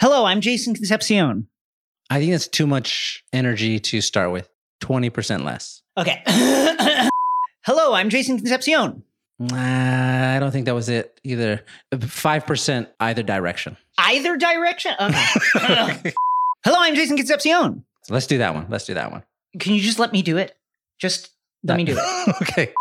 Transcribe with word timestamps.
Hello, 0.00 0.24
I'm 0.24 0.40
Jason 0.40 0.72
Concepcion. 0.72 1.46
I 2.08 2.20
think 2.20 2.32
that's 2.32 2.48
too 2.48 2.66
much 2.66 3.22
energy 3.34 3.78
to 3.80 4.00
start 4.00 4.32
with. 4.32 4.48
20% 4.82 5.44
less. 5.44 5.82
Okay. 5.98 6.22
Hello, 7.66 7.92
I'm 7.92 8.08
Jason 8.08 8.38
Concepcion. 8.38 9.02
Uh, 9.38 9.54
I 9.54 10.38
don't 10.40 10.52
think 10.52 10.64
that 10.64 10.74
was 10.74 10.88
it 10.88 11.20
either. 11.22 11.62
5% 11.92 12.86
either 12.98 13.22
direction. 13.22 13.76
Either 13.98 14.38
direction? 14.38 14.94
Okay. 14.98 15.26
Hello, 16.64 16.76
I'm 16.78 16.94
Jason 16.94 17.18
Concepcion. 17.18 17.84
So 18.04 18.14
let's 18.14 18.26
do 18.26 18.38
that 18.38 18.54
one. 18.54 18.68
Let's 18.70 18.86
do 18.86 18.94
that 18.94 19.12
one. 19.12 19.22
Can 19.58 19.74
you 19.74 19.82
just 19.82 19.98
let 19.98 20.14
me 20.14 20.22
do 20.22 20.38
it? 20.38 20.56
Just 20.98 21.28
let 21.62 21.76
me 21.76 21.84
do 21.84 21.98
it. 21.98 22.36
okay. 22.42 22.72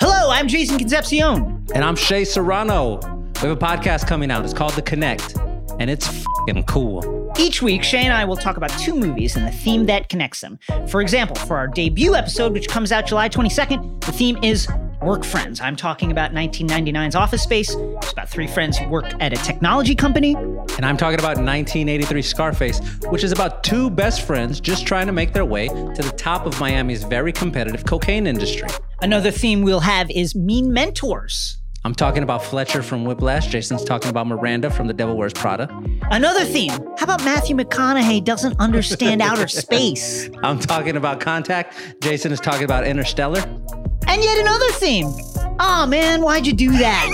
Hello, 0.00 0.30
I'm 0.32 0.48
Jason 0.48 0.76
Concepcion. 0.76 1.64
And 1.72 1.84
I'm 1.84 1.94
Shea 1.94 2.24
Serrano. 2.24 3.15
We 3.42 3.48
have 3.50 3.62
a 3.62 3.66
podcast 3.66 4.06
coming 4.06 4.30
out. 4.30 4.44
It's 4.44 4.54
called 4.54 4.72
The 4.72 4.82
Connect, 4.82 5.36
and 5.78 5.90
it's 5.90 6.08
fing 6.46 6.64
cool. 6.64 7.32
Each 7.38 7.60
week, 7.60 7.82
Shea 7.82 7.98
and 7.98 8.12
I 8.14 8.24
will 8.24 8.36
talk 8.36 8.56
about 8.56 8.70
two 8.78 8.94
movies 8.94 9.36
and 9.36 9.46
the 9.46 9.50
theme 9.52 9.84
that 9.86 10.08
connects 10.08 10.40
them. 10.40 10.58
For 10.88 11.02
example, 11.02 11.36
for 11.36 11.58
our 11.58 11.68
debut 11.68 12.14
episode, 12.14 12.54
which 12.54 12.66
comes 12.66 12.92
out 12.92 13.06
July 13.06 13.28
22nd, 13.28 14.02
the 14.06 14.12
theme 14.12 14.38
is 14.42 14.66
Work 15.02 15.22
Friends. 15.22 15.60
I'm 15.60 15.76
talking 15.76 16.10
about 16.10 16.32
1999's 16.32 17.14
Office 17.14 17.42
Space. 17.42 17.74
It's 17.74 18.12
about 18.12 18.30
three 18.30 18.46
friends 18.46 18.78
who 18.78 18.88
work 18.88 19.12
at 19.20 19.34
a 19.34 19.36
technology 19.36 19.94
company. 19.94 20.34
And 20.34 20.86
I'm 20.86 20.96
talking 20.96 21.18
about 21.18 21.36
1983 21.36 22.22
Scarface, 22.22 22.80
which 23.10 23.22
is 23.22 23.32
about 23.32 23.62
two 23.62 23.90
best 23.90 24.22
friends 24.22 24.60
just 24.60 24.86
trying 24.86 25.06
to 25.08 25.12
make 25.12 25.34
their 25.34 25.44
way 25.44 25.68
to 25.68 26.02
the 26.02 26.14
top 26.16 26.46
of 26.46 26.58
Miami's 26.58 27.04
very 27.04 27.34
competitive 27.34 27.84
cocaine 27.84 28.26
industry. 28.26 28.68
Another 29.02 29.30
theme 29.30 29.60
we'll 29.60 29.80
have 29.80 30.10
is 30.10 30.34
Mean 30.34 30.72
Mentors. 30.72 31.58
I'm 31.86 31.94
talking 31.94 32.24
about 32.24 32.42
Fletcher 32.42 32.82
from 32.82 33.04
Whiplash. 33.04 33.46
Jason's 33.46 33.84
talking 33.84 34.10
about 34.10 34.26
Miranda 34.26 34.72
from 34.72 34.88
The 34.88 34.92
Devil 34.92 35.16
Wears 35.16 35.32
Prada. 35.32 35.68
Another 36.10 36.44
theme. 36.44 36.72
How 36.72 37.04
about 37.04 37.24
Matthew 37.24 37.54
McConaughey 37.54 38.24
doesn't 38.24 38.58
understand 38.58 39.22
outer 39.22 39.46
space? 39.62 40.28
I'm 40.42 40.58
talking 40.58 40.96
about 40.96 41.20
Contact. 41.20 41.74
Jason 42.00 42.32
is 42.32 42.40
talking 42.40 42.64
about 42.64 42.88
Interstellar. 42.88 43.38
And 43.38 44.20
yet 44.20 44.36
another 44.36 44.68
theme. 44.72 45.12
Oh 45.60 45.86
man, 45.86 46.22
why'd 46.22 46.44
you 46.44 46.54
do 46.54 46.72
that? 46.72 47.06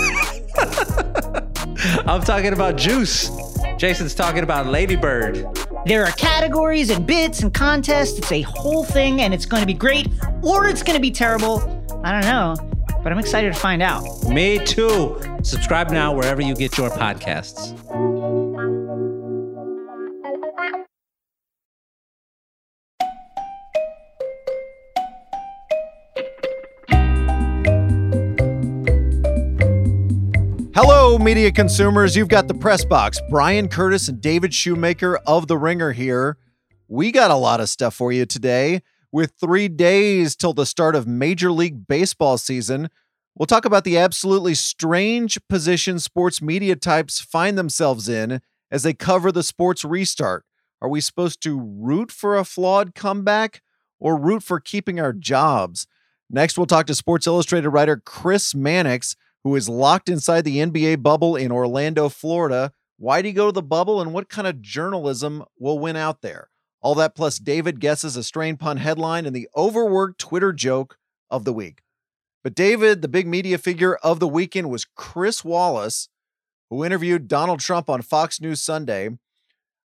I'm 2.07 2.21
talking 2.21 2.53
about 2.53 2.75
Juice. 2.75 3.29
Jason's 3.77 4.15
talking 4.15 4.41
about 4.41 4.65
Ladybird. 4.65 5.45
There 5.85 6.03
are 6.03 6.11
categories 6.13 6.89
and 6.89 7.05
bits 7.05 7.43
and 7.43 7.53
contests. 7.53 8.17
It's 8.17 8.31
a 8.31 8.41
whole 8.41 8.83
thing 8.83 9.21
and 9.21 9.35
it's 9.35 9.45
going 9.45 9.61
to 9.61 9.67
be 9.67 9.75
great 9.75 10.07
or 10.41 10.65
it's 10.65 10.81
going 10.81 10.95
to 10.97 11.01
be 11.01 11.11
terrible. 11.11 11.61
I 12.03 12.11
don't 12.11 12.25
know 12.25 12.72
but 13.03 13.11
I'm 13.11 13.19
excited 13.19 13.53
to 13.53 13.59
find 13.59 13.81
out. 13.81 14.03
Me 14.29 14.57
too. 14.65 15.21
Subscribe 15.43 15.91
now 15.91 16.13
wherever 16.13 16.41
you 16.41 16.55
get 16.55 16.77
your 16.77 16.89
podcasts. 16.89 17.77
Hello, 30.75 31.19
media 31.19 31.51
consumers. 31.51 32.15
You've 32.15 32.29
got 32.29 32.47
the 32.47 32.55
press 32.55 32.83
box. 32.83 33.19
Bryan 33.29 33.67
Curtis 33.67 34.07
and 34.07 34.19
David 34.19 34.53
Shoemaker 34.53 35.17
of 35.27 35.47
The 35.47 35.57
Ringer 35.57 35.91
here. 35.91 36.37
We 36.87 37.11
got 37.11 37.31
a 37.31 37.35
lot 37.35 37.59
of 37.59 37.69
stuff 37.69 37.93
for 37.93 38.11
you 38.11 38.25
today. 38.25 38.81
With 39.13 39.33
three 39.39 39.67
days 39.67 40.35
till 40.35 40.53
the 40.53 40.65
start 40.65 40.95
of 40.95 41.05
Major 41.05 41.51
League 41.51 41.87
Baseball 41.87 42.39
season, 42.39 42.89
we'll 43.35 43.45
talk 43.45 43.63
about 43.63 43.83
the 43.83 43.95
absolutely 43.95 44.55
strange 44.55 45.37
position 45.47 45.99
sports 45.99 46.41
media 46.41 46.75
types 46.75 47.21
find 47.21 47.55
themselves 47.55 48.09
in 48.09 48.41
as 48.71 48.81
they 48.81 48.95
cover 48.95 49.31
the 49.31 49.43
sports 49.43 49.85
restart. 49.85 50.45
Are 50.81 50.89
we 50.89 50.99
supposed 50.99 51.43
to 51.43 51.61
root 51.61 52.11
for 52.11 52.35
a 52.35 52.43
flawed 52.43 52.95
comeback 52.95 53.61
or 53.99 54.17
root 54.17 54.41
for 54.41 54.59
keeping 54.59 54.99
our 54.99 55.13
jobs? 55.13 55.85
Next, 56.27 56.57
we'll 56.57 56.65
talk 56.65 56.87
to 56.87 56.95
Sports 56.95 57.27
Illustrated 57.27 57.69
writer 57.69 58.01
Chris 58.03 58.55
Mannix, 58.55 59.15
who 59.43 59.55
is 59.55 59.69
locked 59.69 60.09
inside 60.09 60.43
the 60.43 60.57
NBA 60.57 61.03
bubble 61.03 61.35
in 61.35 61.51
Orlando, 61.51 62.09
Florida. 62.09 62.73
Why'd 62.97 63.25
he 63.25 63.31
go 63.31 63.45
to 63.45 63.51
the 63.51 63.61
bubble 63.61 64.01
and 64.01 64.11
what 64.11 64.27
kind 64.27 64.47
of 64.47 64.59
journalism 64.59 65.43
will 65.59 65.77
win 65.77 65.95
out 65.95 66.23
there? 66.23 66.49
All 66.83 66.95
that 66.95 67.15
plus 67.15 67.39
David 67.39 67.79
guesses 67.79 68.17
a 68.17 68.23
strain 68.23 68.57
pun 68.57 68.77
headline 68.77 69.25
and 69.25 69.35
the 69.35 69.47
overworked 69.55 70.19
Twitter 70.19 70.51
joke 70.51 70.97
of 71.31 71.45
the 71.45 71.53
week. 71.53 71.81
But 72.43 72.55
David, 72.55 73.01
the 73.01 73.07
big 73.07 73.25
media 73.25 73.57
figure 73.57 73.95
of 73.95 74.19
the 74.19 74.27
weekend 74.27 74.69
was 74.69 74.85
Chris 74.95 75.45
Wallace, 75.45 76.09
who 76.69 76.83
interviewed 76.83 77.29
Donald 77.29 77.61
Trump 77.61 77.89
on 77.89 78.01
Fox 78.01 78.41
News 78.41 78.61
Sunday. 78.61 79.11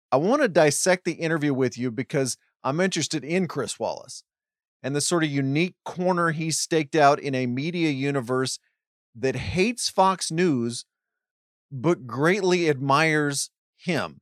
I 0.10 0.16
want 0.16 0.42
to 0.42 0.48
dissect 0.48 1.04
the 1.04 1.14
interview 1.14 1.54
with 1.54 1.78
you 1.78 1.92
because 1.92 2.38
I'm 2.64 2.80
interested 2.80 3.26
in 3.26 3.50
Chris 3.50 3.78
Wallace 3.78 4.24
and 4.82 4.96
the 4.96 5.02
sort 5.02 5.26
of 5.26 5.30
unique 5.30 5.76
corner 5.84 6.32
he 6.32 6.50
staked 6.50 6.96
out 6.96 7.20
in 7.20 7.36
a 7.36 7.46
media 7.46 7.90
universe 7.90 8.58
that 9.14 9.36
hates 9.36 9.90
Fox 9.90 10.32
News 10.32 10.86
but 11.70 12.08
greatly 12.08 12.70
admires 12.70 13.50
him. 13.76 14.22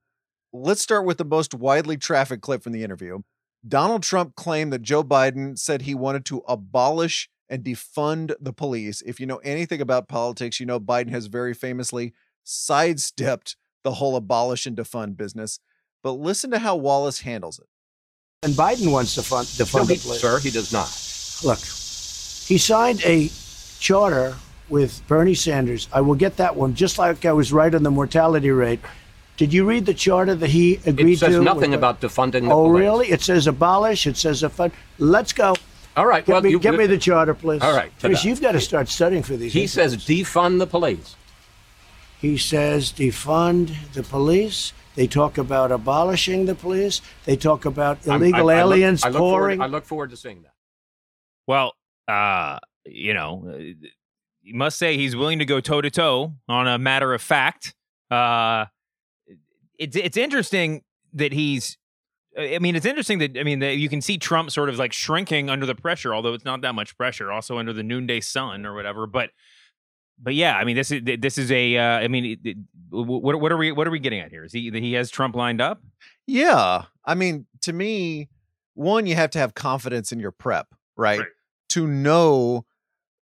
Let's 0.56 0.84
start 0.84 1.06
with 1.06 1.18
the 1.18 1.26
most 1.26 1.56
widely 1.56 1.98
trafficked 1.98 2.44
clip 2.44 2.62
from 2.62 2.74
the 2.74 2.84
interview. 2.84 3.22
Donald 3.68 4.04
Trump 4.04 4.36
claimed 4.36 4.72
that 4.72 4.84
Joe 4.84 5.04
Biden 5.04 5.58
said 5.58 5.82
he 5.82 5.96
wanted 5.96 6.26
to 6.26 6.44
abolish 6.48 7.28
and 7.50 7.64
defund 7.64 8.36
the 8.40 8.54
police. 8.54 9.02
If 9.02 9.20
you 9.20 9.26
know 9.26 9.38
anything 9.38 9.82
about 9.82 10.08
politics, 10.08 10.60
you 10.60 10.68
know 10.68 10.80
Biden 10.80 11.10
has 11.10 11.26
very 11.26 11.56
famously 11.56 12.14
sidestepped 12.44 13.56
the 13.84 13.94
whole 13.94 14.16
abolish 14.16 14.68
and 14.68 14.78
defund 14.78 15.18
business. 15.18 15.60
But 16.04 16.14
listen 16.14 16.52
to 16.52 16.60
how 16.60 16.76
Wallace 16.76 17.22
handles 17.22 17.58
it. 17.58 17.66
And 18.44 18.54
Biden 18.54 18.92
wants 18.92 19.16
to 19.16 19.24
fund, 19.24 19.48
defund 19.48 19.74
no, 19.74 19.86
he, 19.86 19.96
the 19.96 20.02
police. 20.02 20.22
Sir, 20.22 20.40
he 20.40 20.52
does 20.52 20.72
not. 20.72 20.88
Look, 21.44 21.60
he 21.60 22.60
signed 22.60 23.02
a 23.06 23.32
charter 23.80 24.36
with 24.70 25.02
Bernie 25.08 25.34
Sanders. 25.34 25.88
I 25.92 26.02
will 26.02 26.16
get 26.16 26.38
that 26.38 26.56
one, 26.56 26.76
just 26.76 27.00
like 27.00 27.26
I 27.26 27.34
was 27.34 27.52
right 27.52 27.74
on 27.74 27.82
the 27.82 27.92
mortality 27.92 28.52
rate. 28.52 28.82
Did 29.38 29.52
you 29.52 29.66
read 29.66 29.86
the 29.86 29.94
charter 29.94 30.36
that 30.36 30.50
he 30.52 30.76
agreed 30.86 30.96
to? 30.98 31.12
It 31.12 31.18
says 31.20 31.36
to 31.36 31.42
nothing 31.42 31.74
about 31.74 32.02
defunding 32.02 32.32
the 32.32 32.40
police? 32.42 32.52
Oh, 32.52 32.64
police. 32.68 32.80
really? 32.82 33.12
It 33.12 33.22
says 33.22 33.48
abolish. 33.48 34.06
It 34.06 34.16
says 34.18 34.42
defund. 34.44 34.72
Let's 35.00 35.34
go. 35.34 35.56
All 35.98 36.06
right. 36.06 36.26
Get, 36.26 36.34
well, 36.34 36.42
me, 36.42 36.50
you, 36.52 36.60
get 36.60 36.76
me 36.76 36.86
the 36.86 36.98
charter, 36.98 37.34
please. 37.34 37.62
All 37.62 37.74
right. 37.76 37.92
Chris, 38.00 38.20
ta-da. 38.20 38.30
you've 38.30 38.42
got 38.42 38.52
to 38.54 38.62
start 38.62 38.90
studying 38.90 39.24
for 39.24 39.36
these. 39.36 39.54
He 39.54 39.62
interviews. 39.64 39.72
says 39.74 39.98
defund 39.98 40.60
the 40.60 40.68
police. 40.68 41.16
He 42.22 42.38
says 42.38 42.92
defund 42.92 43.76
the 43.94 44.04
police. 44.04 44.72
They 44.96 45.08
talk 45.08 45.38
about 45.38 45.72
abolishing 45.72 46.46
the 46.46 46.56
police. 46.56 47.02
They 47.26 47.36
talk 47.36 47.66
about 47.66 48.08
I'm- 48.08 48.22
illegal 48.22 48.50
I- 48.50 48.54
I 48.54 48.64
look- 48.64 48.72
aliens 48.74 49.04
I 49.04 49.10
look 49.10 49.18
forward- 49.18 49.40
pouring. 49.40 49.62
I 49.62 49.66
look 49.66 49.86
forward 49.86 50.12
to 50.12 50.18
seeing 50.18 50.44
that. 50.44 50.54
Well, 51.48 51.74
uh, 52.08 52.60
you 52.86 53.14
know, 53.14 53.44
uh, 53.50 53.58
you 54.42 54.54
must 54.54 54.78
say 54.78 54.96
he's 54.98 55.16
willing 55.16 55.40
to 55.40 55.46
go 55.46 55.60
toe 55.60 55.82
to 55.82 55.90
toe 55.90 56.34
on 56.48 56.68
a 56.68 56.78
matter 56.78 57.14
of 57.14 57.22
fact. 57.22 57.74
Uh, 58.12 58.66
it's 59.84 59.96
it's 59.96 60.18
interesting 60.18 60.82
that 61.14 61.34
he's. 61.34 61.78
I 62.38 62.58
mean, 62.60 62.76
it's 62.76 62.86
interesting 62.86 63.20
that 63.20 63.38
I 63.38 63.44
mean 63.44 63.60
that 63.60 63.78
you 63.78 63.90
can 63.90 64.02
see 64.02 64.18
Trump 64.18 64.50
sort 64.50 64.70
of 64.70 64.80
like 64.80 64.92
shrinking 64.92 65.50
under 65.50 65.66
the 65.66 65.76
pressure, 65.76 66.16
although 66.16 66.34
it's 66.34 66.46
not 66.46 66.62
that 66.62 66.74
much 66.74 66.98
pressure. 66.98 67.32
Also 67.32 67.58
under 67.58 67.74
the 67.74 67.84
noonday 67.84 68.22
sun 68.22 68.66
or 68.66 68.74
whatever, 68.74 69.08
but. 69.08 69.30
But 70.22 70.36
yeah, 70.36 70.56
I 70.56 70.64
mean, 70.64 70.76
this 70.76 70.92
is 70.92 71.02
this 71.04 71.38
is 71.40 71.52
a. 71.52 71.76
Uh, 71.76 72.00
I 72.00 72.08
mean, 72.08 72.40
it, 72.44 72.58
what 72.92 73.42
what 73.42 73.52
are 73.52 73.58
we 73.58 73.72
what 73.72 73.88
are 73.88 73.92
we 73.92 74.00
getting 74.00 74.20
at 74.20 74.30
here? 74.30 74.44
Is 74.44 74.54
he 74.54 74.70
that 74.70 74.82
he 74.82 74.94
has 74.94 75.10
Trump 75.10 75.36
lined 75.36 75.60
up? 75.60 75.82
Yeah. 76.28 76.84
I 77.04 77.16
mean, 77.16 77.48
to 77.62 77.74
me, 77.74 78.30
one, 78.76 79.08
you 79.08 79.16
have 79.16 79.32
to 79.32 79.40
have 79.40 79.54
confidence 79.56 80.12
in 80.12 80.20
your 80.20 80.32
prep, 80.32 80.68
right? 80.96 81.20
Right. 81.20 81.28
To 81.70 81.88
know 81.88 82.66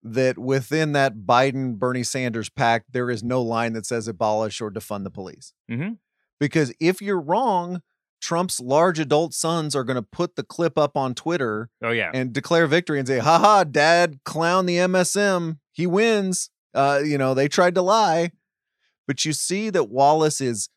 that 0.03 0.39
within 0.39 0.93
that 0.93 1.19
Biden 1.19 1.75
Bernie 1.79 2.03
Sanders 2.03 2.49
pact, 2.49 2.93
there 2.93 3.11
is 3.11 3.23
no 3.23 3.43
line 3.43 3.75
that 3.75 3.87
says 3.87 4.09
abolish 4.09 4.61
or 4.61 4.71
defund 4.71 5.05
the 5.05 5.11
police. 5.11 5.53
Mm-hmm. 5.71 5.93
Because 6.38 6.73
if 6.81 7.02
you're 7.02 7.20
wrong, 7.20 7.82
Trump's 8.20 8.61
large 8.61 8.99
adult 8.99 9.35
sons 9.35 9.76
are 9.76 9.85
going 9.85 9.96
to 9.96 10.02
put 10.02 10.37
the 10.37 10.43
clip 10.43 10.76
up 10.76 10.96
on 10.96 11.14
Twitter 11.14 11.70
Oh 11.82 11.90
yeah, 11.90 12.11
and 12.12 12.32
declare 12.32 12.67
victory 12.67 12.99
and 12.99 13.06
say, 13.06 13.19
haha, 13.19 13.64
dad 13.64 14.20
clown 14.25 14.67
the 14.67 14.76
MSM. 14.76 15.58
He 15.73 15.87
wins. 15.87 16.50
Uh, 16.75 17.00
you 17.05 17.17
know, 17.19 17.35
they 17.35 17.49
tried 17.49 17.75
to 17.76 17.82
lie. 17.82 18.32
But 19.06 19.25
you 19.25 19.32
see 19.32 19.70
that 19.70 19.85
Wallace 19.85 20.40
is 20.40 20.69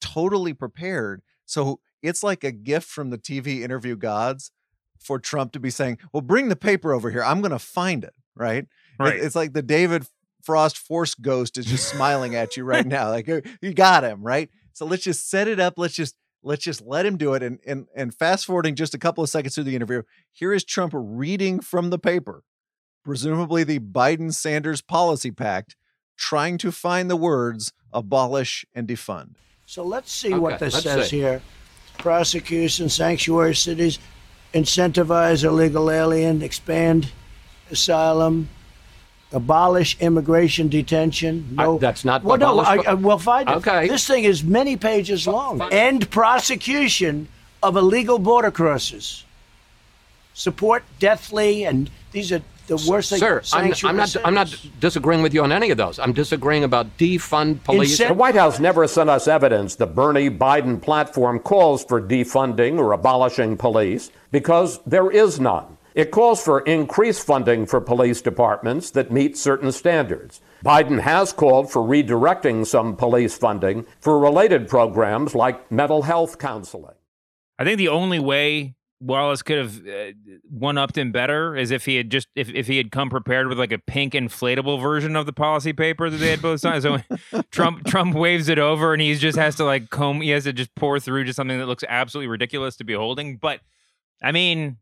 totally 0.00 0.52
prepared. 0.52 1.22
So 1.44 1.80
it's 2.02 2.22
like 2.22 2.44
a 2.44 2.50
gift 2.50 2.88
from 2.88 3.10
the 3.10 3.18
TV 3.18 3.60
interview 3.60 3.96
gods 3.96 4.50
for 4.98 5.18
Trump 5.18 5.52
to 5.52 5.60
be 5.60 5.70
saying, 5.70 5.98
well, 6.12 6.20
bring 6.20 6.48
the 6.48 6.56
paper 6.56 6.92
over 6.92 7.10
here. 7.10 7.22
I'm 7.22 7.40
going 7.40 7.52
to 7.52 7.58
find 7.58 8.02
it. 8.02 8.14
Right. 8.34 8.66
Right. 8.98 9.16
it's 9.16 9.36
like 9.36 9.52
the 9.52 9.62
David 9.62 10.06
Frost 10.42 10.78
Force 10.78 11.14
Ghost 11.14 11.58
is 11.58 11.66
just 11.66 11.88
smiling 11.88 12.34
at 12.34 12.56
you 12.56 12.64
right 12.64 12.86
now. 12.86 13.10
Like 13.10 13.28
"Oh, 13.28 13.40
you 13.60 13.74
got 13.74 14.04
him, 14.04 14.22
right? 14.22 14.48
So 14.76 14.84
let's 14.84 15.04
just 15.04 15.30
set 15.30 15.48
it 15.48 15.58
up. 15.58 15.78
Let's 15.78 15.94
just 15.94 16.16
let's 16.42 16.62
just 16.62 16.82
let 16.82 17.06
him 17.06 17.16
do 17.16 17.32
it. 17.32 17.42
And 17.42 17.60
and 17.66 17.86
and 17.96 18.14
fast 18.14 18.44
forwarding 18.44 18.74
just 18.74 18.92
a 18.92 18.98
couple 18.98 19.24
of 19.24 19.30
seconds 19.30 19.54
through 19.54 19.64
the 19.64 19.74
interview, 19.74 20.02
here 20.32 20.52
is 20.52 20.64
Trump 20.64 20.92
reading 20.94 21.60
from 21.60 21.88
the 21.88 21.98
paper, 21.98 22.42
presumably 23.02 23.64
the 23.64 23.78
Biden 23.78 24.34
Sanders 24.34 24.82
policy 24.82 25.30
pact, 25.30 25.76
trying 26.18 26.58
to 26.58 26.70
find 26.70 27.08
the 27.08 27.16
words 27.16 27.72
abolish 27.90 28.66
and 28.74 28.86
defund. 28.86 29.36
So 29.64 29.82
let's 29.82 30.12
see 30.12 30.34
Okay, 30.34 30.38
what 30.38 30.58
this 30.58 30.82
says 30.82 31.08
see. 31.08 31.20
here. 31.20 31.40
Prosecution, 31.96 32.90
sanctuary 32.90 33.54
cities, 33.54 33.98
incentivize 34.52 35.42
illegal 35.42 35.90
alien, 35.90 36.42
expand 36.42 37.10
asylum, 37.70 38.50
abolish 39.32 39.96
immigration 40.00 40.68
detention. 40.68 41.48
No, 41.52 41.76
I- 41.76 41.78
that's 41.78 42.04
not 42.04 42.22
Well, 42.24 42.38
no, 42.38 42.58
I, 42.60 42.74
abolish- 42.74 42.86
I, 42.86 42.90
uh, 42.92 42.96
well, 42.96 43.18
fine. 43.18 43.48
Okay. 43.48 43.88
This 43.88 44.06
thing 44.06 44.24
is 44.24 44.42
many 44.44 44.76
pages 44.76 45.26
long. 45.26 45.60
End 45.72 46.08
prosecution 46.10 47.28
of 47.62 47.76
illegal 47.76 48.18
border 48.18 48.50
crossers. 48.50 49.22
Support 50.34 50.84
deathly, 50.98 51.64
and 51.64 51.90
these 52.12 52.30
are 52.30 52.42
the 52.66 52.76
worst 52.88 53.08
things. 53.10 53.20
Sir, 53.20 53.40
I'm, 53.54 53.72
I'm 53.84 53.96
not. 53.96 54.16
I'm 54.24 54.34
not 54.34 54.54
disagreeing 54.80 55.22
with 55.22 55.32
you 55.32 55.42
on 55.42 55.50
any 55.50 55.70
of 55.70 55.78
those. 55.78 55.98
I'm 55.98 56.12
disagreeing 56.12 56.62
about 56.64 56.98
defund 56.98 57.62
police. 57.64 57.98
Incent- 57.98 58.08
The 58.08 58.14
White 58.14 58.34
House 58.34 58.60
never 58.60 58.86
sent 58.86 59.08
us 59.08 59.28
evidence 59.28 59.76
the 59.76 59.86
Bernie 59.86 60.28
Biden 60.28 60.80
platform 60.82 61.38
calls 61.38 61.84
for 61.84 62.02
defunding 62.02 62.78
or 62.78 62.92
abolishing 62.92 63.56
police 63.56 64.10
because 64.30 64.78
there 64.86 65.10
is 65.10 65.40
none. 65.40 65.75
It 65.96 66.10
calls 66.10 66.44
for 66.44 66.60
increased 66.60 67.26
funding 67.26 67.64
for 67.64 67.80
police 67.80 68.20
departments 68.20 68.90
that 68.90 69.10
meet 69.10 69.38
certain 69.38 69.72
standards. 69.72 70.42
Biden 70.62 71.00
has 71.00 71.32
called 71.32 71.72
for 71.72 71.80
redirecting 71.80 72.66
some 72.66 72.96
police 72.96 73.38
funding 73.38 73.86
for 73.98 74.18
related 74.18 74.68
programs 74.68 75.34
like 75.34 75.72
mental 75.72 76.02
health 76.02 76.38
counseling. 76.38 76.96
I 77.58 77.64
think 77.64 77.78
the 77.78 77.88
only 77.88 78.18
way 78.18 78.74
Wallace 79.00 79.40
could 79.40 79.56
have 79.56 79.88
uh, 79.88 80.12
one 80.50 80.76
upped 80.76 80.98
him 80.98 81.12
better 81.12 81.56
is 81.56 81.70
if 81.70 81.86
he 81.86 81.96
had 81.96 82.10
just 82.10 82.28
if, 82.34 82.50
if 82.50 82.66
he 82.66 82.76
had 82.76 82.90
come 82.90 83.08
prepared 83.08 83.48
with 83.48 83.58
like 83.58 83.72
a 83.72 83.78
pink 83.78 84.12
inflatable 84.12 84.78
version 84.82 85.16
of 85.16 85.24
the 85.24 85.32
policy 85.32 85.72
paper 85.72 86.10
that 86.10 86.18
they 86.18 86.28
had 86.28 86.42
both 86.42 86.60
signed. 86.60 86.82
So 86.82 86.98
Trump 87.50 87.86
Trump 87.86 88.14
waves 88.14 88.50
it 88.50 88.58
over 88.58 88.92
and 88.92 89.00
he 89.00 89.14
just 89.14 89.38
has 89.38 89.56
to 89.56 89.64
like 89.64 89.88
comb 89.88 90.20
he 90.20 90.28
has 90.30 90.44
to 90.44 90.52
just 90.52 90.74
pour 90.74 91.00
through 91.00 91.24
just 91.24 91.36
something 91.36 91.58
that 91.58 91.66
looks 91.66 91.84
absolutely 91.88 92.28
ridiculous 92.28 92.76
to 92.76 92.84
be 92.84 92.92
holding. 92.92 93.38
But 93.38 93.60
I 94.22 94.32
mean, 94.32 94.76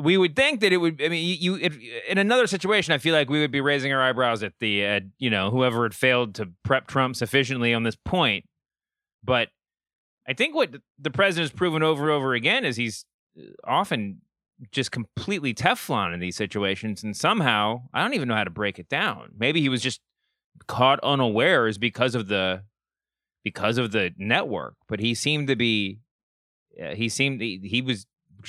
we 0.00 0.16
would 0.16 0.34
think 0.34 0.60
that 0.60 0.72
it 0.72 0.78
would. 0.78 1.00
I 1.02 1.08
mean, 1.08 1.38
you, 1.40 1.56
in 1.56 2.18
another 2.18 2.46
situation, 2.46 2.92
I 2.92 2.98
feel 2.98 3.14
like 3.14 3.30
we 3.30 3.40
would 3.40 3.50
be 3.50 3.60
raising 3.60 3.92
our 3.92 4.02
eyebrows 4.02 4.42
at 4.42 4.54
the 4.60 4.86
uh, 4.86 5.00
you 5.18 5.30
know 5.30 5.50
whoever 5.50 5.82
had 5.84 5.94
failed 5.94 6.34
to 6.36 6.48
prep 6.64 6.86
Trump 6.86 7.16
sufficiently 7.16 7.72
on 7.74 7.82
this 7.82 7.96
point. 7.96 8.44
But 9.22 9.48
I 10.26 10.32
think 10.32 10.54
what 10.54 10.76
the 10.98 11.10
president 11.10 11.50
has 11.50 11.56
proven 11.56 11.82
over 11.82 12.04
and 12.04 12.12
over 12.12 12.34
again 12.34 12.64
is 12.64 12.76
he's 12.76 13.04
uh, 13.38 13.44
often 13.64 14.22
just 14.72 14.92
completely 14.92 15.54
Teflon 15.54 16.12
in 16.12 16.20
these 16.20 16.36
situations, 16.36 17.02
and 17.02 17.16
somehow 17.16 17.82
I 17.92 18.02
don't 18.02 18.14
even 18.14 18.28
know 18.28 18.36
how 18.36 18.44
to 18.44 18.50
break 18.50 18.78
it 18.78 18.88
down. 18.88 19.32
Maybe 19.38 19.60
he 19.60 19.68
was 19.68 19.82
just 19.82 20.00
caught 20.66 21.00
unawares 21.00 21.78
because 21.78 22.14
of 22.14 22.28
the 22.28 22.64
because 23.44 23.78
of 23.78 23.92
the 23.92 24.12
network, 24.18 24.74
but 24.88 25.00
he 25.00 25.14
seemed 25.14 25.48
to 25.48 25.56
be 25.56 26.00
uh, 26.82 26.94
he 26.94 27.08
seemed 27.08 27.40
he, 27.40 27.60
he 27.64 27.82
was 27.82 28.06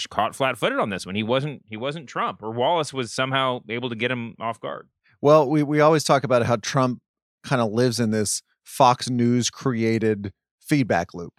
caught 0.09 0.35
flat-footed 0.35 0.79
on 0.79 0.89
this 0.89 1.05
one. 1.05 1.15
He 1.15 1.23
wasn't 1.23 1.63
he 1.67 1.77
wasn't 1.77 2.07
Trump, 2.07 2.41
or 2.43 2.51
Wallace 2.51 2.93
was 2.93 3.13
somehow 3.13 3.61
able 3.69 3.89
to 3.89 3.95
get 3.95 4.11
him 4.11 4.35
off 4.39 4.59
guard. 4.59 4.89
Well, 5.21 5.47
we, 5.49 5.61
we 5.63 5.79
always 5.79 6.03
talk 6.03 6.23
about 6.23 6.45
how 6.45 6.55
Trump 6.55 7.01
kind 7.43 7.61
of 7.61 7.71
lives 7.71 7.99
in 7.99 8.09
this 8.11 8.41
Fox 8.63 9.09
News 9.09 9.49
created 9.49 10.33
feedback 10.59 11.13
loop. 11.13 11.33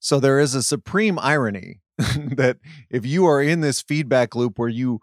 So 0.00 0.20
there 0.20 0.38
is 0.38 0.54
a 0.54 0.62
supreme 0.62 1.18
irony 1.18 1.80
that 1.98 2.58
if 2.90 3.06
you 3.06 3.24
are 3.26 3.40
in 3.40 3.60
this 3.62 3.80
feedback 3.80 4.34
loop 4.34 4.58
where 4.58 4.68
you 4.68 5.00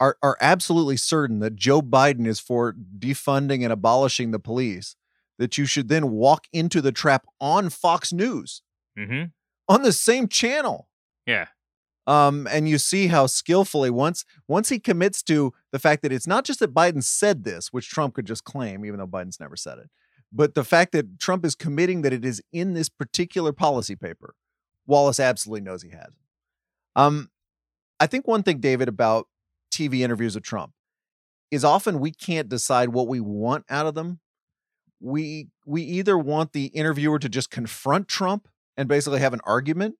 are, 0.00 0.16
are 0.22 0.36
absolutely 0.40 0.96
certain 0.96 1.38
that 1.40 1.54
Joe 1.54 1.82
Biden 1.82 2.26
is 2.26 2.40
for 2.40 2.74
defunding 2.98 3.62
and 3.62 3.72
abolishing 3.72 4.30
the 4.30 4.38
police, 4.40 4.96
that 5.38 5.56
you 5.58 5.66
should 5.66 5.88
then 5.88 6.10
walk 6.10 6.46
into 6.52 6.80
the 6.80 6.92
trap 6.92 7.26
on 7.40 7.70
Fox 7.70 8.12
News 8.12 8.62
Mm-hmm. 8.98 9.26
on 9.68 9.82
the 9.82 9.92
same 9.92 10.26
channel. 10.26 10.88
Yeah. 11.24 11.46
Um, 12.06 12.48
and 12.50 12.68
you 12.68 12.78
see 12.78 13.08
how 13.08 13.26
skillfully 13.26 13.90
once 13.90 14.24
once 14.48 14.68
he 14.68 14.78
commits 14.78 15.22
to 15.24 15.52
the 15.70 15.78
fact 15.78 16.02
that 16.02 16.12
it's 16.12 16.26
not 16.26 16.44
just 16.44 16.60
that 16.60 16.74
Biden 16.74 17.04
said 17.04 17.44
this, 17.44 17.72
which 17.72 17.88
Trump 17.88 18.14
could 18.14 18.26
just 18.26 18.44
claim, 18.44 18.84
even 18.84 18.98
though 18.98 19.06
Biden's 19.06 19.38
never 19.38 19.56
said 19.56 19.78
it, 19.78 19.90
but 20.32 20.54
the 20.54 20.64
fact 20.64 20.92
that 20.92 21.18
Trump 21.18 21.44
is 21.44 21.54
committing 21.54 22.02
that 22.02 22.12
it 22.12 22.24
is 22.24 22.42
in 22.52 22.74
this 22.74 22.88
particular 22.88 23.52
policy 23.52 23.96
paper, 23.96 24.34
Wallace 24.86 25.20
absolutely 25.20 25.62
knows 25.62 25.82
he 25.82 25.90
has. 25.90 26.10
Um, 26.96 27.30
I 27.98 28.06
think 28.06 28.26
one 28.26 28.42
thing, 28.42 28.58
David, 28.58 28.88
about 28.88 29.28
TV 29.72 30.00
interviews 30.00 30.36
of 30.36 30.42
Trump 30.42 30.72
is 31.50 31.64
often 31.64 32.00
we 32.00 32.12
can't 32.12 32.48
decide 32.48 32.90
what 32.90 33.08
we 33.08 33.20
want 33.20 33.64
out 33.68 33.86
of 33.86 33.94
them. 33.94 34.20
We 35.00 35.48
we 35.64 35.82
either 35.82 36.18
want 36.18 36.52
the 36.52 36.66
interviewer 36.66 37.18
to 37.18 37.28
just 37.28 37.50
confront 37.50 38.08
Trump 38.08 38.48
and 38.76 38.88
basically 38.88 39.20
have 39.20 39.34
an 39.34 39.40
argument, 39.44 39.96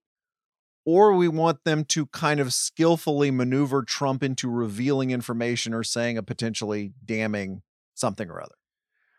or 0.85 1.13
we 1.13 1.27
want 1.27 1.63
them 1.63 1.85
to 1.85 2.07
kind 2.07 2.39
of 2.39 2.53
skillfully 2.53 3.31
maneuver 3.31 3.83
Trump 3.83 4.23
into 4.23 4.49
revealing 4.49 5.11
information 5.11 5.73
or 5.73 5.83
saying 5.83 6.17
a 6.17 6.23
potentially 6.23 6.93
damning 7.05 7.61
something 7.93 8.29
or 8.29 8.41
other. 8.41 8.55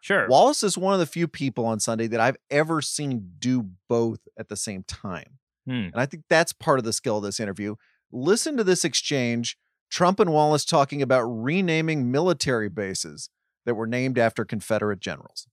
Sure. 0.01 0.27
Wallace 0.29 0.65
is 0.65 0.77
one 0.77 0.93
of 0.95 1.01
the 1.01 1.07
few 1.07 1.29
people 1.29 1.65
on 1.65 1.79
Sunday 1.79 2.09
that 2.09 2.21
I've 2.21 2.37
ever 2.51 2.83
seen 2.83 3.35
do 3.39 3.71
both 3.89 4.21
at 4.37 4.49
the 4.49 4.57
same 4.57 4.83
time. 4.83 5.39
Hmm. 5.65 5.91
And 5.93 5.97
I 5.97 6.07
think 6.07 6.25
that's 6.29 6.53
part 6.53 6.81
of 6.81 6.85
the 6.85 6.93
skill 6.93 7.19
of 7.19 7.23
this 7.23 7.39
interview. 7.39 7.77
Listen 8.11 8.57
to 8.57 8.65
this 8.65 8.85
exchange 8.85 9.57
Trump 9.91 10.19
and 10.19 10.33
Wallace 10.33 10.65
talking 10.65 11.03
about 11.03 11.23
renaming 11.23 12.11
military 12.11 12.69
bases 12.69 13.31
that 13.65 13.75
were 13.75 13.87
named 13.87 14.19
after 14.19 14.45
Confederate 14.45 15.01
generals. 15.01 15.47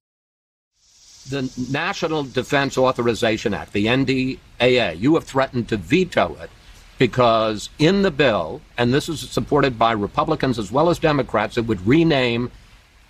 The 1.29 1.49
National 1.71 2.23
Defense 2.23 2.77
Authorization 2.77 3.53
Act, 3.53 3.73
the 3.73 3.85
NDAA, 3.85 4.99
you 4.99 5.13
have 5.15 5.23
threatened 5.23 5.69
to 5.69 5.77
veto 5.77 6.35
it 6.41 6.49
because 6.97 7.69
in 7.79 8.01
the 8.01 8.11
bill, 8.11 8.61
and 8.77 8.93
this 8.93 9.07
is 9.07 9.19
supported 9.29 9.77
by 9.79 9.91
Republicans 9.93 10.59
as 10.59 10.71
well 10.71 10.89
as 10.89 10.99
Democrats, 10.99 11.57
it 11.57 11.65
would 11.65 11.85
rename 11.87 12.51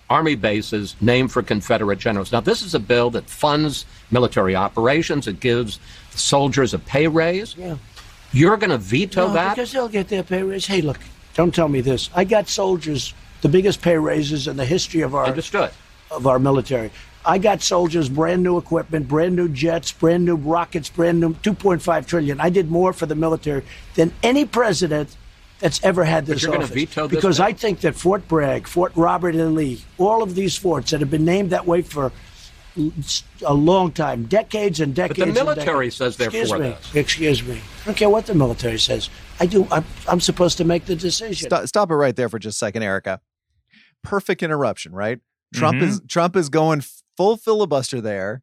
Army 0.08 0.34
bases 0.34 0.96
named 1.00 1.30
for 1.32 1.42
Confederate 1.42 1.98
generals. 1.98 2.32
Now, 2.32 2.40
this 2.40 2.62
is 2.62 2.74
a 2.74 2.80
bill 2.80 3.10
that 3.10 3.28
funds 3.28 3.86
military 4.10 4.54
operations, 4.56 5.26
it 5.26 5.40
gives 5.40 5.78
soldiers 6.10 6.74
a 6.74 6.78
pay 6.78 7.06
raise. 7.08 7.56
Yeah. 7.56 7.76
You're 8.32 8.56
going 8.56 8.70
to 8.70 8.78
veto 8.78 9.28
No, 9.28 9.32
that? 9.34 9.56
because 9.56 9.72
they'll 9.72 9.88
get 9.88 10.08
their 10.08 10.22
pay 10.22 10.42
raise. 10.42 10.66
Hey, 10.66 10.82
look, 10.82 10.98
don't 11.34 11.54
tell 11.54 11.68
me 11.68 11.80
this. 11.80 12.10
I 12.14 12.24
got 12.24 12.48
soldiers 12.48 13.14
the 13.42 13.48
biggest 13.48 13.80
pay 13.82 13.96
raises 13.96 14.46
in 14.46 14.56
the 14.56 14.64
history 14.64 15.00
of 15.00 15.14
our 15.14 15.24
Understood. 15.26 15.70
of 16.10 16.26
our 16.26 16.38
military. 16.38 16.90
I 17.24 17.38
got 17.38 17.60
soldiers 17.62 18.08
brand 18.08 18.42
new 18.42 18.56
equipment, 18.56 19.06
brand 19.08 19.36
new 19.36 19.48
jets, 19.48 19.92
brand 19.92 20.24
new 20.24 20.36
rockets, 20.36 20.88
brand 20.88 21.20
new 21.20 21.34
2.5 21.34 22.06
trillion. 22.06 22.40
I 22.40 22.48
did 22.50 22.70
more 22.70 22.92
for 22.92 23.06
the 23.06 23.14
military 23.14 23.62
than 23.94 24.12
any 24.22 24.44
president 24.46 25.14
that's 25.58 25.82
ever 25.84 26.04
had 26.04 26.24
this 26.24 26.42
you're 26.42 26.56
office. 26.56 26.70
veto 26.70 27.06
this 27.06 27.16
because 27.16 27.36
bill? 27.36 27.46
I 27.46 27.52
think 27.52 27.80
that 27.80 27.94
Fort 27.94 28.26
Bragg, 28.26 28.66
Fort 28.66 28.92
Robert 28.96 29.34
E. 29.34 29.42
Lee, 29.42 29.82
all 29.98 30.22
of 30.22 30.34
these 30.34 30.56
forts 30.56 30.90
that 30.92 31.00
have 31.00 31.10
been 31.10 31.26
named 31.26 31.50
that 31.50 31.66
way 31.66 31.82
for 31.82 32.10
a 33.44 33.52
long 33.52 33.92
time, 33.92 34.24
decades 34.24 34.80
and 34.80 34.94
decades. 34.94 35.18
But 35.18 35.26
the 35.26 35.32
military 35.34 35.86
decades. 35.86 35.96
says 35.96 36.16
they're 36.16 36.28
Excuse 36.28 36.50
for 36.50 36.58
me. 36.58 36.68
this. 36.70 36.94
Excuse 36.94 37.42
me. 37.42 37.56
I 37.82 37.84
don't 37.84 37.96
care 37.96 38.08
what 38.08 38.24
the 38.26 38.34
military 38.34 38.78
says. 38.78 39.10
I 39.38 39.44
do. 39.46 39.66
I'm, 39.70 39.84
I'm 40.08 40.20
supposed 40.20 40.56
to 40.58 40.64
make 40.64 40.86
the 40.86 40.96
decision. 40.96 41.48
Stop, 41.48 41.66
stop 41.66 41.90
it 41.90 41.94
right 41.96 42.16
there 42.16 42.28
for 42.30 42.38
just 42.38 42.56
a 42.56 42.58
second, 42.58 42.82
Erica. 42.82 43.20
Perfect 44.02 44.42
interruption, 44.42 44.92
right? 44.92 45.18
Trump 45.52 45.78
Mhm. 45.78 45.82
is 45.82 46.00
Trump 46.08 46.36
is 46.36 46.48
going 46.48 46.82
full 47.20 47.36
filibuster 47.36 48.00
there. 48.00 48.42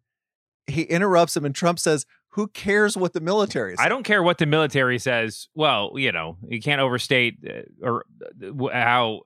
He 0.67 0.83
interrupts 0.83 1.35
him, 1.35 1.45
and 1.45 1.55
Trump 1.55 1.79
says, 1.79 2.05
"Who 2.31 2.47
cares 2.47 2.95
what 2.95 3.13
the 3.13 3.19
military 3.19 3.75
says?" 3.75 3.83
I 3.83 3.89
don't 3.89 4.03
care 4.03 4.21
what 4.21 4.37
the 4.37 4.45
military 4.45 4.99
says. 4.99 5.47
Well, 5.55 5.93
you 5.95 6.11
know, 6.11 6.37
you 6.47 6.61
can't 6.61 6.79
overstate 6.79 7.37
uh, 7.49 7.61
or 7.81 8.05
uh, 8.43 8.69
how 8.71 9.21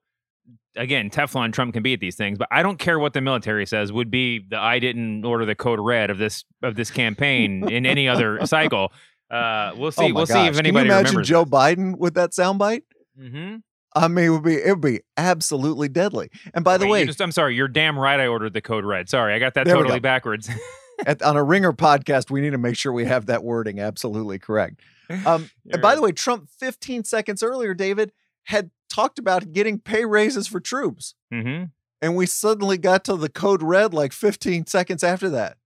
again 0.78 1.10
Teflon 1.10 1.52
Trump 1.52 1.74
can 1.74 1.84
be 1.84 1.94
at 1.94 2.00
these 2.00 2.16
things, 2.16 2.38
but 2.38 2.48
I 2.50 2.64
don't 2.64 2.80
care 2.80 2.98
what 2.98 3.12
the 3.12 3.20
military 3.20 3.66
says. 3.66 3.92
Would 3.92 4.10
be 4.10 4.46
the 4.50 4.58
I 4.58 4.80
didn't 4.80 5.26
order 5.26 5.44
the 5.44 5.56
code 5.56 5.80
red 5.82 6.10
of 6.10 6.18
this 6.18 6.46
of 6.64 6.76
this 6.76 6.90
campaign 6.90 7.70
in 7.70 7.86
any 7.86 8.08
other 8.08 8.46
cycle. 8.46 8.94
Uh, 9.30 9.74
we'll 9.76 9.92
see. 9.92 10.12
Oh 10.12 10.14
we'll 10.14 10.28
see 10.28 10.46
if 10.46 10.58
anybody 10.58 10.64
Can 10.64 10.76
you 10.76 10.82
imagine 10.82 11.06
remembers. 11.08 11.28
Joe 11.28 11.44
Biden 11.44 11.98
with 11.98 12.14
that 12.14 12.32
soundbite? 12.32 12.84
Mm-hmm. 13.20 13.58
I 13.94 14.08
mean, 14.08 14.26
it 14.26 14.30
would 14.30 14.44
be 14.44 14.56
it 14.56 14.70
would 14.70 14.82
be 14.82 15.02
absolutely 15.18 15.90
deadly. 15.90 16.30
And 16.54 16.64
by 16.64 16.78
the 16.78 16.88
way, 16.88 17.06
just, 17.06 17.22
I'm 17.22 17.32
sorry. 17.32 17.56
You're 17.56 17.68
damn 17.68 17.98
right. 18.00 18.20
I 18.20 18.28
ordered 18.28 18.54
the 18.54 18.62
code 18.62 18.86
red. 18.86 19.10
Sorry, 19.10 19.34
I 19.34 19.40
got 19.40 19.54
that 19.56 19.68
totally 19.68 20.00
backwards. 20.00 20.50
at, 21.06 21.22
on 21.22 21.36
a 21.36 21.44
Ringer 21.44 21.74
podcast, 21.74 22.32
we 22.32 22.42
need 22.42 22.52
to 22.52 22.58
make 22.58 22.78
sure 22.78 22.92
we 22.94 23.06
have 23.06 23.26
that 23.26 23.44
wording 23.44 23.80
absolutely 23.80 24.40
correct. 24.40 24.80
Um, 25.26 25.50
and 25.72 25.82
by 25.82 25.90
right. 25.90 25.96
the 25.96 26.02
way, 26.02 26.12
Trump 26.12 26.50
15 26.60 27.04
seconds 27.04 27.44
earlier, 27.44 27.74
David 27.74 28.12
had 28.46 28.72
talked 28.90 29.20
about 29.20 29.52
getting 29.52 29.80
pay 29.80 30.06
raises 30.06 30.48
for 30.48 30.60
troops, 30.60 31.16
mm-hmm. 31.34 31.66
and 32.02 32.16
we 32.16 32.26
suddenly 32.26 32.78
got 32.78 33.04
to 33.06 33.16
the 33.16 33.30
code 33.30 33.62
red 33.62 33.94
like 33.94 34.14
15 34.14 34.68
seconds 34.68 35.04
after 35.04 35.30
that. 35.30 35.58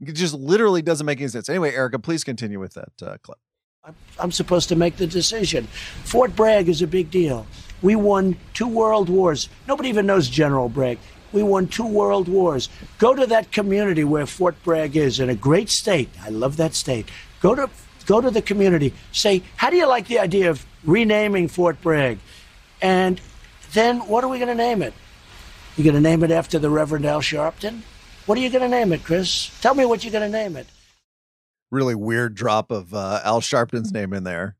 It 0.00 0.12
just 0.12 0.34
literally 0.34 0.80
doesn't 0.80 1.04
make 1.04 1.20
any 1.20 1.28
sense. 1.28 1.48
Anyway, 1.48 1.74
Erica, 1.74 1.98
please 1.98 2.24
continue 2.24 2.58
with 2.58 2.72
that 2.72 2.92
uh, 3.02 3.16
clip. 3.22 3.38
I'm- 4.18 4.32
supposed 4.32 4.68
to 4.68 4.76
make 4.76 4.96
the 4.98 5.06
decision. 5.06 5.66
Fort 6.04 6.36
Bragg 6.36 6.68
is 6.68 6.82
a 6.82 6.86
big 6.86 7.10
deal. 7.10 7.46
We 7.80 7.96
won 7.96 8.36
two 8.52 8.68
world 8.68 9.08
wars. 9.08 9.48
Nobody 9.66 9.88
even 9.88 10.04
knows 10.06 10.28
General 10.28 10.68
Bragg. 10.68 10.98
we 11.32 11.44
won 11.44 11.68
two 11.68 11.86
world 11.86 12.26
wars. 12.26 12.68
Go 12.98 13.14
to 13.14 13.24
that 13.28 13.52
community 13.52 14.02
where 14.02 14.26
Fort 14.26 14.56
Bragg 14.64 14.96
is 14.96 15.20
in 15.20 15.30
a 15.30 15.34
great 15.36 15.70
state. 15.70 16.10
I 16.20 16.28
love 16.28 16.56
that 16.56 16.74
state. 16.74 17.08
Go 17.40 17.54
to 17.54 17.70
go 18.04 18.20
to 18.20 18.30
the 18.32 18.42
community. 18.42 18.92
Say, 19.12 19.42
how 19.56 19.70
do 19.70 19.76
you 19.76 19.86
like 19.86 20.08
the 20.08 20.18
idea 20.18 20.50
of 20.50 20.66
renaming 20.84 21.46
Fort 21.46 21.80
Bragg? 21.80 22.18
And 22.82 23.20
then 23.74 24.00
what 24.08 24.24
are 24.24 24.28
we 24.28 24.38
going 24.38 24.48
to 24.48 24.54
name 24.56 24.82
it? 24.82 24.92
You 25.76 25.84
going 25.84 25.94
to 25.94 26.00
name 26.00 26.24
it 26.24 26.32
after 26.32 26.58
the 26.58 26.68
Reverend 26.68 27.06
Al 27.06 27.20
Sharpton? 27.20 27.82
What 28.26 28.36
are 28.36 28.40
you 28.40 28.50
going 28.50 28.68
to 28.68 28.76
name 28.76 28.92
it, 28.92 29.04
Chris? 29.04 29.56
Tell 29.60 29.74
me 29.74 29.84
what 29.86 30.02
you're 30.02 30.12
going 30.12 30.30
to 30.30 30.36
name 30.36 30.56
it. 30.56 30.66
Really 31.70 31.94
weird 31.94 32.34
drop 32.34 32.70
of 32.70 32.92
uh, 32.94 33.20
Al 33.24 33.40
Sharpton's 33.40 33.92
name 33.92 34.12
in 34.12 34.24
there. 34.24 34.56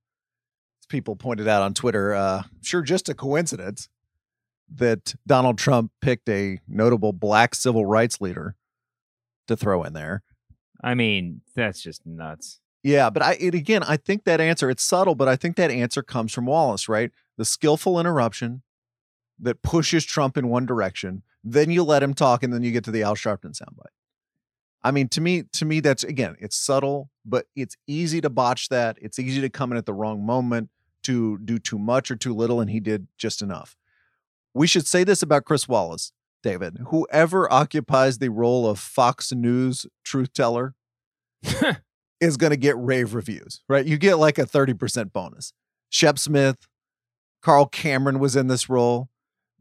People 0.89 1.17
pointed 1.17 1.47
out 1.47 1.63
on 1.63 1.75
Twitter, 1.75 2.15
uh, 2.15 2.43
sure, 2.63 2.83
just 2.83 3.09
a 3.09 3.15
coincidence 3.15 3.89
that 4.73 5.15
Donald 5.27 5.59
Trump 5.59 5.93
picked 6.01 6.29
a 6.29 6.61
notable 6.69 7.13
black 7.13 7.55
civil 7.55 7.87
rights 7.87 8.21
leader 8.21 8.57
to 9.49 9.57
throw 9.57 9.83
in 9.83 9.93
there. 9.93 10.23
I 10.83 10.95
mean, 10.95 11.43
that's 11.55 11.83
just 11.83 12.07
nuts. 12.07 12.61
Yeah, 12.83 13.11
but 13.11 13.23
I 13.23 13.35
it, 13.35 13.55
again, 13.55 13.83
I 13.83 13.97
think 13.97 14.25
that 14.25 14.41
answer 14.41 14.71
it's 14.71 14.83
subtle, 14.83 15.15
but 15.15 15.29
I 15.29 15.37
think 15.37 15.57
that 15.57 15.71
answer 15.71 16.03
comes 16.03 16.33
from 16.33 16.47
Wallace, 16.47 16.89
right? 16.89 17.11
The 17.37 17.45
skillful 17.45 18.01
interruption 18.01 18.63
that 19.39 19.63
pushes 19.63 20.05
Trump 20.05 20.37
in 20.37 20.49
one 20.49 20.67
direction, 20.67 21.23
then 21.45 21.71
you 21.71 21.83
let 21.83 22.03
him 22.03 22.15
talk, 22.15 22.43
and 22.43 22.53
then 22.53 22.63
you 22.63 22.73
get 22.73 22.85
to 22.85 22.91
the 22.91 23.03
Al 23.03 23.15
Sharpton 23.15 23.53
soundbite. 23.59 23.95
I 24.83 24.91
mean, 24.91 25.09
to 25.09 25.21
me, 25.21 25.43
to 25.53 25.65
me, 25.65 25.81
that's 25.81 26.05
again, 26.05 26.37
it's 26.39 26.57
subtle, 26.57 27.11
but 27.25 27.47
it's 27.55 27.77
easy 27.87 28.21
to 28.21 28.31
botch 28.31 28.69
that. 28.71 28.97
It's 29.01 29.19
easy 29.19 29.41
to 29.41 29.51
come 29.51 29.73
in 29.73 29.79
at 29.79 29.87
the 29.87 29.93
wrong 29.93 30.25
moment 30.25 30.71
to 31.03 31.39
do 31.39 31.59
too 31.59 31.79
much 31.79 32.11
or 32.11 32.17
too 32.17 32.35
little, 32.35 32.61
and 32.61 32.71
he 32.71 32.81
did 32.81 33.07
just 33.19 33.43
enough. 33.43 33.77
We 34.55 34.67
should 34.67 34.87
say 34.87 35.05
this 35.05 35.23
about 35.23 35.45
Chris 35.45 35.69
Wallace, 35.69 36.13
David. 36.43 36.79
Whoever 36.89 37.51
occupies 37.53 38.19
the 38.19 38.31
role 38.31 38.69
of 38.69 38.79
Fox 38.79 39.33
News 39.33 39.87
truth 40.03 40.33
teller 40.33 40.75
is 42.21 42.37
going 42.37 42.51
to 42.51 42.57
get 42.57 42.77
rave 42.79 43.15
reviews, 43.15 43.63
right? 43.69 43.87
You 43.87 43.97
get 43.97 44.17
like 44.17 44.39
a 44.39 44.45
30% 44.45 45.13
bonus. 45.13 45.53
Shep 45.89 46.19
Smith, 46.19 46.67
Carl 47.43 47.67
Cameron 47.67 48.19
was 48.19 48.37
in 48.37 48.49
this 48.49 48.69
role 48.69 49.09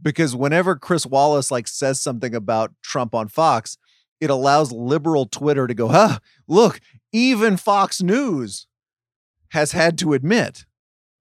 because 0.02 0.36
whenever 0.36 0.76
Chris 0.76 1.06
Wallace 1.06 1.52
like 1.52 1.68
says 1.68 2.02
something 2.02 2.34
about 2.34 2.74
Trump 2.82 3.14
on 3.16 3.28
Fox, 3.28 3.78
it 4.20 4.30
allows 4.30 4.72
liberal 4.72 5.26
Twitter 5.26 5.68
to 5.68 5.74
go, 5.74 5.88
huh, 5.88 6.20
look, 6.48 6.80
even 7.12 7.58
Fox 7.58 8.02
News 8.02 8.68
has 9.50 9.72
had 9.72 9.98
to 10.00 10.14
admit 10.14 10.66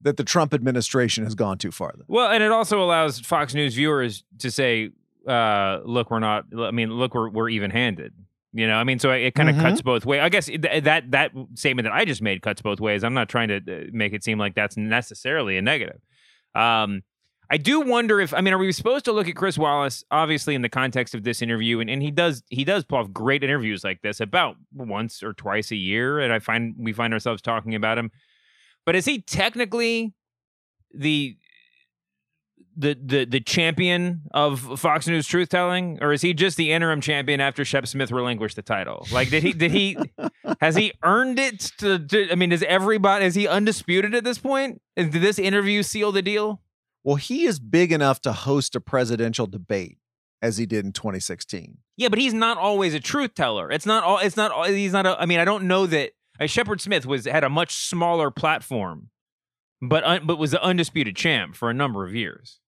that 0.00 0.16
the 0.16 0.24
Trump 0.24 0.54
administration 0.54 1.24
has 1.24 1.34
gone 1.34 1.58
too 1.58 1.70
far. 1.70 1.94
Well, 2.06 2.30
and 2.30 2.42
it 2.42 2.52
also 2.52 2.82
allows 2.82 3.20
Fox 3.20 3.54
News 3.54 3.74
viewers 3.74 4.24
to 4.38 4.50
say, 4.50 4.90
uh, 5.26 5.80
look, 5.84 6.10
we're 6.10 6.20
not, 6.20 6.44
I 6.56 6.70
mean, 6.70 6.90
look, 6.90 7.14
we're, 7.14 7.28
we're 7.28 7.48
even 7.48 7.70
handed. 7.70 8.12
You 8.52 8.66
know, 8.66 8.76
I 8.76 8.84
mean, 8.84 8.98
so 8.98 9.10
it 9.10 9.34
kind 9.34 9.50
of 9.50 9.56
mm-hmm. 9.56 9.66
cuts 9.66 9.82
both 9.82 10.06
ways. 10.06 10.20
I 10.22 10.30
guess 10.30 10.46
th- 10.46 10.84
that 10.84 11.10
that 11.10 11.32
statement 11.54 11.84
that 11.84 11.92
I 11.92 12.06
just 12.06 12.22
made 12.22 12.40
cuts 12.40 12.62
both 12.62 12.80
ways. 12.80 13.04
I'm 13.04 13.12
not 13.12 13.28
trying 13.28 13.48
to 13.48 13.56
uh, 13.56 13.84
make 13.92 14.14
it 14.14 14.24
seem 14.24 14.38
like 14.38 14.54
that's 14.54 14.76
necessarily 14.76 15.58
a 15.58 15.62
negative. 15.62 16.00
Um, 16.54 17.02
I 17.50 17.56
do 17.56 17.80
wonder 17.80 18.20
if 18.20 18.34
I 18.34 18.40
mean, 18.40 18.52
are 18.52 18.58
we 18.58 18.70
supposed 18.72 19.04
to 19.06 19.12
look 19.12 19.28
at 19.28 19.34
Chris 19.34 19.56
Wallace 19.56 20.04
obviously 20.10 20.54
in 20.54 20.62
the 20.62 20.68
context 20.68 21.14
of 21.14 21.24
this 21.24 21.40
interview, 21.40 21.80
and, 21.80 21.88
and 21.88 22.02
he 22.02 22.10
does 22.10 22.42
he 22.48 22.64
does 22.64 22.84
pull 22.84 22.98
off 22.98 23.12
great 23.12 23.42
interviews 23.42 23.84
like 23.84 24.02
this 24.02 24.20
about 24.20 24.56
once 24.74 25.22
or 25.22 25.32
twice 25.32 25.70
a 25.70 25.76
year, 25.76 26.20
and 26.20 26.32
I 26.32 26.40
find 26.40 26.74
we 26.78 26.92
find 26.92 27.12
ourselves 27.12 27.40
talking 27.40 27.74
about 27.74 27.96
him. 27.96 28.10
But 28.84 28.96
is 28.96 29.06
he 29.06 29.22
technically 29.22 30.14
the 30.92 31.36
the 32.76 32.96
the 33.02 33.24
the 33.24 33.40
champion 33.40 34.22
of 34.32 34.78
Fox 34.78 35.08
News 35.08 35.26
truth 35.26 35.48
telling, 35.48 35.98
or 36.02 36.12
is 36.12 36.20
he 36.22 36.34
just 36.34 36.56
the 36.58 36.72
interim 36.72 37.00
champion 37.00 37.40
after 37.40 37.64
Shep 37.64 37.86
Smith 37.86 38.12
relinquished 38.12 38.56
the 38.56 38.62
title? 38.62 39.06
Like, 39.10 39.30
did 39.30 39.42
he 39.42 39.52
did 39.52 39.72
he 39.72 39.96
has 40.60 40.76
he 40.76 40.92
earned 41.02 41.38
it? 41.38 41.72
To, 41.78 41.98
to, 41.98 42.30
I 42.30 42.34
mean, 42.34 42.52
is 42.52 42.62
everybody 42.62 43.24
is 43.24 43.34
he 43.34 43.48
undisputed 43.48 44.14
at 44.14 44.22
this 44.22 44.38
point? 44.38 44.80
Did 44.96 45.12
this 45.12 45.38
interview 45.38 45.82
seal 45.82 46.12
the 46.12 46.22
deal? 46.22 46.60
Well, 47.04 47.16
he 47.16 47.46
is 47.46 47.58
big 47.58 47.92
enough 47.92 48.20
to 48.22 48.32
host 48.32 48.74
a 48.76 48.80
presidential 48.80 49.46
debate 49.46 49.98
as 50.42 50.58
he 50.58 50.66
did 50.66 50.84
in 50.84 50.92
2016. 50.92 51.78
Yeah, 51.96 52.08
but 52.08 52.18
he's 52.18 52.34
not 52.34 52.58
always 52.58 52.94
a 52.94 53.00
truth 53.00 53.34
teller. 53.34 53.70
It's 53.70 53.86
not 53.86 54.04
all. 54.04 54.18
It's 54.18 54.36
not. 54.36 54.68
He's 54.68 54.92
not. 54.92 55.06
A, 55.06 55.20
I 55.20 55.26
mean, 55.26 55.40
I 55.40 55.44
don't 55.44 55.64
know 55.64 55.86
that. 55.86 56.12
Uh, 56.40 56.46
Shepard 56.46 56.80
Smith 56.80 57.04
was 57.04 57.24
had 57.24 57.42
a 57.42 57.50
much 57.50 57.74
smaller 57.74 58.30
platform, 58.30 59.10
but 59.82 60.04
un, 60.04 60.26
but 60.26 60.38
was 60.38 60.52
the 60.52 60.62
undisputed 60.62 61.16
champ 61.16 61.56
for 61.56 61.70
a 61.70 61.74
number 61.74 62.04
of 62.04 62.14
years. 62.14 62.60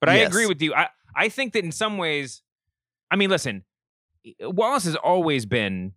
But 0.00 0.08
I 0.08 0.16
agree 0.16 0.46
with 0.46 0.62
you. 0.62 0.72
I, 0.72 0.88
I 1.14 1.28
think 1.28 1.52
that 1.52 1.62
in 1.62 1.72
some 1.72 1.98
ways, 1.98 2.40
I 3.10 3.16
mean, 3.16 3.28
listen, 3.28 3.64
Wallace 4.40 4.84
has 4.84 4.96
always 4.96 5.44
been 5.44 5.92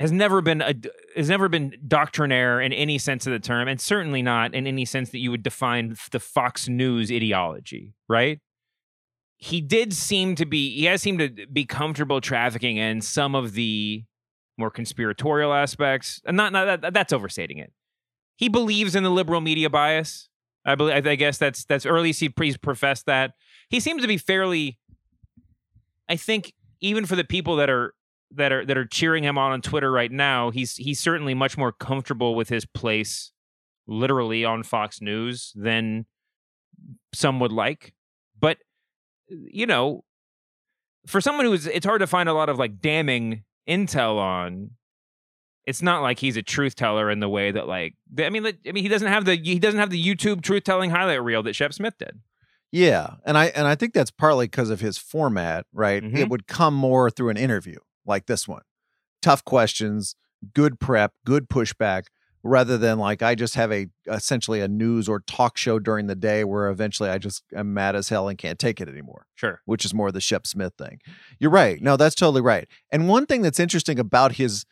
has 0.00 0.10
never 0.10 0.40
been 0.40 0.62
a 0.62 0.74
has 1.14 1.28
never 1.28 1.48
been 1.50 1.76
doctrinaire 1.86 2.58
in 2.60 2.72
any 2.72 2.96
sense 2.96 3.26
of 3.26 3.32
the 3.32 3.38
term, 3.38 3.68
and 3.68 3.78
certainly 3.78 4.22
not 4.22 4.54
in 4.54 4.66
any 4.66 4.86
sense 4.86 5.10
that 5.10 5.18
you 5.18 5.30
would 5.30 5.42
define 5.42 5.94
the 6.10 6.18
Fox 6.18 6.68
News 6.68 7.12
ideology, 7.12 7.92
right? 8.08 8.40
He 9.36 9.60
did 9.60 9.92
seem 9.92 10.34
to 10.36 10.46
be 10.46 10.74
he 10.74 10.86
has 10.86 11.02
seemed 11.02 11.18
to 11.18 11.46
be 11.46 11.66
comfortable 11.66 12.22
trafficking 12.22 12.78
in 12.78 13.02
some 13.02 13.34
of 13.34 13.52
the 13.52 14.04
more 14.56 14.70
conspiratorial 14.70 15.52
aspects, 15.52 16.22
and 16.24 16.36
not, 16.36 16.52
not 16.52 16.80
that, 16.80 16.94
that's 16.94 17.12
overstating 17.12 17.58
it. 17.58 17.72
He 18.36 18.48
believes 18.48 18.94
in 18.94 19.02
the 19.02 19.10
liberal 19.10 19.42
media 19.42 19.68
bias. 19.68 20.28
I 20.64 20.74
believe. 20.76 21.06
I 21.06 21.14
guess 21.14 21.36
that's 21.36 21.66
that's 21.66 21.84
early. 21.84 22.12
He 22.12 22.32
he's 22.40 22.56
professed 22.56 23.04
that. 23.04 23.32
He 23.68 23.80
seems 23.80 24.00
to 24.00 24.08
be 24.08 24.16
fairly. 24.16 24.78
I 26.08 26.16
think 26.16 26.54
even 26.80 27.04
for 27.04 27.16
the 27.16 27.24
people 27.24 27.56
that 27.56 27.68
are 27.68 27.94
that 28.32 28.52
are 28.52 28.64
that 28.64 28.78
are 28.78 28.84
cheering 28.84 29.24
him 29.24 29.38
on 29.38 29.52
on 29.52 29.62
Twitter 29.62 29.90
right 29.90 30.10
now, 30.10 30.50
he's 30.50 30.76
he's 30.76 31.00
certainly 31.00 31.34
much 31.34 31.58
more 31.58 31.72
comfortable 31.72 32.34
with 32.34 32.48
his 32.48 32.64
place, 32.64 33.32
literally 33.86 34.44
on 34.44 34.62
Fox 34.62 35.00
News 35.00 35.52
than 35.54 36.06
some 37.12 37.40
would 37.40 37.52
like. 37.52 37.94
But 38.38 38.58
you 39.28 39.66
know, 39.66 40.04
for 41.06 41.20
someone 41.20 41.46
who's, 41.46 41.66
it's 41.66 41.86
hard 41.86 42.00
to 42.00 42.06
find 42.06 42.28
a 42.28 42.34
lot 42.34 42.48
of 42.48 42.58
like 42.58 42.80
damning 42.80 43.44
intel 43.68 44.16
on 44.18 44.70
it's 45.66 45.82
not 45.82 46.02
like 46.02 46.18
he's 46.18 46.36
a 46.36 46.42
truth 46.42 46.74
teller 46.74 47.10
in 47.10 47.20
the 47.20 47.28
way 47.28 47.50
that 47.52 47.68
like 47.68 47.94
I 48.18 48.30
mean 48.30 48.46
I 48.46 48.72
mean 48.72 48.82
he 48.82 48.88
doesn't 48.88 49.06
have 49.06 49.24
the 49.24 49.36
he 49.36 49.58
doesn't 49.58 49.78
have 49.78 49.90
the 49.90 50.02
YouTube 50.02 50.42
truth 50.42 50.64
telling 50.64 50.90
highlight 50.90 51.22
reel 51.22 51.42
that 51.44 51.54
Shep 51.54 51.72
Smith 51.72 51.94
did. 51.98 52.20
Yeah, 52.72 53.14
and 53.24 53.36
I 53.36 53.46
and 53.46 53.66
I 53.66 53.74
think 53.74 53.94
that's 53.94 54.10
partly 54.10 54.46
because 54.46 54.70
of 54.70 54.80
his 54.80 54.96
format, 54.96 55.66
right? 55.72 56.02
Mm-hmm. 56.02 56.16
It 56.16 56.28
would 56.28 56.46
come 56.46 56.74
more 56.74 57.10
through 57.10 57.30
an 57.30 57.36
interview 57.36 57.78
like 58.06 58.26
this 58.26 58.46
one. 58.48 58.62
Tough 59.22 59.44
questions, 59.44 60.16
good 60.54 60.80
prep, 60.80 61.12
good 61.24 61.48
pushback 61.48 62.04
rather 62.42 62.78
than 62.78 62.98
like 62.98 63.22
I 63.22 63.34
just 63.34 63.54
have 63.54 63.70
a 63.70 63.88
essentially 64.06 64.60
a 64.60 64.68
news 64.68 65.08
or 65.08 65.20
talk 65.20 65.56
show 65.56 65.78
during 65.78 66.06
the 66.06 66.14
day 66.14 66.44
where 66.44 66.68
eventually 66.68 67.10
I 67.10 67.18
just 67.18 67.44
am 67.54 67.74
mad 67.74 67.94
as 67.94 68.08
hell 68.08 68.28
and 68.28 68.38
can't 68.38 68.58
take 68.58 68.80
it 68.80 68.88
anymore. 68.88 69.26
Sure. 69.34 69.60
Which 69.66 69.84
is 69.84 69.92
more 69.92 70.10
the 70.10 70.20
Shep 70.20 70.46
Smith 70.46 70.72
thing. 70.78 71.00
You're 71.38 71.50
right. 71.50 71.80
No, 71.82 71.96
that's 71.96 72.14
totally 72.14 72.40
right. 72.40 72.66
And 72.90 73.08
one 73.08 73.26
thing 73.26 73.42
that's 73.42 73.60
interesting 73.60 73.98
about 73.98 74.32
his 74.32 74.64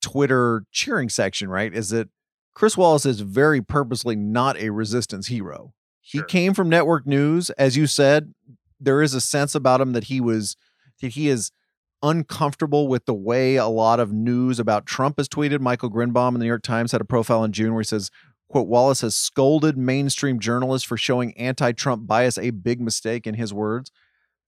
Twitter 0.00 0.64
cheering 0.72 1.10
section, 1.10 1.50
right, 1.50 1.74
is 1.74 1.90
that 1.90 2.08
Chris 2.54 2.76
Wallace 2.76 3.06
is 3.06 3.20
very 3.20 3.60
purposely 3.60 4.16
not 4.16 4.56
a 4.58 4.70
resistance 4.70 5.26
hero. 5.26 5.74
He 6.00 6.18
sure. 6.18 6.26
came 6.26 6.54
from 6.54 6.68
network 6.68 7.06
news, 7.06 7.50
as 7.50 7.76
you 7.76 7.86
said. 7.86 8.32
There 8.80 9.02
is 9.02 9.12
a 9.12 9.20
sense 9.20 9.54
about 9.54 9.80
him 9.80 9.92
that 9.92 10.04
he 10.04 10.20
was 10.20 10.56
that 11.02 11.12
he 11.12 11.28
is 11.28 11.52
uncomfortable 12.02 12.88
with 12.88 13.04
the 13.04 13.14
way 13.14 13.56
a 13.56 13.66
lot 13.66 14.00
of 14.00 14.12
news 14.12 14.58
about 14.58 14.86
Trump 14.86 15.20
is 15.20 15.28
tweeted. 15.28 15.60
Michael 15.60 15.90
Grynbaum 15.90 16.28
in 16.28 16.34
the 16.34 16.40
New 16.40 16.46
York 16.46 16.62
Times 16.62 16.92
had 16.92 17.00
a 17.00 17.04
profile 17.04 17.44
in 17.44 17.52
June 17.52 17.72
where 17.72 17.82
he 17.82 17.86
says, 17.86 18.10
quote, 18.48 18.68
Wallace 18.68 19.02
has 19.02 19.16
scolded 19.16 19.76
mainstream 19.76 20.40
journalists 20.40 20.86
for 20.86 20.96
showing 20.96 21.36
anti-Trump 21.36 22.06
bias, 22.06 22.38
a 22.38 22.50
big 22.50 22.80
mistake 22.80 23.26
in 23.26 23.34
his 23.34 23.52
words. 23.52 23.90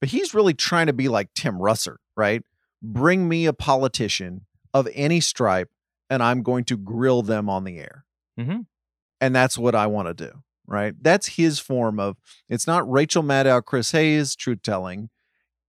But 0.01 0.11
he's 0.11 0.35
really 0.35 0.55
trying 0.55 0.87
to 0.87 0.93
be 0.93 1.09
like 1.09 1.35
Tim 1.35 1.59
Russert, 1.59 1.99
right? 2.17 2.43
Bring 2.83 3.29
me 3.29 3.47
a 3.47 3.53
politician 3.53 4.47
of 4.75 4.89
any 4.95 5.21
stripe 5.21 5.71
and 6.13 6.23
I'm 6.23 6.43
going 6.43 6.65
to 6.65 6.77
grill 6.77 7.23
them 7.23 7.49
on 7.49 7.65
the 7.65 7.79
air. 7.79 8.05
Mm-hmm. 8.39 8.61
And 9.21 9.35
that's 9.35 9.57
what 9.57 9.75
I 9.75 9.87
want 9.87 10.09
to 10.09 10.15
do, 10.15 10.43
right? 10.67 10.95
That's 11.01 11.27
his 11.29 11.59
form 11.59 11.99
of 11.99 12.19
it's 12.49 12.67
not 12.67 12.91
Rachel 12.91 13.23
Maddow, 13.23 13.65
Chris 13.65 13.93
Hayes 13.93 14.37
truth 14.37 14.63
telling. 14.63 15.09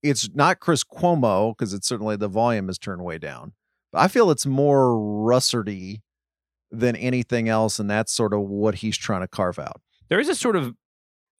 It's 0.04 0.30
not 0.34 0.60
Chris 0.60 0.84
Cuomo 0.84 1.56
because 1.58 1.74
it's 1.74 1.88
certainly 1.88 2.16
the 2.18 2.28
volume 2.28 2.70
is 2.70 2.78
turned 2.78 3.04
way 3.04 3.18
down. 3.18 3.54
But 3.92 4.00
I 4.02 4.08
feel 4.08 4.30
it's 4.30 4.46
more 4.46 4.90
Russardy 4.90 6.02
than 6.72 6.96
anything 6.96 7.48
else, 7.48 7.80
and 7.80 7.90
that's 7.90 8.12
sort 8.12 8.34
of 8.34 8.42
what 8.42 8.76
he's 8.76 8.98
trying 8.98 9.22
to 9.22 9.28
carve 9.28 9.60
out. 9.60 9.82
There 10.10 10.20
is 10.20 10.30
a 10.30 10.36
sort 10.36 10.56
of 10.56 10.76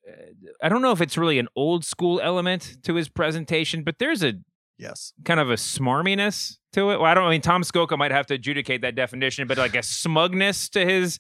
uh, 0.08 0.14
I 0.62 0.70
don't 0.70 0.82
know 0.82 0.92
if 0.92 1.02
it's 1.02 1.18
really 1.18 1.40
an 1.40 1.48
old 1.56 1.84
school 1.86 2.20
element 2.22 2.78
to 2.84 2.96
his 2.96 3.10
presentation, 3.10 3.84
but 3.84 4.00
there's 4.00 4.24
a 4.24 4.34
Yes. 4.78 5.14
Kind 5.24 5.40
of 5.40 5.52
a 5.52 5.54
smarminess 5.54 6.58
to 6.74 6.90
it. 6.92 7.00
Well, 7.00 7.06
I 7.06 7.14
don't 7.14 7.26
I 7.26 7.30
mean 7.30 7.42
Tom 7.42 7.62
Scocca 7.64 7.98
might 7.98 8.12
have 8.12 8.26
to 8.28 8.34
adjudicate 8.34 8.82
that 8.82 8.96
definition, 8.96 9.48
but 9.48 9.58
like 9.58 9.76
a 9.76 9.84
smugness 9.84 10.70
to 10.70 10.86
his 10.86 11.20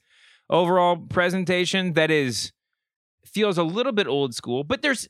overall 0.49 0.97
presentation 0.97 1.93
that 1.93 2.11
is 2.11 2.51
feels 3.25 3.57
a 3.57 3.63
little 3.63 3.91
bit 3.91 4.07
old 4.07 4.35
school, 4.35 4.63
but 4.63 4.81
there's 4.81 5.07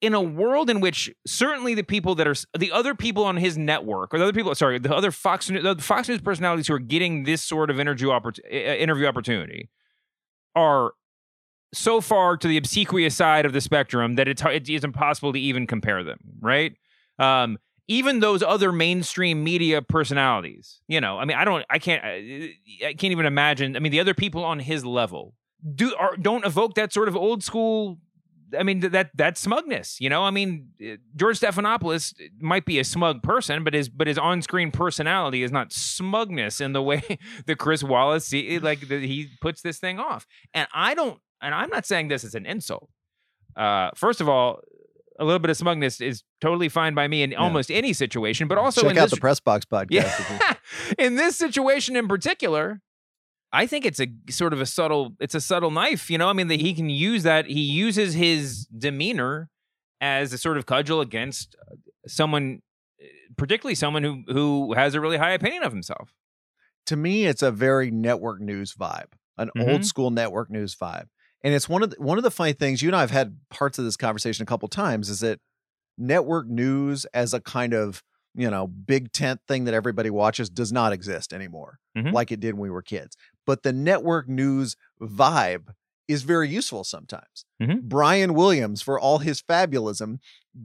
in 0.00 0.14
a 0.14 0.20
world 0.20 0.70
in 0.70 0.80
which 0.80 1.12
certainly 1.26 1.74
the 1.74 1.82
people 1.82 2.14
that 2.14 2.26
are 2.26 2.34
the 2.58 2.72
other 2.72 2.94
people 2.94 3.24
on 3.24 3.36
his 3.36 3.58
network 3.58 4.14
or 4.14 4.18
the 4.18 4.24
other 4.24 4.32
people 4.32 4.54
sorry 4.54 4.78
the 4.78 4.94
other 4.94 5.10
Fox 5.10 5.50
News 5.50 5.62
the 5.62 5.76
Fox 5.76 6.08
News 6.08 6.20
personalities 6.20 6.68
who 6.68 6.74
are 6.74 6.78
getting 6.78 7.24
this 7.24 7.42
sort 7.42 7.70
of 7.70 7.78
interview 7.78 8.08
oppor- 8.08 8.38
eh, 8.50 8.58
eh, 8.58 8.76
interview 8.76 9.06
opportunity 9.06 9.68
are 10.56 10.92
so 11.72 12.00
far 12.00 12.36
to 12.36 12.48
the 12.48 12.56
obsequious 12.56 13.14
side 13.14 13.44
of 13.46 13.52
the 13.52 13.60
spectrum 13.60 14.16
that 14.16 14.26
it's 14.26 14.42
it 14.42 14.68
is 14.68 14.84
impossible 14.84 15.32
to 15.32 15.40
even 15.40 15.66
compare 15.66 16.02
them 16.02 16.18
right? 16.40 16.74
Um, 17.18 17.58
even 17.86 18.20
those 18.20 18.40
other 18.42 18.70
mainstream 18.70 19.42
media 19.44 19.82
personalities 19.82 20.80
you 20.88 21.00
know 21.00 21.18
i 21.18 21.24
mean 21.24 21.36
i 21.36 21.44
don't 21.44 21.66
i 21.68 21.78
can't 21.78 22.04
i 22.04 22.54
eh, 22.80 22.92
can't 22.92 23.12
even 23.12 23.26
imagine 23.26 23.76
i 23.76 23.80
mean 23.80 23.92
the 23.92 24.00
other 24.00 24.14
people 24.14 24.44
on 24.44 24.60
his 24.60 24.84
level 24.84 25.34
do 25.74 25.94
are, 25.96 26.16
don't 26.16 26.46
evoke 26.46 26.74
that 26.74 26.92
sort 26.92 27.08
of 27.08 27.16
old 27.16 27.42
school 27.42 27.98
I 28.58 28.62
mean 28.62 28.80
that 28.80 29.10
that 29.14 29.38
smugness, 29.38 30.00
you 30.00 30.08
know. 30.08 30.22
I 30.22 30.30
mean, 30.30 30.68
eh, 30.80 30.96
George 31.16 31.40
Stephanopoulos 31.40 32.14
might 32.38 32.64
be 32.64 32.78
a 32.78 32.84
smug 32.84 33.22
person, 33.22 33.64
but 33.64 33.74
his 33.74 33.88
but 33.88 34.06
his 34.06 34.18
on-screen 34.18 34.70
personality 34.70 35.42
is 35.42 35.52
not 35.52 35.72
smugness 35.72 36.60
in 36.60 36.72
the 36.72 36.82
way 36.90 37.02
that 37.46 37.58
Chris 37.58 37.82
Wallace 37.82 38.26
see, 38.26 38.58
like 38.58 38.88
the, 38.88 39.06
he 39.06 39.28
puts 39.40 39.62
this 39.62 39.78
thing 39.78 39.98
off. 39.98 40.26
And 40.54 40.68
I 40.74 40.94
don't, 40.94 41.18
and 41.40 41.54
I'm 41.54 41.70
not 41.70 41.86
saying 41.86 42.08
this 42.08 42.24
as 42.24 42.34
an 42.34 42.46
insult. 42.46 42.88
Uh, 43.56 43.90
first 43.94 44.20
of 44.20 44.28
all, 44.28 44.60
a 45.18 45.24
little 45.24 45.38
bit 45.38 45.50
of 45.50 45.56
smugness 45.56 46.00
is 46.00 46.22
totally 46.40 46.68
fine 46.68 46.94
by 46.94 47.06
me 47.06 47.22
in 47.22 47.32
yeah. 47.32 47.38
almost 47.38 47.70
any 47.70 47.92
situation, 47.92 48.48
but 48.48 48.58
also 48.58 48.82
check 48.82 48.96
out 48.96 49.02
this, 49.02 49.10
the 49.12 49.20
Press 49.20 49.38
Box 49.38 49.66
podcast. 49.66 49.90
Yeah. 49.90 50.54
in 50.98 51.16
this 51.16 51.36
situation 51.36 51.94
in 51.94 52.08
particular, 52.08 52.80
I 53.52 53.66
think 53.66 53.84
it's 53.84 54.00
a 54.00 54.08
sort 54.28 54.52
of 54.52 54.60
a 54.60 54.66
subtle 54.66 55.16
it's 55.20 55.34
a 55.34 55.40
subtle 55.40 55.70
knife, 55.70 56.10
you 56.10 56.18
know? 56.18 56.28
I 56.28 56.32
mean, 56.32 56.48
that 56.48 56.60
he 56.60 56.74
can 56.74 56.88
use 56.88 57.22
that 57.24 57.46
he 57.46 57.60
uses 57.60 58.14
his 58.14 58.66
demeanor 58.66 59.48
as 60.00 60.32
a 60.32 60.38
sort 60.38 60.56
of 60.56 60.66
cudgel 60.66 61.00
against 61.00 61.56
uh, 61.70 61.74
someone 62.06 62.62
eh, 63.00 63.06
particularly 63.36 63.74
someone 63.74 64.02
who 64.02 64.22
who 64.28 64.74
has 64.74 64.94
a 64.94 65.00
really 65.00 65.16
high 65.16 65.32
opinion 65.32 65.62
of 65.62 65.72
himself. 65.72 66.14
To 66.86 66.96
me, 66.96 67.26
it's 67.26 67.42
a 67.42 67.50
very 67.50 67.90
network 67.90 68.40
news 68.40 68.74
vibe, 68.74 69.12
an 69.36 69.50
mm-hmm. 69.56 69.68
old 69.68 69.84
school 69.84 70.10
network 70.10 70.50
news 70.50 70.74
vibe. 70.74 71.06
And 71.42 71.54
it's 71.54 71.68
one 71.68 71.82
of 71.82 71.90
the, 71.90 71.96
one 71.98 72.18
of 72.18 72.24
the 72.24 72.30
funny 72.30 72.52
things 72.52 72.82
you 72.82 72.88
and 72.88 72.96
I 72.96 73.00
have 73.00 73.10
had 73.10 73.38
parts 73.50 73.78
of 73.78 73.84
this 73.84 73.96
conversation 73.96 74.42
a 74.42 74.46
couple 74.46 74.68
times 74.68 75.08
is 75.08 75.20
that 75.20 75.40
network 75.96 76.46
news 76.48 77.04
as 77.06 77.34
a 77.34 77.40
kind 77.40 77.74
of 77.74 78.02
you 78.34 78.50
know 78.50 78.66
big 78.66 79.12
tent 79.12 79.40
thing 79.48 79.64
that 79.64 79.74
everybody 79.74 80.10
watches 80.10 80.48
does 80.48 80.72
not 80.72 80.92
exist 80.92 81.32
anymore 81.32 81.78
mm-hmm. 81.96 82.14
like 82.14 82.30
it 82.30 82.40
did 82.40 82.54
when 82.54 82.62
we 82.62 82.70
were 82.70 82.82
kids 82.82 83.16
but 83.50 83.64
the 83.64 83.72
network 83.72 84.28
news 84.28 84.76
vibe 85.02 85.74
is 86.06 86.22
very 86.22 86.48
useful 86.48 86.84
sometimes. 86.84 87.44
Mm-hmm. 87.60 87.88
Brian 87.88 88.34
Williams, 88.34 88.80
for 88.80 88.96
all 88.96 89.18
his 89.18 89.42
fabulism, 89.42 90.20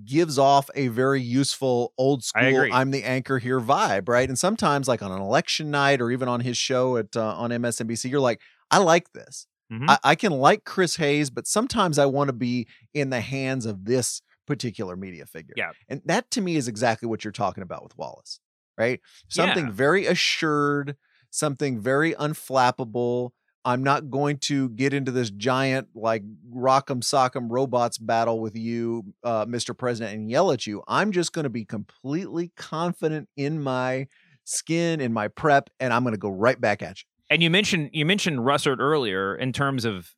gives 0.06 0.38
off 0.38 0.70
a 0.76 0.90
very 0.90 1.20
useful 1.20 1.94
old 1.98 2.24
school 2.24 2.44
I'm 2.72 2.92
the 2.92 3.04
anchor 3.04 3.40
here 3.40 3.60
vibe, 3.60 4.08
right? 4.08 4.30
And 4.30 4.38
sometimes 4.38 4.88
like 4.88 5.02
on 5.02 5.12
an 5.12 5.20
election 5.20 5.72
night 5.72 6.00
or 6.00 6.12
even 6.12 6.28
on 6.28 6.42
his 6.42 6.60
show 6.60 6.98
at 6.98 7.18
uh, 7.18 7.34
on 7.36 7.50
MSNBC, 7.50 8.08
you're 8.12 8.20
like, 8.20 8.40
I 8.70 8.78
like 8.78 9.14
this. 9.14 9.48
Mm-hmm. 9.74 9.90
I, 9.90 9.98
I 10.04 10.14
can 10.14 10.32
like 10.32 10.64
Chris 10.64 10.98
Hayes, 10.98 11.32
but 11.32 11.48
sometimes 11.48 11.98
I 11.98 12.06
want 12.06 12.28
to 12.28 12.34
be 12.34 12.68
in 12.94 13.10
the 13.10 13.22
hands 13.22 13.66
of 13.66 13.86
this 13.86 14.22
particular 14.46 14.96
media 14.96 15.26
figure. 15.26 15.56
Yeah. 15.58 15.72
And 15.90 16.04
that 16.06 16.30
to 16.32 16.42
me 16.42 16.56
is 16.56 16.68
exactly 16.68 17.10
what 17.10 17.24
you're 17.24 17.32
talking 17.32 17.64
about 17.64 17.82
with 17.82 17.98
Wallace, 17.98 18.40
right? 18.78 19.02
Something 19.28 19.66
yeah. 19.66 19.72
very 19.72 20.06
assured, 20.06 20.98
something 21.36 21.80
very 21.80 22.14
unflappable. 22.14 23.32
I'm 23.64 23.84
not 23.84 24.12
going 24.12 24.38
to 24.44 24.70
get 24.70 24.94
into 24.94 25.12
this 25.12 25.32
giant 25.32 25.90
like 25.96 26.24
rock'em 26.54 27.02
sock'em 27.02 27.48
robots 27.50 27.98
battle 27.98 28.40
with 28.40 28.56
you, 28.56 29.14
uh, 29.24 29.46
Mr. 29.46 29.76
President, 29.76 30.16
and 30.16 30.30
yell 30.30 30.52
at 30.52 30.68
you. 30.68 30.84
I'm 30.88 31.12
just 31.12 31.34
going 31.34 31.44
to 31.44 31.50
be 31.50 31.66
completely 31.66 32.52
confident 32.56 33.28
in 33.36 33.62
my 33.62 34.08
skin, 34.44 35.02
in 35.02 35.12
my 35.12 35.28
prep, 35.28 35.72
and 35.80 35.92
I'm 35.92 36.04
going 36.04 36.14
to 36.14 36.20
go 36.20 36.30
right 36.30 36.60
back 36.60 36.84
at 36.84 37.02
you. 37.02 37.06
And 37.30 37.42
you 37.42 37.50
mentioned 37.50 37.90
you 37.92 38.06
mentioned 38.06 38.40
Russert 38.40 38.78
earlier 38.80 39.36
in 39.36 39.52
terms 39.52 39.84
of 39.84 40.14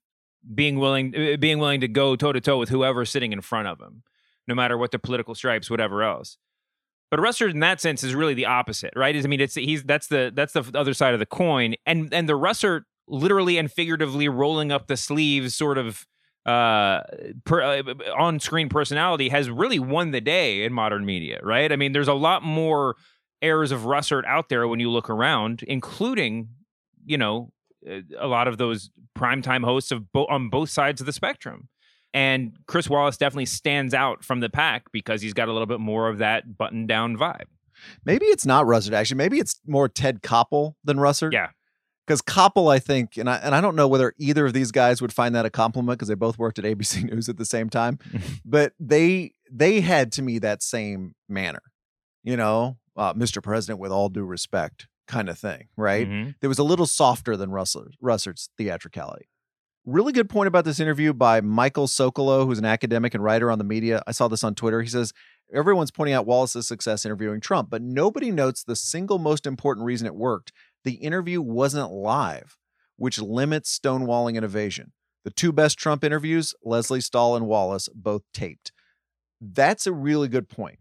being 0.54 0.78
willing 0.78 1.16
uh, 1.16 1.38
being 1.38 1.60
willing 1.60 1.82
to 1.82 1.88
go 1.88 2.18
toe 2.18 2.34
to 2.34 2.42
toe 2.42 2.58
with 2.58 2.70
whoever's 2.70 3.10
sitting 3.10 3.32
in 3.32 3.40
front 3.40 3.70
of 3.70 3.80
him, 3.80 4.04
no 4.46 4.56
matter 4.56 4.78
what 4.78 4.92
the 4.92 5.00
political 5.00 5.34
stripes, 5.34 5.70
whatever 5.70 6.04
else. 6.04 6.38
But 7.10 7.20
Russert, 7.20 7.52
in 7.52 7.62
that 7.62 7.80
sense, 7.80 8.04
is 8.04 8.14
really 8.16 8.34
the 8.34 8.46
opposite, 8.46 8.94
right? 8.96 9.16
I 9.16 9.22
mean, 9.28 9.40
it's 9.40 9.56
he's 9.56 9.84
that's 9.84 10.08
the 10.08 10.32
that's 10.36 10.54
the 10.54 10.70
other 10.76 10.94
side 10.94 11.14
of 11.14 11.20
the 11.20 11.26
coin, 11.26 11.76
and 11.86 12.14
and 12.14 12.28
the 12.28 12.38
Russert 12.38 12.82
literally 13.08 13.58
and 13.58 13.72
figuratively 13.72 14.28
rolling 14.28 14.72
up 14.72 14.88
the 14.88 14.98
sleeves, 14.98 15.56
sort 15.56 15.78
of 15.78 16.06
uh, 16.46 17.02
per, 17.46 17.62
uh, 17.62 17.84
on-screen 18.18 18.70
personality 18.70 19.30
has 19.30 19.50
really 19.50 19.80
won 19.80 20.12
the 20.12 20.22
day 20.22 20.64
in 20.64 20.74
modern 20.74 21.06
media, 21.06 21.40
right? 21.44 21.72
I 21.72 21.76
mean, 21.76 21.92
there's 21.92 22.08
a 22.08 22.14
lot 22.14 22.42
more 22.44 22.96
heirs 23.42 23.72
of 23.72 23.82
Russert 23.82 24.26
out 24.26 24.50
there 24.50 24.68
when 24.68 24.80
you 24.80 24.90
look 24.90 25.10
around, 25.10 25.64
including, 25.64 26.50
you 27.06 27.18
know, 27.18 27.52
uh, 27.90 28.00
a 28.18 28.28
lot 28.28 28.48
of 28.48 28.58
those 28.58 28.90
primetime 29.18 29.64
hosts 29.64 29.92
of 29.92 30.12
bo- 30.12 30.26
on 30.28 30.50
both 30.50 30.70
sides 30.70 31.02
of 31.02 31.06
the 31.06 31.14
spectrum. 31.14 31.68
And 32.18 32.58
Chris 32.66 32.90
Wallace 32.90 33.16
definitely 33.16 33.46
stands 33.46 33.94
out 33.94 34.24
from 34.24 34.40
the 34.40 34.50
pack 34.50 34.92
because 34.92 35.22
he's 35.22 35.36
got 35.36 35.50
a 35.50 35.52
little 35.52 35.68
bit 35.68 35.80
more 35.80 36.10
of 36.10 36.18
that 36.18 36.58
button 36.58 36.88
down 36.88 37.16
vibe. 37.16 37.46
Maybe 38.06 38.26
it's 38.26 38.44
not 38.44 38.66
Russert, 38.66 38.94
actually. 38.94 39.18
Maybe 39.18 39.38
it's 39.38 39.62
more 39.68 39.88
Ted 39.88 40.24
Koppel 40.24 40.74
than 40.84 40.98
Russert. 40.98 41.32
Yeah. 41.32 41.50
Because 42.08 42.24
Koppel, 42.24 42.74
I 42.74 42.80
think, 42.80 43.18
and 43.18 43.30
I 43.30 43.36
and 43.36 43.54
I 43.54 43.62
don't 43.62 43.76
know 43.76 43.88
whether 43.88 44.16
either 44.18 44.48
of 44.48 44.54
these 44.54 44.72
guys 44.72 45.00
would 45.00 45.14
find 45.14 45.36
that 45.36 45.46
a 45.46 45.52
compliment 45.52 46.00
because 46.00 46.08
they 46.08 46.16
both 46.16 46.40
worked 46.40 46.58
at 46.58 46.66
ABC 46.66 47.04
News 47.12 47.30
at 47.30 47.38
the 47.38 47.46
same 47.46 47.70
time, 47.70 48.00
but 48.46 48.74
they 48.80 49.34
they 49.52 49.82
had 49.82 50.12
to 50.14 50.24
me 50.24 50.40
that 50.40 50.64
same 50.64 51.14
manner, 51.30 51.62
you 52.24 52.36
know, 52.36 52.78
uh, 52.96 53.14
Mr. 53.14 53.44
President, 53.44 53.80
with 53.80 53.92
all 53.92 54.10
due 54.10 54.24
respect, 54.24 54.88
kind 55.08 55.30
of 55.30 55.38
thing, 55.38 55.68
right? 55.76 56.10
Mm-hmm. 56.10 56.32
There 56.40 56.50
was 56.50 56.58
a 56.58 56.64
little 56.64 56.88
softer 56.88 57.38
than 57.38 57.52
Russert, 57.52 57.92
Russert's 58.04 58.50
theatricality. 58.58 59.28
Really 59.88 60.12
good 60.12 60.30
point 60.30 60.50
about 60.50 60.66
this 60.66 60.82
interview 60.82 61.14
by 61.14 61.40
Michael 61.40 61.88
Socolow, 61.88 62.46
who's 62.46 62.60
an 62.60 62.66
academic 62.66 63.14
and 63.14 63.24
writer 63.24 63.50
on 63.50 63.58
the 63.58 63.64
media. 63.64 64.04
I 64.06 64.12
saw 64.12 64.28
this 64.28 64.44
on 64.44 64.54
Twitter. 64.54 64.82
He 64.82 64.90
says, 64.90 65.14
Everyone's 65.54 65.92
pointing 65.92 66.14
out 66.14 66.26
Wallace's 66.26 66.68
success 66.68 67.06
interviewing 67.06 67.40
Trump, 67.40 67.70
but 67.70 67.82
nobody 67.82 68.30
notes 68.30 68.66
the 68.66 68.76
single 68.76 69.18
most 69.18 69.46
important 69.46 69.86
reason 69.86 70.06
it 70.06 70.14
worked. 70.14 70.52
The 70.84 70.96
interview 70.96 71.42
wasn't 71.42 71.90
live, 71.90 72.58
which 72.98 73.22
limits 73.22 73.80
stonewalling 73.80 74.36
and 74.36 74.44
evasion. 74.44 74.92
The 75.24 75.32
two 75.32 75.54
best 75.54 75.80
Trump 75.80 76.04
interviews, 76.04 76.54
Lesley 76.62 77.00
Stahl 77.00 77.38
and 77.38 77.48
Wallace, 77.48 77.88
both 77.96 78.24
taped. 78.34 78.74
That's 79.40 79.88
a 79.88 79.94
really 79.94 80.28
good 80.28 80.50
point 80.50 80.80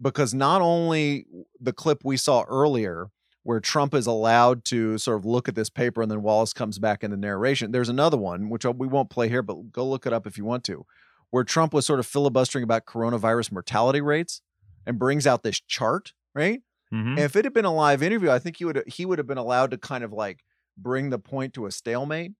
because 0.00 0.32
not 0.32 0.62
only 0.62 1.26
the 1.60 1.74
clip 1.74 2.06
we 2.06 2.16
saw 2.16 2.44
earlier 2.48 3.10
where 3.50 3.58
Trump 3.58 3.94
is 3.94 4.06
allowed 4.06 4.64
to 4.64 4.96
sort 4.96 5.18
of 5.18 5.26
look 5.26 5.48
at 5.48 5.56
this 5.56 5.68
paper 5.68 6.00
and 6.00 6.08
then 6.08 6.22
Wallace 6.22 6.52
comes 6.52 6.78
back 6.78 7.02
in 7.02 7.10
the 7.10 7.16
narration. 7.16 7.72
There's 7.72 7.88
another 7.88 8.16
one, 8.16 8.48
which 8.48 8.64
we 8.64 8.86
won't 8.86 9.10
play 9.10 9.28
here, 9.28 9.42
but 9.42 9.72
go 9.72 9.84
look 9.84 10.06
it 10.06 10.12
up 10.12 10.24
if 10.24 10.38
you 10.38 10.44
want 10.44 10.62
to, 10.66 10.86
where 11.30 11.42
Trump 11.42 11.74
was 11.74 11.84
sort 11.84 11.98
of 11.98 12.06
filibustering 12.06 12.62
about 12.62 12.86
coronavirus 12.86 13.50
mortality 13.50 14.00
rates 14.00 14.40
and 14.86 15.00
brings 15.00 15.26
out 15.26 15.42
this 15.42 15.60
chart, 15.60 16.12
right? 16.32 16.62
Mm-hmm. 16.94 17.08
And 17.08 17.18
if 17.18 17.34
it 17.34 17.44
had 17.44 17.52
been 17.52 17.64
a 17.64 17.74
live 17.74 18.04
interview, 18.04 18.30
I 18.30 18.38
think 18.38 18.58
he 18.58 18.64
would 18.64 18.84
he 18.86 19.04
would 19.04 19.18
have 19.18 19.26
been 19.26 19.36
allowed 19.36 19.72
to 19.72 19.78
kind 19.78 20.04
of 20.04 20.12
like 20.12 20.44
bring 20.78 21.10
the 21.10 21.18
point 21.18 21.52
to 21.54 21.66
a 21.66 21.72
stalemate. 21.72 22.34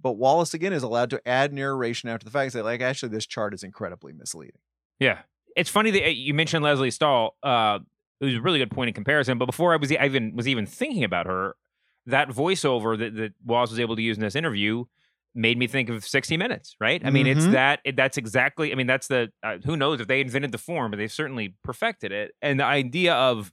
But 0.00 0.12
Wallace 0.12 0.54
again 0.54 0.72
is 0.72 0.84
allowed 0.84 1.10
to 1.10 1.28
add 1.28 1.52
narration 1.52 2.08
after 2.08 2.24
the 2.24 2.30
fact, 2.30 2.44
and 2.44 2.52
say 2.52 2.62
like 2.62 2.80
actually 2.80 3.08
this 3.08 3.26
chart 3.26 3.52
is 3.52 3.64
incredibly 3.64 4.12
misleading. 4.12 4.60
Yeah, 5.00 5.22
it's 5.56 5.70
funny 5.70 5.90
that 5.90 6.14
you 6.14 6.34
mentioned 6.34 6.62
Lesley 6.62 6.92
Stahl. 6.92 7.36
Uh, 7.42 7.80
it 8.22 8.26
was 8.26 8.34
a 8.36 8.40
really 8.40 8.60
good 8.60 8.70
point 8.70 8.88
in 8.88 8.94
comparison. 8.94 9.36
But 9.36 9.46
before 9.46 9.72
I 9.72 9.76
was 9.76 9.92
I 9.92 10.06
even 10.06 10.34
was 10.34 10.46
even 10.46 10.64
thinking 10.64 11.04
about 11.04 11.26
her, 11.26 11.56
that 12.06 12.28
voiceover 12.28 12.96
that, 12.98 13.16
that 13.16 13.32
Wallace 13.44 13.70
was 13.70 13.80
able 13.80 13.96
to 13.96 14.02
use 14.02 14.16
in 14.16 14.22
this 14.22 14.36
interview 14.36 14.84
made 15.34 15.58
me 15.58 15.66
think 15.66 15.88
of 15.88 16.04
60 16.04 16.36
minutes 16.36 16.76
right 16.78 17.00
i 17.06 17.10
mean 17.10 17.26
mm-hmm. 17.26 17.38
it's 17.38 17.46
that 17.48 17.80
it, 17.84 17.96
that's 17.96 18.18
exactly 18.18 18.70
i 18.70 18.74
mean 18.74 18.86
that's 18.86 19.06
the 19.06 19.32
uh, 19.42 19.56
who 19.64 19.78
knows 19.78 19.98
if 19.98 20.06
they 20.06 20.20
invented 20.20 20.52
the 20.52 20.58
form 20.58 20.90
but 20.90 20.98
they've 20.98 21.10
certainly 21.10 21.54
perfected 21.64 22.12
it 22.12 22.32
and 22.42 22.60
the 22.60 22.64
idea 22.64 23.14
of 23.14 23.50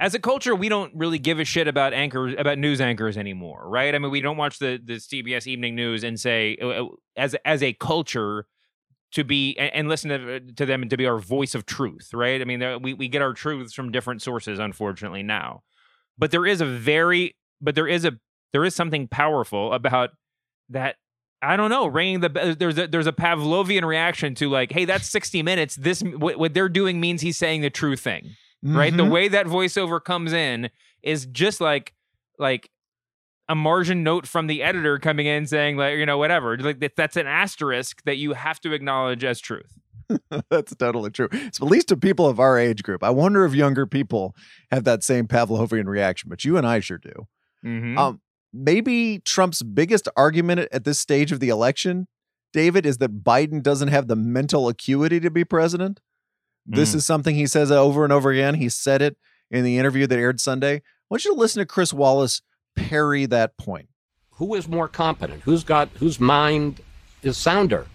as 0.00 0.16
a 0.16 0.18
culture 0.18 0.52
we 0.52 0.68
don't 0.68 0.92
really 0.96 1.20
give 1.20 1.38
a 1.38 1.44
shit 1.44 1.68
about 1.68 1.92
anchors 1.92 2.34
about 2.36 2.58
news 2.58 2.80
anchors 2.80 3.16
anymore 3.16 3.68
right 3.68 3.94
i 3.94 3.98
mean 4.00 4.10
we 4.10 4.20
don't 4.20 4.36
watch 4.36 4.58
the 4.58 4.80
the 4.84 4.94
cbs 4.94 5.46
evening 5.46 5.76
news 5.76 6.02
and 6.02 6.18
say 6.18 6.56
uh, 6.60 6.66
uh, 6.66 6.88
as 7.16 7.36
as 7.44 7.62
a 7.62 7.72
culture 7.74 8.46
to 9.16 9.24
be 9.24 9.56
and, 9.56 9.88
listen 9.88 10.10
to, 10.10 10.40
to, 10.40 10.66
them 10.66 10.82
and 10.82 10.90
to 10.90 10.96
be 10.98 11.06
our 11.06 11.18
voice 11.18 11.54
of 11.54 11.64
truth, 11.64 12.12
right? 12.12 12.42
I 12.42 12.44
mean, 12.44 12.82
we 12.82 12.92
we 12.92 13.08
get 13.08 13.22
our 13.22 13.32
truths 13.32 13.72
from 13.72 13.90
different 13.90 14.20
sources, 14.20 14.58
unfortunately 14.58 15.22
now, 15.22 15.62
but 16.18 16.30
there 16.30 16.44
is 16.44 16.60
a 16.60 16.66
very 16.66 17.34
but 17.62 17.74
there 17.74 17.88
is 17.88 18.04
a 18.04 18.18
there 18.52 18.62
is 18.62 18.74
something 18.74 19.08
powerful 19.08 19.72
about 19.72 20.10
that. 20.68 20.96
I 21.40 21.56
don't 21.56 21.70
know, 21.70 21.86
ringing 21.86 22.20
the 22.20 22.56
there's 22.58 22.76
a 22.76 22.88
there's 22.88 23.06
a 23.06 23.12
Pavlovian 23.12 23.84
reaction 23.84 24.34
to 24.34 24.50
like, 24.50 24.70
hey, 24.70 24.84
that's 24.84 25.08
60 25.08 25.42
minutes. 25.42 25.76
This 25.76 26.02
what, 26.02 26.38
what 26.38 26.52
they're 26.52 26.68
doing 26.68 27.00
means 27.00 27.22
he's 27.22 27.38
saying 27.38 27.62
the 27.62 27.70
true 27.70 27.96
thing, 27.96 28.36
mm-hmm. 28.62 28.76
right? 28.76 28.94
The 28.94 29.02
mm-hmm. 29.02 29.12
way 29.12 29.28
that 29.28 29.46
voiceover 29.46 30.02
comes 30.04 30.34
in 30.34 30.68
is 31.02 31.24
just 31.24 31.58
like 31.62 31.94
like 32.38 32.68
a 33.48 33.54
margin 33.54 34.02
note 34.02 34.26
from 34.26 34.46
the 34.48 34.62
editor 34.62 34.98
coming 34.98 35.26
in 35.26 35.46
saying 35.46 35.76
like 35.76 35.96
you 35.96 36.06
know 36.06 36.18
whatever 36.18 36.56
like 36.58 36.78
that's 36.96 37.16
an 37.16 37.26
asterisk 37.26 38.02
that 38.04 38.16
you 38.16 38.32
have 38.32 38.60
to 38.60 38.72
acknowledge 38.72 39.22
as 39.24 39.40
truth 39.40 39.78
That's 40.50 40.72
totally 40.76 41.10
true. 41.10 41.28
It's 41.32 41.60
at 41.60 41.66
least 41.66 41.88
to 41.88 41.96
people 41.96 42.26
of 42.28 42.38
our 42.38 42.56
age 42.56 42.84
group. 42.84 43.02
I 43.02 43.10
wonder 43.10 43.44
if 43.44 43.54
younger 43.56 43.86
people 43.88 44.36
have 44.70 44.84
that 44.84 45.02
same 45.02 45.26
Pavlovian 45.26 45.86
reaction, 45.86 46.28
but 46.30 46.44
you 46.44 46.56
and 46.56 46.64
I 46.64 46.78
sure 46.78 46.98
do. 46.98 47.26
Mhm. 47.64 47.98
Um, 47.98 48.20
maybe 48.52 49.18
Trump's 49.24 49.64
biggest 49.64 50.08
argument 50.16 50.60
at- 50.60 50.72
at 50.72 50.84
this 50.84 51.00
stage 51.00 51.32
of 51.32 51.40
the 51.40 51.48
election, 51.48 52.06
David, 52.52 52.86
is 52.86 52.98
that 52.98 53.24
Biden 53.24 53.60
doesn't 53.64 53.88
have 53.88 54.06
the 54.06 54.14
mental 54.14 54.68
acuity 54.68 55.18
to 55.18 55.28
be 55.28 55.44
president. 55.44 55.98
This 56.64 56.92
Mm. 56.92 56.96
is 56.98 57.06
something 57.06 57.34
he 57.34 57.48
says 57.48 57.72
over 57.72 58.04
and 58.04 58.12
over 58.12 58.30
again. 58.30 58.54
He 58.54 58.68
said 58.68 59.02
it 59.02 59.16
in 59.50 59.64
the 59.64 59.76
interview 59.76 60.06
that 60.06 60.18
aired 60.20 60.40
Sunday. 60.40 60.76
I 60.76 60.82
want 61.10 61.24
you 61.24 61.34
to 61.34 61.40
listen 61.40 61.58
to 61.60 61.66
Chris 61.66 61.92
Wallace 61.92 62.42
parry 62.76 63.26
that 63.26 63.56
point. 63.56 63.88
Who 64.32 64.54
is 64.54 64.68
more 64.68 64.86
competent? 64.86 65.42
Who's 65.42 65.64
got 65.64 65.88
whose 65.98 66.20
mind 66.20 66.80
is 67.22 67.36
sounder? 67.36 67.86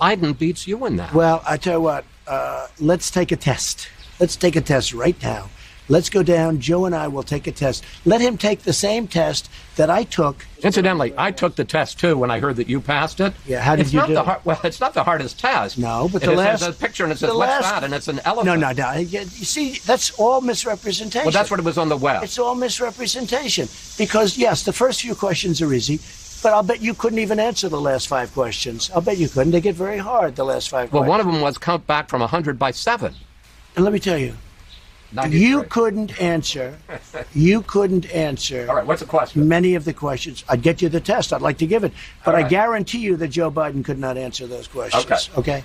Biden 0.00 0.38
beats 0.38 0.68
you 0.68 0.86
in 0.86 0.96
that. 0.96 1.12
Well, 1.12 1.42
I 1.46 1.56
tell 1.56 1.74
you 1.74 1.80
what, 1.80 2.04
uh, 2.26 2.68
let's 2.78 3.10
take 3.10 3.32
a 3.32 3.36
test. 3.36 3.88
Let's 4.20 4.36
take 4.36 4.54
a 4.54 4.60
test 4.60 4.94
right 4.94 5.20
now. 5.22 5.50
Let's 5.88 6.10
go 6.10 6.22
down. 6.22 6.60
Joe 6.60 6.84
and 6.84 6.94
I 6.94 7.08
will 7.08 7.22
take 7.22 7.46
a 7.46 7.52
test. 7.52 7.84
Let 8.04 8.20
him 8.20 8.36
take 8.36 8.60
the 8.62 8.72
same 8.72 9.06
test 9.08 9.50
that 9.76 9.88
I 9.88 10.04
took. 10.04 10.44
Incidentally, 10.62 11.14
I 11.16 11.30
took 11.30 11.56
the 11.56 11.64
test 11.64 11.98
too 11.98 12.16
when 12.16 12.30
I 12.30 12.40
heard 12.40 12.56
that 12.56 12.68
you 12.68 12.80
passed 12.80 13.20
it. 13.20 13.32
Yeah, 13.46 13.60
how 13.60 13.74
did 13.76 13.86
it's 13.86 13.92
you 13.94 14.00
not 14.00 14.08
do 14.08 14.14
the 14.14 14.40
Well, 14.44 14.60
it's 14.64 14.80
not 14.80 14.92
the 14.92 15.04
hardest 15.04 15.38
test. 15.38 15.78
No, 15.78 16.08
but 16.12 16.22
It 16.22 16.26
the 16.26 16.32
last 16.32 16.60
there's 16.60 16.76
a 16.76 16.78
picture 16.78 17.04
and 17.04 17.12
it 17.12 17.18
says 17.18 17.28
what's 17.28 17.38
last- 17.38 17.62
that, 17.70 17.84
and 17.84 17.94
it's 17.94 18.08
an 18.08 18.20
elephant. 18.24 18.60
No, 18.60 18.72
no, 18.72 18.92
no. 18.92 18.98
You 18.98 19.24
see, 19.26 19.78
that's 19.86 20.10
all 20.18 20.40
misrepresentation. 20.40 21.24
Well, 21.24 21.32
that's 21.32 21.50
what 21.50 21.60
it 21.60 21.64
was 21.64 21.78
on 21.78 21.88
the 21.88 21.96
web. 21.96 22.22
It's 22.22 22.38
all 22.38 22.54
misrepresentation. 22.54 23.68
Because 23.96 24.36
yes, 24.36 24.64
the 24.64 24.72
first 24.72 25.00
few 25.02 25.14
questions 25.14 25.62
are 25.62 25.72
easy, 25.72 26.00
but 26.42 26.52
I'll 26.52 26.62
bet 26.62 26.82
you 26.82 26.92
couldn't 26.92 27.18
even 27.20 27.40
answer 27.40 27.68
the 27.68 27.80
last 27.80 28.08
five 28.08 28.32
questions. 28.34 28.90
I'll 28.94 29.00
bet 29.00 29.16
you 29.16 29.28
couldn't. 29.28 29.52
They 29.52 29.60
get 29.60 29.74
very 29.74 29.98
hard. 29.98 30.36
The 30.36 30.44
last 30.44 30.68
five. 30.68 30.92
well, 30.92 31.02
questions. 31.02 31.08
one 31.08 31.20
of 31.20 31.26
them 31.26 31.40
was 31.40 31.56
count 31.56 31.86
back 31.86 32.08
from 32.08 32.20
100 32.20 32.58
by 32.58 32.72
seven. 32.72 33.14
And 33.76 33.84
let 33.84 33.92
me 33.94 34.00
tell 34.00 34.18
you, 34.18 34.34
93. 34.34 34.47
You 35.30 35.62
couldn't 35.64 36.20
answer. 36.20 36.78
You 37.34 37.62
couldn't 37.62 38.10
answer. 38.14 38.66
All 38.68 38.76
right, 38.76 38.86
what's 38.86 39.00
the 39.00 39.06
question? 39.06 39.48
Many 39.48 39.74
of 39.74 39.84
the 39.84 39.92
questions. 39.92 40.44
I'd 40.48 40.62
get 40.62 40.82
you 40.82 40.88
the 40.88 41.00
test. 41.00 41.32
I'd 41.32 41.40
like 41.42 41.58
to 41.58 41.66
give 41.66 41.84
it, 41.84 41.92
but 42.24 42.34
All 42.34 42.44
I 42.44 42.48
guarantee 42.48 42.98
you 42.98 43.16
that 43.16 43.28
Joe 43.28 43.50
Biden 43.50 43.84
could 43.84 43.98
not 43.98 44.16
answer 44.16 44.46
those 44.46 44.66
questions. 44.68 45.30
Okay. 45.36 45.62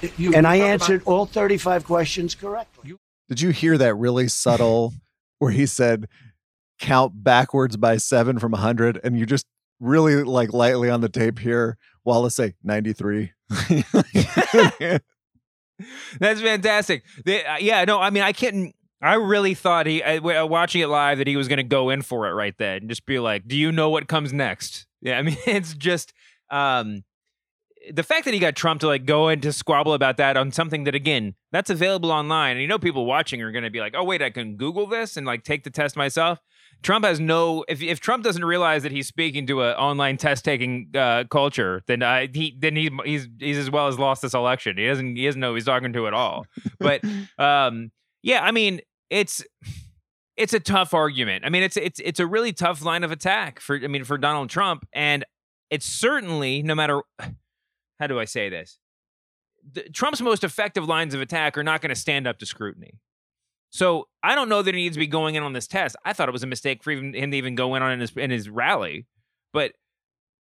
Okay. 0.00 0.10
You- 0.16 0.34
And 0.34 0.46
I 0.46 0.56
you 0.56 0.62
talk 0.62 0.70
answered 0.70 1.02
about- 1.02 1.10
all 1.12 1.26
35 1.26 1.84
questions 1.84 2.34
correctly. 2.34 2.94
Did 3.28 3.40
you 3.42 3.50
hear 3.50 3.76
that 3.78 3.94
really 3.94 4.28
subtle 4.28 4.94
where 5.38 5.50
he 5.50 5.66
said 5.66 6.08
count 6.78 7.22
backwards 7.22 7.76
by 7.76 7.96
seven 7.98 8.38
from 8.38 8.52
100? 8.52 9.00
And 9.04 9.18
you 9.18 9.26
just 9.26 9.46
really 9.80 10.24
like 10.24 10.52
lightly 10.52 10.88
on 10.90 11.00
the 11.02 11.08
tape 11.08 11.38
here, 11.38 11.76
Wallace 12.04 12.36
say 12.36 12.54
93. 12.64 13.32
That's 16.18 16.40
fantastic. 16.40 17.04
They, 17.24 17.44
uh, 17.44 17.58
yeah, 17.58 17.84
no, 17.84 18.00
I 18.00 18.10
mean, 18.10 18.22
I 18.24 18.32
can't. 18.32 18.74
I 19.00 19.14
really 19.14 19.54
thought 19.54 19.86
he, 19.86 20.00
w- 20.00 20.36
uh, 20.36 20.46
watching 20.46 20.80
it 20.80 20.88
live, 20.88 21.18
that 21.18 21.26
he 21.26 21.36
was 21.36 21.46
going 21.46 21.58
to 21.58 21.62
go 21.62 21.90
in 21.90 22.02
for 22.02 22.26
it 22.26 22.32
right 22.32 22.54
then 22.58 22.78
and 22.78 22.88
just 22.88 23.06
be 23.06 23.18
like, 23.18 23.46
"Do 23.46 23.56
you 23.56 23.70
know 23.70 23.90
what 23.90 24.08
comes 24.08 24.32
next?" 24.32 24.86
Yeah, 25.00 25.18
I 25.18 25.22
mean, 25.22 25.36
it's 25.46 25.74
just 25.74 26.12
um, 26.50 27.04
the 27.92 28.02
fact 28.02 28.24
that 28.24 28.34
he 28.34 28.40
got 28.40 28.56
Trump 28.56 28.80
to 28.80 28.86
like 28.86 29.04
go 29.04 29.28
in 29.28 29.40
to 29.42 29.52
squabble 29.52 29.94
about 29.94 30.16
that 30.16 30.36
on 30.36 30.50
something 30.52 30.84
that 30.84 30.94
again 30.94 31.34
that's 31.52 31.70
available 31.70 32.10
online, 32.10 32.52
and 32.52 32.62
you 32.62 32.68
know, 32.68 32.78
people 32.78 33.06
watching 33.06 33.40
are 33.42 33.52
going 33.52 33.64
to 33.64 33.70
be 33.70 33.80
like, 33.80 33.94
"Oh, 33.96 34.04
wait, 34.04 34.22
I 34.22 34.30
can 34.30 34.56
Google 34.56 34.86
this 34.86 35.16
and 35.16 35.26
like 35.26 35.44
take 35.44 35.64
the 35.64 35.70
test 35.70 35.96
myself." 35.96 36.40
Trump 36.82 37.04
has 37.04 37.18
no. 37.18 37.64
If 37.68 37.82
if 37.82 38.00
Trump 38.00 38.24
doesn't 38.24 38.44
realize 38.44 38.82
that 38.82 38.92
he's 38.92 39.08
speaking 39.08 39.46
to 39.48 39.62
an 39.62 39.74
online 39.74 40.16
test 40.16 40.44
taking 40.44 40.90
uh, 40.94 41.24
culture, 41.30 41.82
then 41.86 42.02
uh, 42.02 42.26
he 42.32 42.56
then 42.58 42.76
he 42.76 42.90
he's 43.04 43.28
he's 43.38 43.58
as 43.58 43.70
well 43.70 43.88
as 43.88 43.98
lost 43.98 44.22
this 44.22 44.34
election. 44.34 44.76
He 44.76 44.86
doesn't 44.86 45.16
he 45.16 45.24
doesn't 45.24 45.40
know 45.40 45.50
who 45.50 45.54
he's 45.56 45.64
talking 45.64 45.92
to 45.92 46.06
at 46.06 46.14
all. 46.14 46.46
But 46.78 47.02
um, 47.38 47.90
yeah, 48.22 48.42
I 48.44 48.52
mean 48.52 48.80
it's 49.10 49.44
it's 50.36 50.52
a 50.52 50.60
tough 50.60 50.94
argument. 50.94 51.44
I 51.44 51.48
mean 51.48 51.62
it's 51.62 51.76
it's 51.76 52.00
it's 52.04 52.20
a 52.20 52.26
really 52.26 52.52
tough 52.52 52.84
line 52.84 53.04
of 53.04 53.12
attack 53.12 53.60
for 53.60 53.76
I 53.76 53.86
mean 53.86 54.04
for 54.04 54.18
Donald 54.18 54.50
Trump, 54.50 54.86
and 54.92 55.24
it's 55.70 55.86
certainly 55.86 56.62
no 56.62 56.74
matter 56.74 57.02
how 57.98 58.06
do 58.06 58.18
I 58.18 58.24
say 58.24 58.48
this, 58.48 58.78
the, 59.72 59.82
Trump's 59.90 60.20
most 60.20 60.44
effective 60.44 60.86
lines 60.86 61.14
of 61.14 61.20
attack 61.20 61.58
are 61.58 61.64
not 61.64 61.80
going 61.80 61.90
to 61.90 62.00
stand 62.00 62.26
up 62.26 62.38
to 62.38 62.46
scrutiny. 62.46 62.98
So 63.70 64.08
I 64.22 64.34
don't 64.34 64.48
know 64.48 64.62
that 64.62 64.74
he 64.74 64.82
needs 64.82 64.96
to 64.96 65.00
be 65.00 65.06
going 65.06 65.34
in 65.34 65.42
on 65.42 65.52
this 65.52 65.66
test. 65.66 65.96
I 66.04 66.12
thought 66.12 66.28
it 66.28 66.32
was 66.32 66.42
a 66.42 66.46
mistake 66.46 66.82
for 66.82 66.90
even 66.90 67.14
him 67.14 67.30
to 67.30 67.36
even 67.36 67.54
go 67.54 67.74
in 67.74 67.82
on 67.82 67.92
in 67.92 68.00
his 68.00 68.16
in 68.16 68.30
his 68.30 68.48
rally, 68.48 69.06
but 69.52 69.72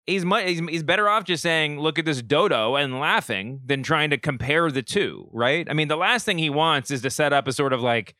he's 0.06 0.24
mu- 0.24 0.44
he's, 0.44 0.60
he's 0.68 0.82
better 0.82 1.08
off 1.08 1.24
just 1.24 1.42
saying, 1.42 1.80
"Look 1.80 1.98
at 1.98 2.04
this 2.04 2.20
dodo" 2.20 2.76
and 2.76 3.00
laughing 3.00 3.60
than 3.64 3.82
trying 3.82 4.10
to 4.10 4.18
compare 4.18 4.70
the 4.70 4.82
two. 4.82 5.28
Right? 5.32 5.66
I 5.70 5.72
mean, 5.72 5.88
the 5.88 5.96
last 5.96 6.26
thing 6.26 6.38
he 6.38 6.50
wants 6.50 6.90
is 6.90 7.00
to 7.02 7.10
set 7.10 7.32
up 7.32 7.48
a 7.48 7.52
sort 7.52 7.72
of 7.72 7.80
like 7.80 8.14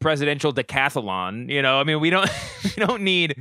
presidential 0.00 0.52
decathlon. 0.52 1.50
You 1.50 1.62
know, 1.62 1.78
I 1.80 1.84
mean, 1.84 2.00
we 2.00 2.10
don't 2.10 2.28
we 2.64 2.84
don't 2.84 3.02
need. 3.02 3.36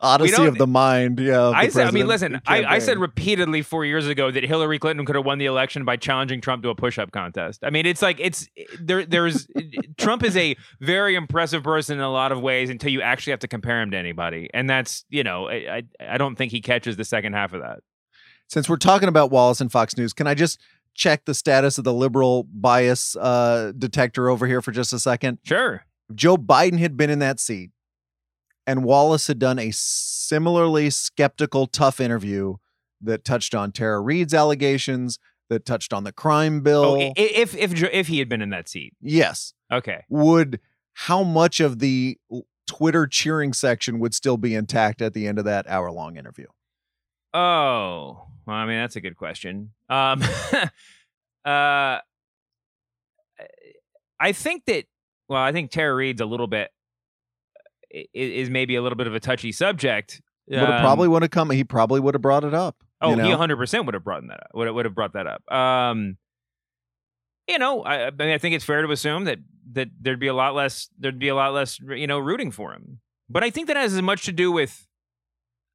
Odyssey 0.00 0.46
of 0.46 0.56
the 0.56 0.66
mind. 0.66 1.20
Yeah. 1.20 1.50
I 1.50 1.68
said, 1.68 1.86
I 1.86 1.90
mean, 1.90 2.06
listen, 2.06 2.40
I, 2.46 2.64
I 2.64 2.78
said 2.78 2.98
repeatedly 2.98 3.62
four 3.62 3.84
years 3.84 4.06
ago 4.06 4.30
that 4.30 4.42
Hillary 4.42 4.78
Clinton 4.78 5.04
could 5.04 5.16
have 5.16 5.24
won 5.24 5.38
the 5.38 5.46
election 5.46 5.84
by 5.84 5.96
challenging 5.96 6.40
Trump 6.40 6.62
to 6.62 6.70
a 6.70 6.74
push-up 6.74 7.12
contest. 7.12 7.60
I 7.62 7.70
mean, 7.70 7.84
it's 7.84 8.00
like 8.00 8.18
it's 8.20 8.48
there. 8.80 9.04
There's 9.04 9.46
Trump 9.98 10.24
is 10.24 10.36
a 10.36 10.56
very 10.80 11.14
impressive 11.14 11.62
person 11.62 11.98
in 11.98 12.04
a 12.04 12.10
lot 12.10 12.32
of 12.32 12.40
ways 12.40 12.70
until 12.70 12.90
you 12.90 13.02
actually 13.02 13.32
have 13.32 13.40
to 13.40 13.48
compare 13.48 13.80
him 13.82 13.90
to 13.90 13.98
anybody, 13.98 14.48
and 14.54 14.68
that's 14.68 15.04
you 15.10 15.22
know, 15.22 15.48
I 15.48 15.54
I, 15.54 15.82
I 16.14 16.18
don't 16.18 16.36
think 16.36 16.52
he 16.52 16.62
catches 16.62 16.96
the 16.96 17.04
second 17.04 17.34
half 17.34 17.52
of 17.52 17.60
that. 17.60 17.80
Since 18.48 18.68
we're 18.68 18.78
talking 18.78 19.08
about 19.08 19.30
Wallace 19.30 19.60
and 19.60 19.70
Fox 19.70 19.96
News, 19.96 20.12
can 20.12 20.26
I 20.26 20.34
just 20.34 20.60
check 21.00 21.24
the 21.24 21.34
status 21.34 21.78
of 21.78 21.84
the 21.84 21.94
liberal 21.94 22.46
bias 22.52 23.16
uh, 23.16 23.72
detector 23.76 24.28
over 24.28 24.46
here 24.46 24.60
for 24.60 24.70
just 24.70 24.92
a 24.92 24.98
second? 24.98 25.38
Sure. 25.44 25.84
Joe 26.14 26.36
Biden 26.36 26.78
had 26.78 26.96
been 26.96 27.08
in 27.08 27.20
that 27.20 27.40
seat 27.40 27.70
and 28.66 28.84
Wallace 28.84 29.26
had 29.26 29.38
done 29.38 29.58
a 29.58 29.70
similarly 29.72 30.90
skeptical, 30.90 31.66
tough 31.66 32.00
interview 32.00 32.56
that 33.00 33.24
touched 33.24 33.54
on 33.54 33.72
Tara 33.72 34.00
Reade's 34.00 34.34
allegations, 34.34 35.18
that 35.48 35.64
touched 35.64 35.92
on 35.94 36.04
the 36.04 36.12
crime 36.12 36.60
bill. 36.60 36.84
Oh, 36.84 37.12
if 37.16 37.56
if 37.56 37.82
if 37.82 38.06
he 38.06 38.18
had 38.18 38.28
been 38.28 38.42
in 38.42 38.50
that 38.50 38.68
seat, 38.68 38.94
yes. 39.00 39.54
okay. 39.72 40.04
Would 40.10 40.60
how 40.92 41.22
much 41.22 41.60
of 41.60 41.78
the 41.78 42.18
Twitter 42.68 43.06
cheering 43.06 43.52
section 43.52 43.98
would 44.00 44.14
still 44.14 44.36
be 44.36 44.54
intact 44.54 45.02
at 45.02 45.14
the 45.14 45.26
end 45.26 45.38
of 45.38 45.46
that 45.46 45.66
hour 45.66 45.90
long 45.90 46.16
interview? 46.16 46.46
Oh, 47.32 48.26
well, 48.46 48.56
I 48.56 48.66
mean, 48.66 48.76
that's 48.76 48.96
a 48.96 49.00
good 49.00 49.16
question. 49.16 49.70
Um, 49.88 50.22
uh, 51.44 51.98
I 54.18 54.32
think 54.32 54.64
that. 54.66 54.84
Well, 55.28 55.40
I 55.40 55.52
think 55.52 55.70
Tara 55.70 55.94
Reade's 55.94 56.20
a 56.20 56.26
little 56.26 56.48
bit 56.48 56.70
is 58.12 58.50
maybe 58.50 58.76
a 58.76 58.82
little 58.82 58.96
bit 58.96 59.06
of 59.06 59.14
a 59.14 59.20
touchy 59.20 59.52
subject. 59.52 60.20
Would 60.48 60.58
have 60.58 60.68
Um, 60.68 60.80
probably 60.80 61.08
would 61.08 61.22
have 61.22 61.30
come. 61.30 61.50
He 61.50 61.64
probably 61.64 62.00
would 62.00 62.14
have 62.14 62.22
brought 62.22 62.44
it 62.44 62.54
up. 62.54 62.76
Oh, 63.00 63.10
you 63.10 63.16
know? 63.16 63.24
he 63.24 63.30
100 63.30 63.56
percent 63.56 63.86
would 63.86 63.94
have 63.94 64.04
brought 64.04 64.26
that 64.26 64.40
up. 64.40 64.50
Would 64.54 64.70
would 64.70 64.84
have 64.84 64.94
brought 64.94 65.12
that 65.14 65.26
up. 65.26 65.50
Um, 65.52 66.16
you 67.48 67.58
know, 67.58 67.82
I, 67.82 68.08
I 68.08 68.10
mean, 68.10 68.30
I 68.30 68.38
think 68.38 68.54
it's 68.54 68.64
fair 68.64 68.82
to 68.82 68.90
assume 68.92 69.24
that 69.24 69.38
that 69.72 69.88
there'd 70.00 70.20
be 70.20 70.26
a 70.26 70.34
lot 70.34 70.54
less. 70.54 70.88
There'd 70.98 71.18
be 71.18 71.28
a 71.28 71.34
lot 71.34 71.52
less, 71.52 71.78
you 71.80 72.06
know, 72.06 72.18
rooting 72.18 72.50
for 72.50 72.72
him. 72.72 73.00
But 73.28 73.44
I 73.44 73.50
think 73.50 73.68
that 73.68 73.76
has 73.76 73.94
as 73.94 74.02
much 74.02 74.24
to 74.24 74.32
do 74.32 74.50
with. 74.52 74.86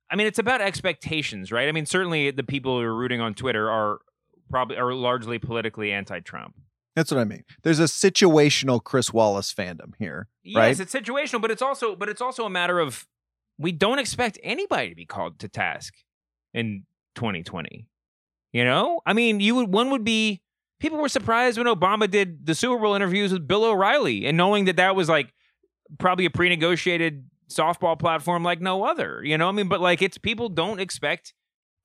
I 0.10 0.16
mean, 0.16 0.28
it's 0.28 0.40
about 0.40 0.62
expectations, 0.62 1.52
right? 1.52 1.68
I 1.68 1.72
mean, 1.72 1.86
certainly 1.86 2.32
the 2.32 2.44
people 2.44 2.80
who 2.80 2.86
are 2.86 2.96
rooting 2.96 3.22
on 3.22 3.34
Twitter 3.34 3.70
are 3.70 4.00
probably 4.50 4.78
are 4.78 4.94
largely 4.94 5.40
politically 5.40 5.92
anti-Trump. 5.92 6.56
That's 6.96 7.12
what 7.12 7.20
I 7.20 7.26
mean. 7.26 7.44
There's 7.64 7.80
a 7.80 7.86
situational 7.86 8.82
Chris 8.84 9.12
Wallace 9.12 9.54
fandom 9.54 9.94
here, 10.00 10.30
right? 10.56 10.68
Yes, 10.68 10.80
it's 10.80 10.94
situational, 10.94 11.42
but 11.42 11.52
it's 11.52 11.62
also 11.62 11.96
but 11.96 12.08
it's 12.08 12.22
also 12.22 12.46
a 12.46 12.50
matter 12.50 12.80
of 12.80 13.06
we 13.58 13.72
don't 13.72 14.00
expect 14.00 14.40
anybody 14.44 14.90
to 14.90 14.96
be 14.96 15.06
called 15.06 15.40
to 15.40 15.50
task 15.50 15.94
in 16.54 16.84
2020. 17.16 17.88
You 18.54 18.64
know? 18.64 19.02
I 19.06 19.14
mean, 19.14 19.42
you 19.42 19.56
would 19.56 19.74
one 19.74 19.90
would 19.90 20.06
be 20.06 20.42
people 20.80 21.00
were 21.00 21.10
surprised 21.10 21.58
when 21.58 21.68
Obama 21.68 22.10
did 22.10 22.46
the 22.46 22.56
Super 22.56 22.80
Bowl 22.80 22.96
interviews 22.96 23.34
with 23.34 23.48
Bill 23.48 23.66
O'Reilly 23.66 24.26
and 24.26 24.38
knowing 24.38 24.66
that 24.66 24.78
that 24.78 24.96
was 24.96 25.10
like 25.10 25.34
probably 26.00 26.26
a 26.26 26.30
pre-negotiated 26.30 27.26
softball 27.50 27.98
platform 27.98 28.44
like 28.44 28.62
no 28.62 28.84
other, 28.84 29.22
you 29.24 29.38
know? 29.38 29.48
I 29.50 29.52
mean, 29.52 29.68
but 29.68 29.82
like 29.82 30.02
it's 30.02 30.18
people 30.18 30.50
don't 30.50 30.80
expect 30.80 31.34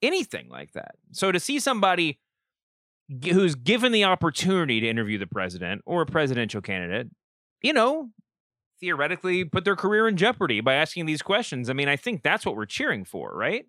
anything 0.03 0.49
like 0.49 0.73
that. 0.73 0.97
So 1.13 1.33
to 1.33 1.41
see 1.41 1.61
somebody 1.61 2.19
g- 3.19 3.31
who's 3.31 3.55
given 3.55 3.93
the 3.93 4.05
opportunity 4.05 4.81
to 4.81 4.89
interview 4.89 5.19
the 5.19 5.27
president 5.27 5.83
or 5.87 6.03
a 6.03 6.07
presidential 6.07 6.61
candidate, 6.61 7.09
you 7.63 7.73
know, 7.73 8.11
theoretically 8.81 9.45
put 9.45 9.65
their 9.65 9.77
career 9.77 10.09
in 10.09 10.17
jeopardy 10.17 10.61
by 10.61 10.75
asking 10.75 11.07
these 11.07 11.23
questions. 11.23 11.69
I 11.69 11.75
mean, 11.75 11.89
I 11.89 11.97
think 11.97 12.23
that's 12.23 12.47
what 12.47 12.57
we're 12.57 12.67
cheering 12.67 13.05
for, 13.05 13.31
right? 13.35 13.67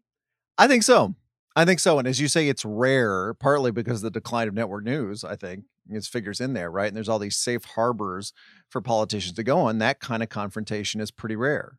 I 0.58 0.68
think 0.68 0.84
so. 0.84 1.16
I 1.56 1.66
think 1.66 1.80
so. 1.80 2.00
And 2.00 2.08
as 2.08 2.22
you 2.22 2.30
say, 2.30 2.48
it's 2.48 2.64
rare, 2.64 3.34
partly 3.34 3.72
because 3.72 4.00
of 4.00 4.04
the 4.04 4.20
decline 4.20 4.48
of 4.48 4.54
network 4.54 4.86
news. 4.86 5.24
I 5.26 5.36
think 5.36 5.66
it's 5.90 6.08
figures 6.08 6.40
in 6.40 6.54
there, 6.54 6.72
right? 6.72 6.88
And 6.88 6.96
there's 6.96 7.10
all 7.10 7.20
these 7.20 7.38
safe 7.38 7.66
harbors 7.66 8.34
for 8.70 8.82
politicians 8.82 9.36
to 9.36 9.44
go 9.44 9.60
on. 9.60 9.78
That 9.78 10.00
kind 10.00 10.24
of 10.24 10.30
confrontation 10.30 11.02
is 11.02 11.12
pretty 11.12 11.36
rare. 11.36 11.78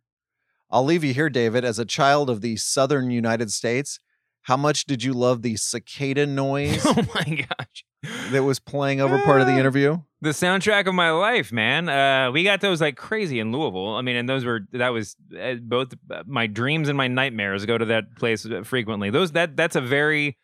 I'll 0.70 0.84
leave 0.84 1.04
you 1.04 1.12
here, 1.12 1.30
David. 1.30 1.64
As 1.64 1.78
a 1.78 1.84
child 1.84 2.30
of 2.30 2.40
the 2.40 2.56
southern 2.56 3.10
United 3.10 3.52
States, 3.52 3.98
how 4.42 4.56
much 4.56 4.86
did 4.86 5.02
you 5.02 5.12
love 5.12 5.42
the 5.42 5.56
cicada 5.56 6.26
noise 6.26 6.82
oh 6.84 7.06
my 7.14 7.46
gosh. 7.48 7.84
that 8.30 8.42
was 8.44 8.58
playing 8.58 9.00
over 9.00 9.18
part 9.22 9.40
of 9.40 9.46
the 9.46 9.58
interview? 9.58 9.98
the 10.22 10.30
soundtrack 10.30 10.86
of 10.86 10.94
my 10.94 11.10
life, 11.10 11.50
man. 11.50 11.88
Uh, 11.88 12.30
we 12.30 12.44
got 12.44 12.60
those 12.60 12.80
like 12.80 12.96
crazy 12.96 13.40
in 13.40 13.50
Louisville. 13.50 13.96
I 13.96 14.02
mean, 14.02 14.14
and 14.14 14.28
those 14.28 14.44
were 14.44 14.60
that 14.72 14.90
was 14.90 15.16
uh, 15.38 15.54
both 15.54 15.94
uh, 16.10 16.22
my 16.26 16.46
dreams 16.46 16.88
and 16.88 16.96
my 16.96 17.08
nightmares 17.08 17.66
go 17.66 17.76
to 17.76 17.84
that 17.86 18.16
place 18.16 18.46
uh, 18.46 18.62
frequently. 18.62 19.10
Those 19.10 19.32
that 19.32 19.56
that's 19.56 19.74
a 19.74 19.80
very 19.80 20.38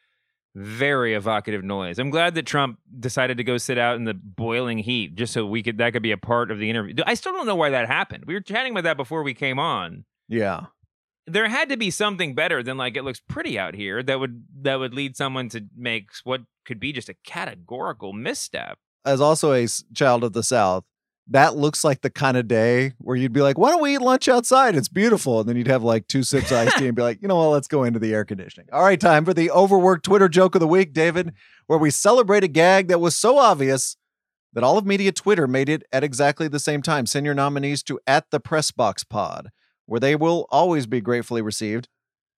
very 0.55 1.15
evocative 1.15 1.65
noise. 1.65 1.99
I'm 1.99 2.11
glad 2.11 2.35
that 2.35 2.47
Trump 2.47 2.79
decided 2.99 3.37
to 3.37 3.45
go 3.45 3.59
sit 3.59 3.79
out 3.79 3.97
in 3.97 4.05
the 4.05 4.15
boiling 4.15 4.79
heat 4.79 5.15
just 5.15 5.33
so 5.33 5.47
we 5.47 5.63
could 5.63 5.79
that 5.79 5.93
could 5.93 6.03
be 6.03 6.13
a 6.13 6.19
part 6.19 6.51
of 6.51 6.59
the 6.59 6.69
interview. 6.71 6.95
I 7.07 7.15
still 7.15 7.33
don't 7.33 7.47
know 7.47 7.55
why 7.55 7.71
that 7.71 7.87
happened. 7.87 8.25
We 8.27 8.35
were 8.35 8.41
chatting 8.41 8.73
about 8.73 8.85
that 8.85 8.97
before 8.97 9.23
we 9.23 9.35
came 9.35 9.59
on. 9.59 10.05
Yeah. 10.29 10.67
There 11.27 11.49
had 11.49 11.69
to 11.69 11.77
be 11.77 11.91
something 11.91 12.35
better 12.35 12.63
than 12.63 12.79
like 12.79 12.97
it 12.97 13.05
looks 13.05 13.21
pretty 13.21 13.59
out 13.59 13.75
here 13.75 14.03
that 14.03 14.19
would 14.19 14.45
that 14.63 14.77
would 14.77 14.95
lead 14.95 15.17
someone 15.17 15.49
to 15.51 15.65
make 15.77 16.11
what 16.25 16.43
could 16.65 16.81
be 16.81 16.93
just 16.93 17.09
a 17.09 17.17
categorical 17.25 18.13
misstep. 18.13 18.79
As 19.05 19.21
also 19.21 19.53
a 19.53 19.67
child 19.95 20.25
of 20.25 20.33
the 20.33 20.43
South, 20.43 20.85
that 21.31 21.57
looks 21.57 21.85
like 21.85 22.01
the 22.01 22.11
kind 22.11 22.37
of 22.37 22.49
day 22.49 22.93
where 22.99 23.17
you'd 23.17 23.33
be 23.33 23.43
like, 23.43 23.59
why 23.59 23.71
don't 23.71 23.83
we 23.83 23.95
eat 23.95 24.01
lunch 24.01 24.29
outside? 24.29 24.75
It's 24.75 24.89
beautiful. 24.89 25.41
And 25.41 25.49
then 25.49 25.57
you'd 25.57 25.67
have 25.67 25.83
like 25.83 26.09
two 26.09 26.23
sips 26.23 26.51
iced 26.51 26.79
tea 26.79 26.87
and 26.87 26.97
be 26.97 27.03
like, 27.03 27.21
you 27.21 27.29
know 27.29 27.37
what? 27.37 27.49
Let's 27.49 27.69
go 27.69 27.85
into 27.85 27.99
the 27.99 28.15
air 28.15 28.25
conditioning. 28.25 28.69
All 28.73 28.83
right, 28.83 28.99
time 28.99 29.25
for 29.27 29.35
the 29.35 29.51
overworked 29.51 30.05
Twitter 30.05 30.29
joke 30.29 30.55
of 30.55 30.61
the 30.61 30.67
week, 30.67 30.95
David, 30.95 31.33
where 31.67 31.79
we 31.79 31.91
celebrate 31.91 32.45
a 32.45 32.49
gag 32.49 32.89
that 32.89 33.01
was 33.01 33.15
so 33.15 33.39
obvious 33.39 33.97
that 34.55 34.65
all 34.65 34.79
of 34.79 34.87
media 34.87 35.13
Twitter 35.13 35.47
made 35.47 35.69
it 35.69 35.83
at 35.93 36.03
exactly 36.03 36.49
the 36.49 36.59
same 36.59 36.81
time. 36.81 37.05
Send 37.05 37.27
your 37.27 37.35
nominees 37.35 37.83
to 37.85 38.01
at 38.07 38.31
the 38.31 38.41
press 38.41 38.71
box 38.71 39.05
pod, 39.05 39.51
where 39.85 40.01
they 40.01 40.17
will 40.17 40.47
always 40.51 40.87
be 40.87 41.03
gratefully 41.03 41.43
received. 41.43 41.89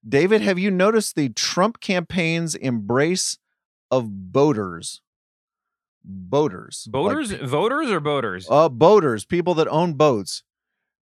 David, 0.06 0.40
have 0.40 0.58
you 0.58 0.70
noticed 0.70 1.14
the 1.14 1.28
Trump 1.28 1.80
campaign's 1.80 2.56
embrace 2.56 3.38
of 3.90 4.32
boaters? 4.32 5.00
Boaters. 6.04 6.86
Like 6.86 6.92
Boaters, 6.92 7.30
voters, 7.32 7.90
or 7.90 8.00
boaters? 8.00 8.46
uh, 8.50 8.68
boaters, 8.68 9.24
people 9.24 9.54
that 9.54 9.68
own 9.68 9.94
boats. 9.94 10.42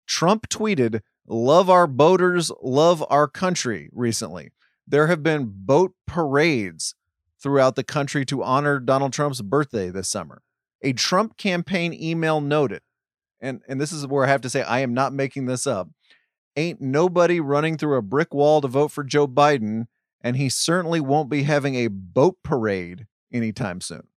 Trump 0.08 0.50
tweeted, 0.50 1.02
Love 1.28 1.70
our 1.70 1.86
boaters, 1.86 2.52
love 2.62 3.06
our 3.10 3.28
country 3.28 3.90
recently. 3.94 4.52
There 4.88 5.06
have 5.06 5.22
been 5.22 5.52
boat 5.54 5.94
parades 6.08 6.96
throughout 7.42 7.76
the 7.76 7.84
country 7.84 8.26
to 8.26 8.42
honor 8.44 8.80
Donald 8.80 9.14
Trump's 9.14 9.42
birthday 9.42 9.90
this 9.92 10.10
summer. 10.10 10.42
A 10.82 10.94
Trump 10.94 11.38
campaign 11.38 11.94
email 11.94 12.42
noted, 12.42 12.82
and, 13.40 13.62
and 13.68 13.80
this 13.80 13.92
is 13.92 14.08
where 14.08 14.26
I 14.26 14.30
have 14.30 14.42
to 14.42 14.50
say, 14.50 14.64
I 14.64 14.80
am 14.80 14.94
not 14.96 15.14
making 15.14 15.46
this 15.46 15.68
up. 15.68 15.90
Ain't 16.56 16.82
nobody 16.82 17.40
running 17.40 17.78
through 17.78 17.98
a 17.98 18.02
brick 18.02 18.34
wall 18.34 18.62
to 18.62 18.68
vote 18.68 18.92
for 18.92 19.04
Joe 19.04 19.28
Biden, 19.28 19.86
and 20.22 20.36
he 20.36 20.50
certainly 20.50 21.00
won't 21.00 21.30
be 21.30 21.44
having 21.44 21.76
a 21.76 21.88
boat 21.88 22.38
parade 22.44 23.06
anytime 23.32 23.82
soon. 23.82 24.08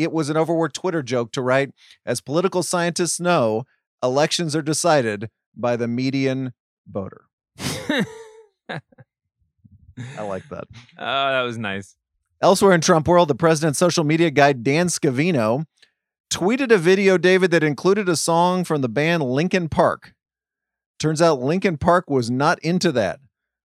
It 0.00 0.12
was 0.12 0.30
an 0.30 0.38
overworked 0.38 0.76
Twitter 0.76 1.02
joke 1.02 1.30
to 1.32 1.42
write, 1.42 1.72
as 2.06 2.22
political 2.22 2.62
scientists 2.62 3.20
know, 3.20 3.64
elections 4.02 4.56
are 4.56 4.62
decided 4.62 5.28
by 5.54 5.76
the 5.76 5.86
median 5.86 6.54
voter. 6.90 7.26
I 10.18 10.22
like 10.22 10.48
that. 10.48 10.64
Oh, 10.98 11.30
that 11.30 11.42
was 11.42 11.58
nice. 11.58 11.96
Elsewhere 12.40 12.72
in 12.72 12.80
Trump 12.80 13.06
world, 13.06 13.28
the 13.28 13.34
president's 13.34 13.78
social 13.78 14.02
media 14.02 14.30
guy 14.30 14.54
Dan 14.54 14.86
Scavino 14.86 15.66
tweeted 16.32 16.72
a 16.72 16.78
video, 16.78 17.18
David, 17.18 17.50
that 17.50 17.62
included 17.62 18.08
a 18.08 18.16
song 18.16 18.64
from 18.64 18.80
the 18.80 18.88
band 18.88 19.22
Linkin 19.22 19.68
Park. 19.68 20.14
Turns 20.98 21.20
out 21.20 21.40
Linkin 21.40 21.76
Park 21.76 22.08
was 22.08 22.30
not 22.30 22.58
into 22.60 22.90
that. 22.92 23.20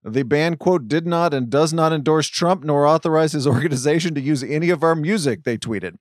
The 0.08 0.24
band, 0.24 0.60
quote, 0.60 0.88
did 0.88 1.08
not 1.08 1.34
and 1.34 1.50
does 1.50 1.74
not 1.74 1.92
endorse 1.92 2.28
Trump 2.28 2.64
nor 2.64 2.86
authorize 2.86 3.32
his 3.34 3.48
organization 3.56 4.14
to 4.14 4.22
use 4.22 4.44
any 4.44 4.70
of 4.70 4.84
our 4.84 4.96
music, 4.96 5.44
they 5.44 5.58
tweeted. 5.58 5.98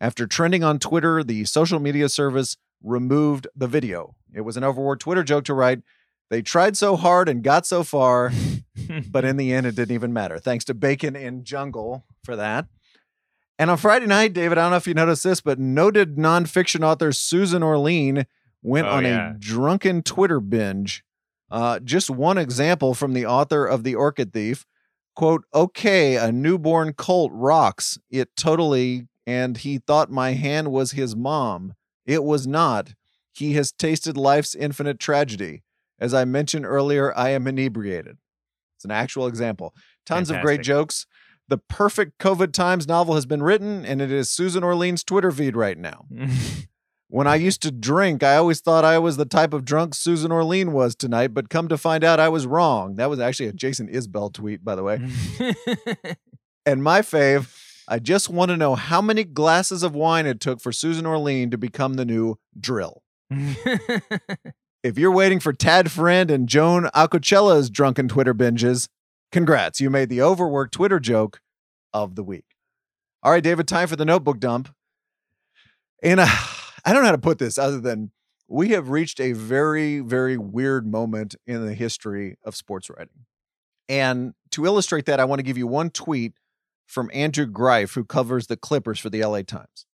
After 0.00 0.26
trending 0.26 0.64
on 0.64 0.78
Twitter, 0.80 1.22
the 1.22 1.44
social 1.44 1.78
media 1.78 2.08
service 2.08 2.56
removed 2.82 3.46
the 3.54 3.68
video. 3.68 4.16
It 4.34 4.40
was 4.40 4.56
an 4.56 4.64
overworked 4.64 5.02
Twitter 5.02 5.22
joke 5.24 5.44
to 5.44 5.54
write, 5.54 5.82
they 6.30 6.42
tried 6.42 6.76
so 6.76 6.96
hard 6.96 7.28
and 7.28 7.42
got 7.42 7.64
so 7.64 7.82
far, 7.82 8.32
but 9.10 9.24
in 9.24 9.36
the 9.36 9.52
end, 9.52 9.66
it 9.66 9.74
didn't 9.76 9.94
even 9.94 10.12
matter. 10.12 10.38
Thanks 10.38 10.64
to 10.66 10.74
Bacon 10.74 11.16
in 11.16 11.42
Jungle 11.44 12.04
for 12.24 12.36
that. 12.36 12.66
And 13.58 13.70
on 13.70 13.76
Friday 13.76 14.06
night, 14.06 14.34
David, 14.34 14.58
I 14.58 14.62
don't 14.62 14.70
know 14.72 14.76
if 14.76 14.86
you 14.86 14.94
noticed 14.94 15.24
this, 15.24 15.40
but 15.40 15.58
noted 15.58 16.16
nonfiction 16.16 16.82
author 16.84 17.12
Susan 17.12 17.62
Orlean 17.62 18.26
went 18.62 18.86
Oh, 18.86 18.90
on 18.90 19.04
yeah. 19.04 19.30
a 19.30 19.34
drunken 19.34 20.02
Twitter 20.02 20.38
binge. 20.38 21.02
Uh, 21.50 21.78
just 21.80 22.10
one 22.10 22.38
example 22.38 22.94
from 22.94 23.14
the 23.14 23.26
author 23.26 23.64
of 23.66 23.84
The 23.84 23.94
Orchid 23.94 24.32
Thief. 24.32 24.66
Quote, 25.14 25.44
okay, 25.52 26.16
a 26.16 26.30
newborn 26.30 26.92
colt 26.92 27.32
rocks. 27.34 27.98
It 28.10 28.36
totally, 28.36 29.08
and 29.26 29.56
he 29.56 29.78
thought 29.78 30.10
my 30.10 30.32
hand 30.32 30.70
was 30.70 30.92
his 30.92 31.16
mom. 31.16 31.74
It 32.06 32.22
was 32.22 32.46
not. 32.46 32.94
He 33.32 33.54
has 33.54 33.72
tasted 33.72 34.16
life's 34.16 34.54
infinite 34.54 35.00
tragedy. 35.00 35.62
As 35.98 36.14
I 36.14 36.24
mentioned 36.24 36.64
earlier, 36.66 37.16
I 37.16 37.30
am 37.30 37.46
inebriated. 37.46 38.18
It's 38.76 38.84
an 38.84 38.90
actual 38.92 39.26
example. 39.26 39.74
Tons 40.06 40.30
of 40.30 40.36
great 40.42 40.60
jokes. 40.62 41.06
The 41.48 41.58
perfect 41.58 42.18
COVID 42.18 42.52
Times 42.52 42.86
novel 42.86 43.14
has 43.14 43.26
been 43.26 43.42
written, 43.42 43.84
and 43.84 44.00
it 44.00 44.12
is 44.12 44.30
Susan 44.30 44.62
Orlean's 44.62 45.02
Twitter 45.02 45.32
feed 45.32 45.56
right 45.56 45.78
now. 45.78 46.06
When 47.10 47.26
I 47.26 47.36
used 47.36 47.62
to 47.62 47.70
drink, 47.70 48.22
I 48.22 48.36
always 48.36 48.60
thought 48.60 48.84
I 48.84 48.98
was 48.98 49.16
the 49.16 49.24
type 49.24 49.54
of 49.54 49.64
drunk 49.64 49.94
Susan 49.94 50.30
Orlean 50.30 50.72
was 50.72 50.94
tonight, 50.94 51.28
but 51.28 51.48
come 51.48 51.66
to 51.68 51.78
find 51.78 52.04
out 52.04 52.20
I 52.20 52.28
was 52.28 52.46
wrong. 52.46 52.96
That 52.96 53.08
was 53.08 53.18
actually 53.18 53.48
a 53.48 53.52
Jason 53.52 53.88
Isbell 53.88 54.32
tweet, 54.32 54.64
by 54.64 54.74
the 54.74 54.82
way. 54.82 55.00
And 56.66 56.82
my 56.82 57.00
fave, 57.00 57.56
I 57.88 57.98
just 57.98 58.28
want 58.28 58.50
to 58.50 58.56
know 58.58 58.74
how 58.74 59.00
many 59.00 59.24
glasses 59.24 59.82
of 59.82 59.94
wine 59.94 60.26
it 60.26 60.38
took 60.38 60.60
for 60.60 60.70
Susan 60.70 61.06
Orlean 61.06 61.50
to 61.50 61.56
become 61.56 61.94
the 61.94 62.04
new 62.04 62.36
drill. 62.60 63.02
If 64.84 64.96
you're 64.96 65.12
waiting 65.12 65.40
for 65.40 65.52
Tad 65.52 65.90
Friend 65.90 66.30
and 66.30 66.48
Joan 66.48 66.84
Acocella's 66.94 67.68
drunken 67.68 68.06
Twitter 68.06 68.32
binges, 68.32 68.88
congrats. 69.32 69.80
You 69.80 69.90
made 69.90 70.08
the 70.08 70.22
overworked 70.22 70.72
Twitter 70.72 71.00
joke 71.00 71.40
of 71.92 72.14
the 72.14 72.22
week. 72.22 72.44
All 73.24 73.32
right, 73.32 73.42
David, 73.42 73.66
time 73.66 73.88
for 73.88 73.96
the 73.96 74.04
notebook 74.04 74.38
dump. 74.38 74.72
Uh, 76.02 76.54
I 76.84 76.92
don't 76.92 77.02
know 77.02 77.08
how 77.08 77.12
to 77.12 77.18
put 77.18 77.38
this 77.38 77.58
other 77.58 77.80
than 77.80 78.10
we 78.48 78.70
have 78.70 78.88
reached 78.88 79.20
a 79.20 79.32
very, 79.32 80.00
very 80.00 80.38
weird 80.38 80.86
moment 80.86 81.34
in 81.46 81.64
the 81.64 81.74
history 81.74 82.36
of 82.44 82.56
sports 82.56 82.88
writing. 82.88 83.26
And 83.88 84.34
to 84.50 84.64
illustrate 84.64 85.06
that, 85.06 85.20
I 85.20 85.24
want 85.24 85.38
to 85.38 85.42
give 85.44 85.58
you 85.58 85.66
one 85.66 85.90
tweet 85.90 86.34
from 86.86 87.10
Andrew 87.12 87.46
Greif, 87.46 87.94
who 87.94 88.04
covers 88.04 88.46
the 88.46 88.56
Clippers 88.56 88.98
for 88.98 89.10
the 89.10 89.22
LA 89.22 89.42
Times. 89.42 89.86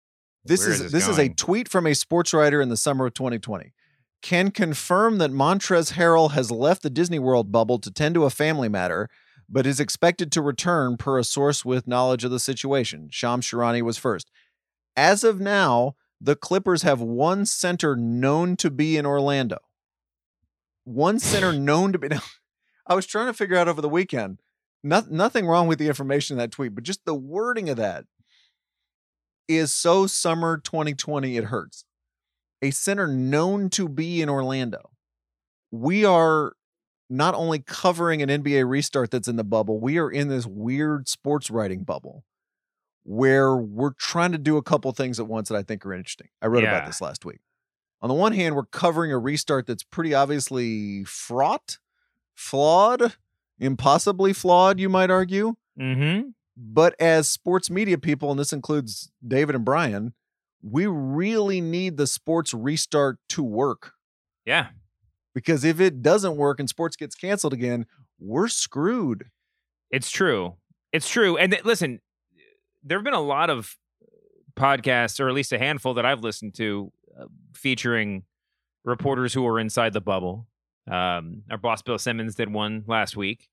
This 0.45 0.61
Where 0.61 0.71
is 0.71 0.81
is 0.81 0.91
this 0.91 1.07
is 1.07 1.17
a 1.17 1.29
tweet 1.29 1.69
from 1.69 1.87
a 1.87 1.95
sports 1.95 2.33
writer 2.33 2.61
in 2.61 2.69
the 2.69 2.77
summer 2.77 3.05
of 3.05 3.13
2020 3.13 3.73
can 4.21 4.51
confirm 4.51 5.17
that 5.17 5.31
Montrezl 5.31 5.93
Harrell 5.93 6.31
has 6.31 6.49
left 6.49 6.81
the 6.81 6.89
Disney 6.89 7.19
World 7.19 7.51
bubble 7.51 7.77
to 7.79 7.91
tend 7.91 8.15
to 8.15 8.23
a 8.23 8.29
family 8.29 8.69
matter, 8.69 9.09
but 9.49 9.67
is 9.67 9.81
expected 9.81 10.31
to 10.31 10.41
return 10.41 10.95
per 10.97 11.19
a 11.19 11.23
source 11.23 11.65
with 11.65 11.87
knowledge 11.87 12.23
of 12.23 12.31
the 12.31 12.39
situation. 12.39 13.09
Shams 13.11 13.45
Charania 13.45 13.81
was 13.81 13.97
first. 13.97 14.31
As 14.95 15.23
of 15.25 15.41
now, 15.41 15.95
the 16.23 16.38
Clippers 16.38 16.83
have 16.83 17.01
one 17.01 17.45
center 17.45 17.97
known 17.97 18.55
to 18.55 18.71
be 18.71 18.95
in 18.95 19.05
Orlando. 19.05 19.57
One 20.86 21.19
center 21.19 21.51
known 21.59 21.91
to 21.91 21.99
be. 21.99 22.07
Now, 22.07 22.21
I 22.88 22.95
was 22.95 23.05
trying 23.05 23.27
to 23.27 23.33
figure 23.33 23.57
out 23.57 23.67
over 23.67 23.81
the 23.81 23.89
weekend. 23.89 24.39
Not, 24.86 25.12
nothing 25.12 25.45
wrong 25.45 25.67
with 25.67 25.79
the 25.79 25.88
information 25.88 26.36
in 26.36 26.38
that 26.39 26.51
tweet, 26.51 26.75
but 26.75 26.83
just 26.83 27.05
the 27.05 27.15
wording 27.15 27.69
of 27.69 27.77
that 27.77 28.05
is 29.47 29.73
so 29.73 30.07
summer 30.07 30.57
2020 30.57 31.38
it 31.38 31.45
hurts 31.45 31.86
a 32.62 32.71
center 32.71 33.07
known 33.07 33.69
to 33.69 33.89
be 33.89 34.21
in 34.21 34.29
Orlando. 34.29 34.91
We 35.71 36.05
are 36.05 36.53
not 37.09 37.36
only 37.36 37.59
covering 37.59 38.21
an 38.21 38.29
NBA 38.29 38.67
restart 38.67 39.12
that's 39.12 39.27
in 39.27 39.36
the 39.36 39.43
bubble, 39.43 39.81
we 39.81 39.97
are 39.97 40.09
in 40.09 40.29
this 40.29 40.45
weird 40.45 41.09
sports 41.09 41.51
writing 41.51 41.83
bubble 41.83 42.23
where 43.03 43.55
we're 43.55 43.93
trying 43.93 44.31
to 44.31 44.37
do 44.37 44.57
a 44.57 44.63
couple 44.63 44.91
things 44.93 45.19
at 45.19 45.27
once 45.27 45.49
that 45.49 45.55
I 45.55 45.63
think 45.63 45.85
are 45.85 45.93
interesting. 45.93 46.27
I 46.41 46.47
wrote 46.47 46.63
about 46.63 46.85
this 46.85 47.01
last 47.01 47.25
week. 47.25 47.39
On 48.01 48.09
the 48.09 48.15
one 48.15 48.33
hand, 48.33 48.55
we're 48.55 48.65
covering 48.65 49.11
a 49.11 49.17
restart 49.17 49.65
that's 49.65 49.83
pretty 49.83 50.13
obviously 50.13 51.03
fraught, 51.05 51.77
flawed, 52.33 53.15
impossibly 53.59 54.33
flawed, 54.33 54.79
you 54.79 54.89
might 54.89 55.09
argue. 55.09 55.55
mm-hmm. 55.79 56.29
But 56.55 56.95
as 56.99 57.29
sports 57.29 57.71
media 57.71 57.97
people, 57.97 58.29
and 58.29 58.39
this 58.39 58.53
includes 58.53 59.11
David 59.27 59.55
and 59.55 59.65
Bryan, 59.65 60.13
we 60.61 60.85
really 60.85 61.61
need 61.61 61.97
the 61.97 62.05
sports 62.05 62.53
restart 62.53 63.17
to 63.29 63.41
work. 63.41 63.93
Yeah. 64.45 64.67
Because 65.33 65.63
if 65.63 65.79
it 65.79 66.01
doesn't 66.01 66.37
work 66.37 66.59
and 66.59 66.69
sports 66.69 66.95
gets 66.95 67.15
canceled 67.15 67.53
again, 67.53 67.87
we're 68.19 68.47
screwed. 68.47 69.31
It's 69.89 70.11
true. 70.11 70.55
It's 70.91 71.09
true. 71.09 71.37
And 71.37 71.51
th- 71.53 71.65
listen, 71.65 72.01
there 72.83 72.97
have 72.97 73.05
been 73.05 73.13
a 73.13 73.21
lot 73.21 73.49
of 73.49 73.77
podcasts, 74.55 75.19
or 75.19 75.27
at 75.27 75.33
least 75.33 75.51
a 75.53 75.59
handful 75.59 75.93
that 75.95 76.05
I've 76.05 76.21
listened 76.21 76.55
to, 76.55 76.91
uh, 77.19 77.25
featuring 77.53 78.23
reporters 78.83 79.33
who 79.33 79.45
are 79.47 79.59
inside 79.59 79.93
the 79.93 80.01
bubble. 80.01 80.47
Um, 80.89 81.43
our 81.49 81.57
boss 81.57 81.81
Bill 81.81 81.97
Simmons 81.97 82.35
did 82.35 82.51
one 82.51 82.83
last 82.87 83.15
week. 83.15 83.47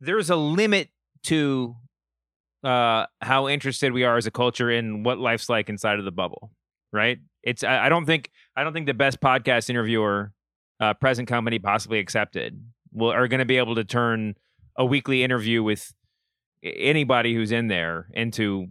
There's 0.00 0.30
a 0.30 0.36
limit 0.36 0.88
to 1.24 1.76
uh, 2.62 3.06
how 3.20 3.48
interested 3.48 3.92
we 3.92 4.04
are 4.04 4.16
as 4.16 4.26
a 4.26 4.30
culture 4.30 4.70
in 4.70 5.02
what 5.02 5.18
life's 5.18 5.48
like 5.48 5.68
inside 5.68 5.98
of 5.98 6.04
the 6.04 6.12
bubble, 6.12 6.52
right? 6.92 7.18
It's 7.42 7.64
I, 7.64 7.86
I 7.86 7.88
don't 7.88 8.06
think 8.06 8.30
I 8.56 8.64
don't 8.64 8.72
think 8.72 8.86
the 8.86 8.94
best 8.94 9.20
podcast 9.20 9.68
interviewer, 9.68 10.32
uh, 10.78 10.94
present 10.94 11.28
company 11.28 11.58
possibly 11.58 11.98
accepted, 11.98 12.62
will 12.92 13.10
are 13.10 13.28
going 13.28 13.40
to 13.40 13.46
be 13.46 13.58
able 13.58 13.74
to 13.74 13.84
turn 13.84 14.34
a 14.76 14.84
weekly 14.84 15.24
interview 15.24 15.62
with 15.62 15.92
anybody 16.62 17.34
who's 17.34 17.52
in 17.52 17.68
there 17.68 18.06
into 18.12 18.66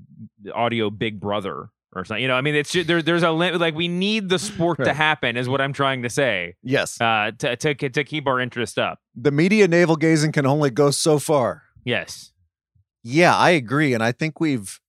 audio 0.53 0.89
Big 0.89 1.19
Brother 1.19 1.69
or 1.93 2.05
something. 2.05 2.21
You 2.21 2.27
know, 2.27 2.35
I 2.35 2.41
mean, 2.41 2.53
it's 2.55 2.71
just, 2.71 2.87
there, 2.87 3.01
there's 3.01 3.23
a 3.23 3.31
limit. 3.31 3.59
Like 3.59 3.73
we 3.75 3.87
need 3.87 4.29
the 4.29 4.37
sport 4.39 4.77
to 4.83 4.93
happen, 4.93 5.37
is 5.37 5.49
what 5.49 5.59
I'm 5.61 5.73
trying 5.73 6.03
to 6.03 6.09
say, 6.09 6.55
Yes. 6.63 6.99
uh, 7.01 7.31
to 7.39 7.55
to 7.55 7.73
to 7.75 8.03
keep 8.03 8.27
our 8.27 8.39
interest 8.39 8.77
up. 8.77 8.99
the 9.15 9.31
media 9.31 9.67
navel 9.67 9.95
gazing 9.95 10.31
can 10.31 10.45
only 10.45 10.69
go 10.69 10.91
so 10.91 11.17
far. 11.19 11.63
Yes. 11.83 12.31
Yeah, 13.03 13.35
I 13.35 13.51
agree. 13.51 13.93
And 13.93 14.03
I 14.03 14.11
think 14.11 14.39
we've 14.39 14.79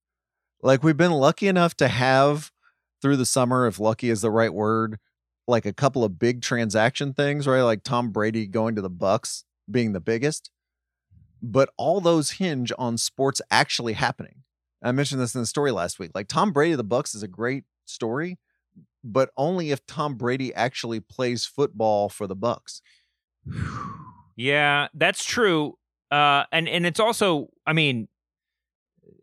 like 0.61 0.83
we've 0.83 0.97
been 0.97 1.11
lucky 1.13 1.47
enough 1.47 1.75
to 1.77 1.87
have 1.87 2.51
through 3.01 3.17
the 3.17 3.25
summer, 3.25 3.65
if 3.65 3.79
lucky 3.79 4.09
is 4.11 4.21
the 4.21 4.29
right 4.29 4.53
word, 4.53 4.99
like 5.47 5.65
a 5.65 5.73
couple 5.73 6.03
of 6.03 6.19
big 6.19 6.41
transaction 6.43 7.13
things, 7.13 7.47
right? 7.47 7.63
Like 7.63 7.81
Tom 7.83 8.11
Brady 8.11 8.45
going 8.45 8.75
to 8.75 8.81
the 8.81 8.91
Bucs 8.91 9.43
being 9.69 9.93
the 9.93 9.99
biggest. 9.99 10.51
But 11.41 11.69
all 11.77 12.01
those 12.01 12.31
hinge 12.31 12.71
on 12.77 12.97
sports 12.97 13.41
actually 13.49 13.93
happening. 13.93 14.43
I 14.83 14.91
mentioned 14.91 15.21
this 15.21 15.35
in 15.35 15.41
the 15.41 15.47
story 15.47 15.71
last 15.71 15.99
week. 15.99 16.11
Like 16.13 16.27
Tom 16.27 16.51
Brady 16.51 16.75
the 16.75 16.83
Bucs 16.83 17.15
is 17.15 17.23
a 17.23 17.27
great 17.27 17.63
story, 17.85 18.37
but 19.03 19.29
only 19.37 19.71
if 19.71 19.85
Tom 19.85 20.15
Brady 20.15 20.53
actually 20.53 20.99
plays 20.99 21.45
football 21.45 22.09
for 22.09 22.27
the 22.27 22.35
Bucs. 22.35 22.81
Yeah, 24.37 24.87
that's 24.95 25.23
true. 25.23 25.77
Uh, 26.09 26.45
and 26.51 26.67
and 26.67 26.85
it's 26.85 26.99
also, 26.99 27.49
I 27.67 27.73
mean, 27.73 28.07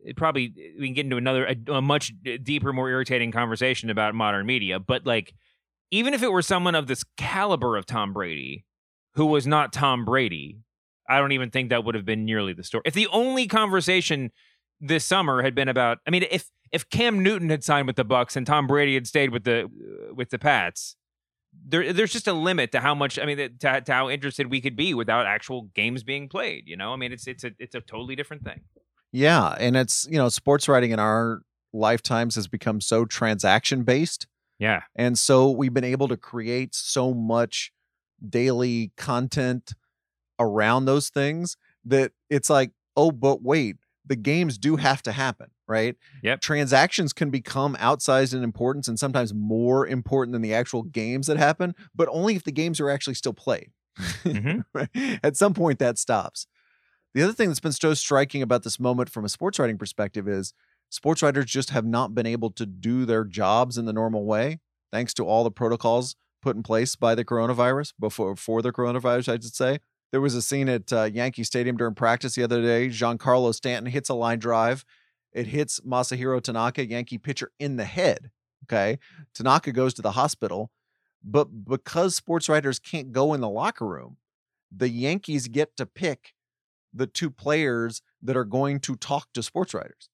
it 0.03 0.15
probably 0.15 0.53
we 0.79 0.87
can 0.87 0.93
get 0.93 1.05
into 1.05 1.17
another 1.17 1.45
a, 1.45 1.73
a 1.73 1.81
much 1.81 2.13
deeper, 2.43 2.71
more 2.71 2.89
irritating 2.89 3.31
conversation 3.31 3.89
about 3.89 4.15
modern 4.15 4.45
media. 4.45 4.79
But 4.79 5.05
like, 5.05 5.33
even 5.91 6.13
if 6.13 6.23
it 6.23 6.31
were 6.31 6.41
someone 6.41 6.75
of 6.75 6.87
this 6.87 7.03
caliber 7.17 7.75
of 7.75 7.85
Tom 7.85 8.13
Brady, 8.13 8.65
who 9.15 9.25
was 9.25 9.45
not 9.45 9.73
Tom 9.73 10.05
Brady, 10.05 10.59
I 11.09 11.17
don't 11.19 11.31
even 11.31 11.49
think 11.49 11.69
that 11.69 11.83
would 11.83 11.95
have 11.95 12.05
been 12.05 12.23
nearly 12.23 12.53
the 12.53 12.63
story. 12.63 12.83
If 12.85 12.93
the 12.93 13.07
only 13.07 13.47
conversation 13.47 14.31
this 14.79 15.03
summer 15.03 15.41
had 15.41 15.55
been 15.55 15.67
about, 15.67 15.97
I 16.07 16.11
mean, 16.11 16.25
if 16.29 16.49
if 16.71 16.87
Cam 16.89 17.23
Newton 17.23 17.49
had 17.49 17.63
signed 17.63 17.87
with 17.87 17.95
the 17.95 18.05
Bucs 18.05 18.35
and 18.35 18.45
Tom 18.45 18.67
Brady 18.67 18.93
had 18.93 19.07
stayed 19.07 19.31
with 19.31 19.43
the 19.43 19.65
uh, 19.65 20.13
with 20.13 20.29
the 20.29 20.37
Pats, 20.37 20.95
there 21.67 21.91
there's 21.91 22.11
just 22.13 22.27
a 22.27 22.33
limit 22.33 22.71
to 22.73 22.79
how 22.79 22.93
much 22.93 23.17
I 23.17 23.25
mean 23.25 23.37
to, 23.37 23.81
to 23.81 23.93
how 23.93 24.09
interested 24.09 24.51
we 24.51 24.61
could 24.61 24.75
be 24.75 24.93
without 24.93 25.25
actual 25.25 25.63
games 25.73 26.03
being 26.03 26.29
played. 26.29 26.65
You 26.67 26.77
know, 26.77 26.93
I 26.93 26.95
mean, 26.95 27.11
it's 27.11 27.27
it's 27.27 27.43
a 27.43 27.51
it's 27.57 27.75
a 27.75 27.81
totally 27.81 28.15
different 28.15 28.43
thing. 28.43 28.61
Yeah, 29.11 29.55
and 29.59 29.75
it's 29.75 30.07
you 30.09 30.17
know 30.17 30.29
sports 30.29 30.67
writing 30.67 30.91
in 30.91 30.99
our 30.99 31.41
lifetimes 31.73 32.35
has 32.35 32.47
become 32.47 32.81
so 32.81 33.05
transaction 33.05 33.83
based, 33.83 34.27
Yeah, 34.59 34.83
and 34.95 35.17
so 35.17 35.49
we've 35.49 35.73
been 35.73 35.83
able 35.83 36.07
to 36.07 36.17
create 36.17 36.75
so 36.75 37.13
much 37.13 37.71
daily 38.27 38.91
content 38.97 39.73
around 40.39 40.85
those 40.85 41.09
things 41.09 41.57
that 41.85 42.11
it's 42.29 42.49
like, 42.49 42.71
oh, 42.95 43.11
but 43.11 43.41
wait, 43.43 43.77
the 44.05 44.15
games 44.15 44.57
do 44.57 44.75
have 44.77 45.01
to 45.03 45.11
happen, 45.11 45.51
right? 45.67 45.95
Yep. 46.21 46.41
Transactions 46.41 47.11
can 47.13 47.29
become 47.29 47.75
outsized 47.75 48.33
in 48.33 48.43
importance 48.43 48.87
and 48.87 48.97
sometimes 48.97 49.33
more 49.33 49.85
important 49.85 50.33
than 50.33 50.41
the 50.41 50.53
actual 50.53 50.83
games 50.83 51.27
that 51.27 51.37
happen, 51.37 51.75
but 51.93 52.07
only 52.11 52.35
if 52.35 52.43
the 52.43 52.51
games 52.51 52.79
are 52.79 52.89
actually 52.89 53.15
still 53.15 53.33
played. 53.33 53.71
Mhm. 54.25 54.63
At 55.23 55.35
some 55.35 55.53
point, 55.53 55.79
that 55.79 55.97
stops. 55.97 56.47
The 57.13 57.23
other 57.23 57.33
thing 57.33 57.49
that's 57.49 57.59
been 57.59 57.71
so 57.71 57.93
striking 57.93 58.41
about 58.41 58.63
this 58.63 58.79
moment 58.79 59.09
from 59.09 59.25
a 59.25 59.29
sports 59.29 59.59
writing 59.59 59.77
perspective 59.77 60.27
is 60.27 60.53
sports 60.89 61.21
writers 61.23 61.45
just 61.45 61.71
have 61.71 61.85
not 61.85 62.13
been 62.15 62.25
able 62.27 62.51
to 62.51 62.65
do 62.65 63.05
their 63.05 63.23
jobs 63.25 63.77
in 63.77 63.85
the 63.85 63.93
normal 63.93 64.25
way, 64.25 64.59
thanks 64.91 65.13
to 65.15 65.25
all 65.25 65.43
the 65.43 65.51
protocols 65.51 66.15
put 66.41 66.55
in 66.55 66.63
place 66.63 66.95
by 66.95 67.15
the 67.15 67.25
coronavirus 67.25 67.93
before 67.99 68.35
for 68.35 68.61
the 68.61 68.71
coronavirus, 68.71 69.29
I 69.29 69.33
should 69.35 69.55
say. 69.55 69.79
There 70.11 70.21
was 70.21 70.35
a 70.35 70.41
scene 70.41 70.69
at 70.69 70.91
uh, 70.91 71.03
Yankee 71.03 71.43
Stadium 71.43 71.77
during 71.77 71.93
practice 71.93 72.35
the 72.35 72.43
other 72.43 72.61
day. 72.61 72.87
Giancarlo 72.87 73.53
Stanton 73.53 73.91
hits 73.91 74.09
a 74.09 74.15
line 74.15 74.39
drive. 74.39 74.83
It 75.31 75.47
hits 75.47 75.79
Masahiro 75.81 76.41
Tanaka, 76.41 76.85
Yankee 76.85 77.19
pitcher, 77.19 77.51
in 77.59 77.75
the 77.75 77.85
head. 77.85 78.31
Okay. 78.63 78.97
Tanaka 79.33 79.71
goes 79.71 79.93
to 79.95 80.01
the 80.01 80.11
hospital. 80.11 80.71
But 81.23 81.65
because 81.65 82.15
sports 82.15 82.49
writers 82.49 82.79
can't 82.79 83.11
go 83.11 83.33
in 83.33 83.41
the 83.41 83.49
locker 83.49 83.85
room, 83.85 84.17
the 84.75 84.89
Yankees 84.89 85.47
get 85.47 85.75
to 85.77 85.85
pick 85.85 86.33
the 86.93 87.07
two 87.07 87.29
players 87.29 88.01
that 88.21 88.37
are 88.37 88.45
going 88.45 88.79
to 88.79 88.95
talk 88.95 89.27
to 89.33 89.43
sports 89.43 89.73
writers. 89.73 90.09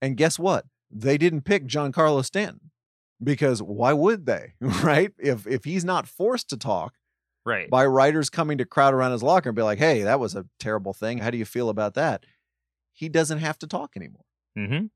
And 0.00 0.16
guess 0.16 0.38
what? 0.38 0.66
They 0.90 1.18
didn't 1.18 1.42
pick 1.42 1.66
Giancarlo 1.66 2.24
Stanton 2.24 2.70
because 3.22 3.62
why 3.62 3.92
would 3.92 4.26
they? 4.26 4.54
Right? 4.60 5.12
If 5.18 5.46
if 5.46 5.64
he's 5.64 5.84
not 5.84 6.06
forced 6.06 6.48
to 6.50 6.56
talk 6.56 6.94
right. 7.46 7.70
by 7.70 7.86
writers 7.86 8.28
coming 8.28 8.58
to 8.58 8.66
crowd 8.66 8.92
around 8.92 9.12
his 9.12 9.22
locker 9.22 9.48
and 9.48 9.56
be 9.56 9.62
like, 9.62 9.78
"Hey, 9.78 10.02
that 10.02 10.20
was 10.20 10.34
a 10.34 10.46
terrible 10.58 10.92
thing. 10.92 11.18
How 11.18 11.30
do 11.30 11.38
you 11.38 11.44
feel 11.44 11.68
about 11.68 11.94
that?" 11.94 12.24
He 12.92 13.08
doesn't 13.08 13.38
have 13.38 13.58
to 13.58 13.66
talk 13.66 13.92
anymore. 13.96 14.24
Mm-hmm. 14.58 14.86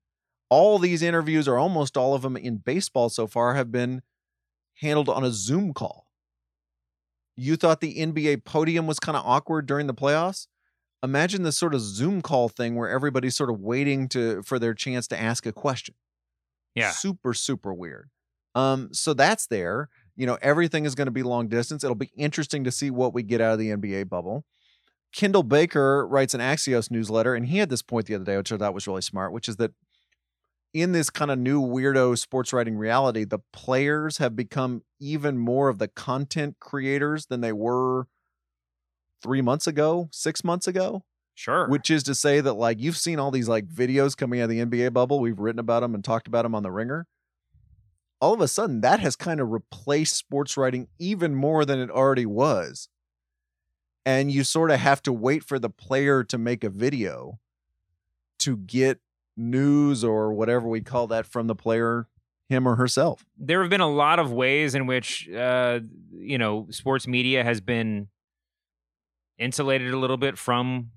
All 0.49 0.79
these 0.79 1.03
interviews, 1.03 1.47
or 1.47 1.57
almost 1.57 1.97
all 1.97 2.15
of 2.15 2.23
them 2.23 2.37
in 2.37 2.57
baseball 2.59 3.09
so 3.09 3.27
far, 3.27 3.55
have 3.55 3.71
been 3.71 4.03
handled 4.81 5.09
on 5.09 5.25
a 5.25 5.31
Zoom 5.31 5.73
call. 5.73 6.07
You 7.37 7.57
thought 7.57 7.81
the 7.81 7.99
NBA 7.99 8.45
podium 8.45 8.87
was 8.87 8.99
kind 8.99 9.17
of 9.17 9.25
awkward 9.25 9.67
during 9.67 9.87
the 9.87 9.95
playoffs? 9.95 10.49
Imagine 11.03 11.43
this 11.43 11.57
sort 11.57 11.75
of 11.75 11.81
Zoom 11.81 12.21
call 12.21 12.49
thing 12.49 12.75
where 12.75 12.89
everybody's 12.89 13.37
sort 13.37 13.51
of 13.51 13.61
waiting 13.61 14.09
to 14.09 14.43
for 14.43 14.59
their 14.59 14.75
chance 14.75 15.07
to 15.09 15.21
ask 15.21 15.47
a 15.47 15.53
question. 15.53 15.95
Yeah. 16.75 16.91
Super, 16.91 17.33
super 17.33 17.73
weird. 17.73 18.11
Um, 18.55 18.91
so 18.93 19.15
that's 19.15 19.47
there. 19.47 19.89
You 20.21 20.27
know, 20.27 20.37
everything 20.43 20.85
is 20.85 20.95
going 20.95 21.07
to 21.07 21.13
be 21.13 21.23
long 21.23 21.49
distance. 21.49 21.83
It'll 21.83 21.95
be 21.95 22.13
interesting 22.15 22.65
to 22.65 22.71
see 22.71 22.91
what 22.91 23.15
we 23.15 23.23
get 23.23 23.41
out 23.41 23.55
of 23.55 23.59
the 23.59 23.71
NBA 23.71 24.11
bubble. 24.11 24.45
Kendall 25.15 25.43
Baker 25.43 26.07
writes 26.07 26.35
an 26.35 26.43
Axios 26.43 26.91
newsletter, 26.91 27.35
and 27.35 27.47
he 27.47 27.57
had 27.57 27.71
this 27.71 27.81
point 27.81 28.05
the 28.05 28.17
other 28.17 28.27
day, 28.27 28.37
which 28.37 28.53
I 28.53 28.59
thought 28.59 28.75
was 28.75 28.87
really 28.87 29.01
smart, 29.01 29.33
which 29.33 29.49
is 29.49 29.57
that 29.57 29.73
in 30.75 30.93
this 30.93 31.09
kind 31.09 31.31
of 31.31 31.39
new 31.39 31.63
weirdo 31.63 32.19
sports 32.19 32.53
writing 32.53 32.77
reality, 32.77 33.25
the 33.25 33.39
players 33.51 34.19
have 34.19 34.37
become 34.37 34.83
even 35.01 35.39
more 35.39 35.71
of 35.71 35.79
the 35.79 35.89
content 35.89 36.57
creators 36.61 37.25
than 37.25 37.41
they 37.41 37.55
were 37.55 38.07
three 39.23 39.41
months 39.41 39.67
ago, 39.67 40.11
six 40.13 40.45
months 40.45 40.69
ago. 40.69 41.03
Sure. 41.35 41.67
Which 41.67 41.91
is 41.91 42.03
to 42.03 42.15
say 42.15 42.43
that 42.43 42.53
like 42.53 42.79
you've 42.79 42.99
seen 42.99 43.19
all 43.19 43.31
these 43.31 43.49
like 43.49 43.67
videos 43.67 44.15
coming 44.15 44.43
out 44.43 44.45
of 44.45 44.51
the 44.51 44.61
NBA 44.61 44.93
bubble. 44.93 45.19
We've 45.19 45.39
written 45.39 45.61
about 45.61 45.81
them 45.81 45.95
and 45.95 46.05
talked 46.05 46.29
about 46.29 46.43
them 46.43 46.55
on 46.55 46.63
the 46.63 46.71
Ringer. 46.71 47.07
All 48.21 48.35
of 48.35 48.41
a 48.41 48.49
sudden, 48.49 48.83
that 48.83 49.01
has 49.01 49.17
kind 49.17 49.41
of 49.41 49.51
replaced 49.51 50.17
sports 50.17 50.57
writing 50.57 50.89
even 50.99 51.35
more 51.35 51.65
than 51.65 51.79
it 51.79 51.91
already 51.91 52.27
was. 52.27 52.89
And 54.05 54.31
you 54.31 54.45
sort 54.45 54.71
of 54.71 54.81
have 54.81 55.03
to 55.03 55.13
wait 55.13 55.45
for 55.45 55.59
the 55.59 55.71
player 55.71 56.25
to 56.25 56.39
make 56.39 56.65
a 56.65 56.71
video 56.71 57.39
to 58.41 58.57
get 58.57 59.01
news 59.37 60.05
or 60.05 60.33
whatever 60.33 60.69
we 60.69 60.81
call 60.81 61.07
that 61.09 61.27
from 61.27 61.47
the 61.47 61.55
player, 61.55 62.09
him 62.49 62.67
or 62.67 62.77
herself. 62.77 63.25
there 63.39 63.61
have 63.61 63.71
been 63.71 63.81
a 63.81 63.91
lot 63.91 64.19
of 64.19 64.33
ways 64.33 64.75
in 64.75 64.87
which 64.87 65.29
uh, 65.31 65.81
you 66.13 66.37
know 66.37 66.67
sports 66.71 67.07
media 67.07 67.45
has 67.45 67.61
been 67.61 68.09
insulated 69.39 69.93
a 69.95 69.99
little 69.99 70.17
bit 70.17 70.37
from 70.37 70.91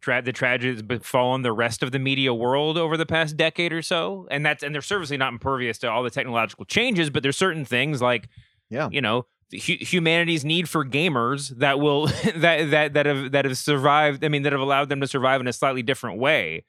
tra- 0.00 0.22
the 0.22 0.32
tragedies 0.32 0.82
befallen 0.82 1.42
the 1.42 1.52
rest 1.52 1.82
of 1.82 1.92
the 1.92 1.98
media 1.98 2.32
world 2.34 2.76
over 2.78 2.96
the 2.96 3.06
past 3.06 3.36
decade 3.36 3.72
or 3.72 3.82
so, 3.82 4.26
and 4.30 4.44
that's 4.44 4.62
and 4.62 4.74
they're 4.74 4.82
certainly 4.82 5.16
not 5.16 5.32
impervious 5.32 5.78
to 5.78 5.90
all 5.90 6.02
the 6.02 6.10
technological 6.10 6.64
changes, 6.64 7.10
but 7.10 7.22
there's 7.22 7.36
certain 7.36 7.64
things 7.64 8.00
like 8.02 8.28
Yeah. 8.70 8.88
you 8.90 9.00
know 9.00 9.26
humanity's 9.50 10.44
need 10.44 10.68
for 10.68 10.84
gamers 10.84 11.48
that 11.58 11.80
will 11.80 12.06
that 12.36 12.70
that 12.70 12.94
that 12.94 13.06
have 13.06 13.32
that 13.32 13.44
have 13.44 13.56
survived. 13.56 14.24
I 14.24 14.28
mean, 14.28 14.42
that 14.42 14.52
have 14.52 14.60
allowed 14.60 14.88
them 14.88 15.00
to 15.00 15.06
survive 15.06 15.40
in 15.40 15.46
a 15.46 15.52
slightly 15.52 15.82
different 15.82 16.18
way. 16.18 16.64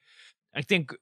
I 0.54 0.62
think 0.62 0.92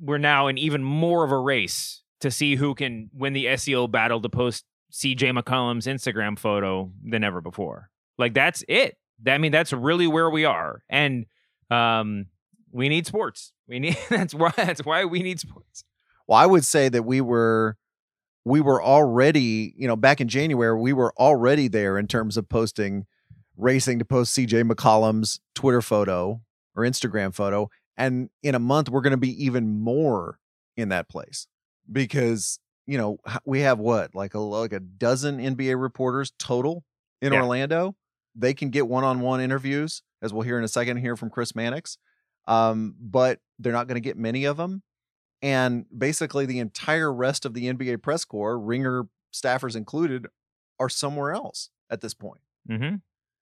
we're 0.00 0.18
now 0.18 0.46
in 0.48 0.58
even 0.58 0.82
more 0.82 1.24
of 1.24 1.30
a 1.32 1.38
race 1.38 2.02
to 2.20 2.30
see 2.30 2.56
who 2.56 2.74
can 2.74 3.10
win 3.12 3.32
the 3.32 3.46
SEO 3.46 3.90
battle 3.90 4.20
to 4.20 4.28
post 4.28 4.64
CJ 4.92 5.38
McCollum's 5.38 5.86
Instagram 5.86 6.38
photo 6.38 6.90
than 7.04 7.22
ever 7.24 7.40
before. 7.40 7.90
Like 8.16 8.34
that's 8.34 8.64
it. 8.68 8.96
I 9.26 9.38
mean, 9.38 9.52
that's 9.52 9.72
really 9.72 10.06
where 10.06 10.30
we 10.30 10.44
are, 10.44 10.82
and 10.88 11.26
um, 11.70 12.26
we 12.72 12.88
need 12.88 13.06
sports. 13.06 13.52
We 13.68 13.78
need 13.78 13.96
that's 14.10 14.34
why 14.34 14.52
that's 14.56 14.84
why 14.84 15.04
we 15.04 15.22
need 15.22 15.40
sports. 15.40 15.84
Well, 16.26 16.38
I 16.38 16.46
would 16.46 16.64
say 16.64 16.88
that 16.88 17.02
we 17.04 17.20
were 17.20 17.76
we 18.44 18.60
were 18.60 18.82
already, 18.82 19.74
you 19.76 19.88
know, 19.88 19.96
back 19.96 20.20
in 20.20 20.28
January, 20.28 20.78
we 20.78 20.92
were 20.92 21.12
already 21.18 21.68
there 21.68 21.98
in 21.98 22.06
terms 22.06 22.36
of 22.36 22.48
posting 22.48 23.06
racing 23.56 23.98
to 24.00 24.04
post 24.04 24.36
CJ 24.36 24.70
McCollum's 24.70 25.40
Twitter 25.54 25.80
photo 25.80 26.42
or 26.76 26.82
Instagram 26.82 27.34
photo. 27.34 27.70
And 27.96 28.28
in 28.42 28.54
a 28.54 28.58
month, 28.58 28.88
we're 28.90 29.00
going 29.00 29.12
to 29.12 29.16
be 29.16 29.44
even 29.44 29.80
more 29.80 30.38
in 30.76 30.88
that 30.88 31.08
place 31.08 31.46
because, 31.90 32.58
you 32.86 32.98
know, 32.98 33.18
we 33.44 33.60
have 33.60 33.78
what, 33.78 34.14
like 34.14 34.34
a, 34.34 34.40
like 34.40 34.72
a 34.72 34.80
dozen 34.80 35.38
NBA 35.38 35.80
reporters 35.80 36.32
total 36.38 36.82
in 37.22 37.32
Yeah. 37.32 37.40
Orlando. 37.40 37.94
They 38.34 38.52
can 38.52 38.70
get 38.70 38.88
one 38.88 39.04
on 39.04 39.20
one 39.20 39.40
interviews, 39.40 40.02
as 40.24 40.32
we'll 40.32 40.42
hear 40.42 40.58
in 40.58 40.64
a 40.64 40.68
second 40.68 40.96
here 40.96 41.16
from 41.16 41.30
Chris 41.30 41.54
Mannix. 41.54 41.98
Um, 42.48 42.94
but 42.98 43.40
they're 43.58 43.72
not 43.72 43.86
going 43.86 43.96
to 43.96 44.00
get 44.00 44.16
many 44.16 44.44
of 44.44 44.56
them. 44.56 44.82
And 45.42 45.84
basically, 45.96 46.46
the 46.46 46.58
entire 46.58 47.12
rest 47.12 47.44
of 47.44 47.54
the 47.54 47.72
NBA 47.72 48.02
press 48.02 48.24
corps, 48.24 48.58
ringer 48.58 49.04
staffers 49.32 49.76
included, 49.76 50.26
are 50.80 50.88
somewhere 50.88 51.32
else 51.32 51.70
at 51.90 52.00
this 52.00 52.14
point. 52.14 52.40
Mm-hmm. 52.68 52.96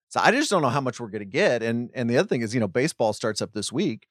So 0.09 0.21
I 0.21 0.31
just 0.33 0.51
don't 0.51 0.63
know 0.63 0.69
how 0.69 0.81
much 0.81 1.01
we're 1.01 1.09
going 1.09 1.21
to 1.21 1.25
get. 1.25 1.63
And 1.63 1.91
and 1.95 2.11
the 2.11 2.19
other 2.19 2.29
thing 2.29 2.43
is, 2.43 2.55
you 2.55 2.61
know, 2.61 2.69
baseball 2.69 3.13
starts 3.13 3.41
up 3.41 3.53
this 3.53 3.73
week. 3.73 4.09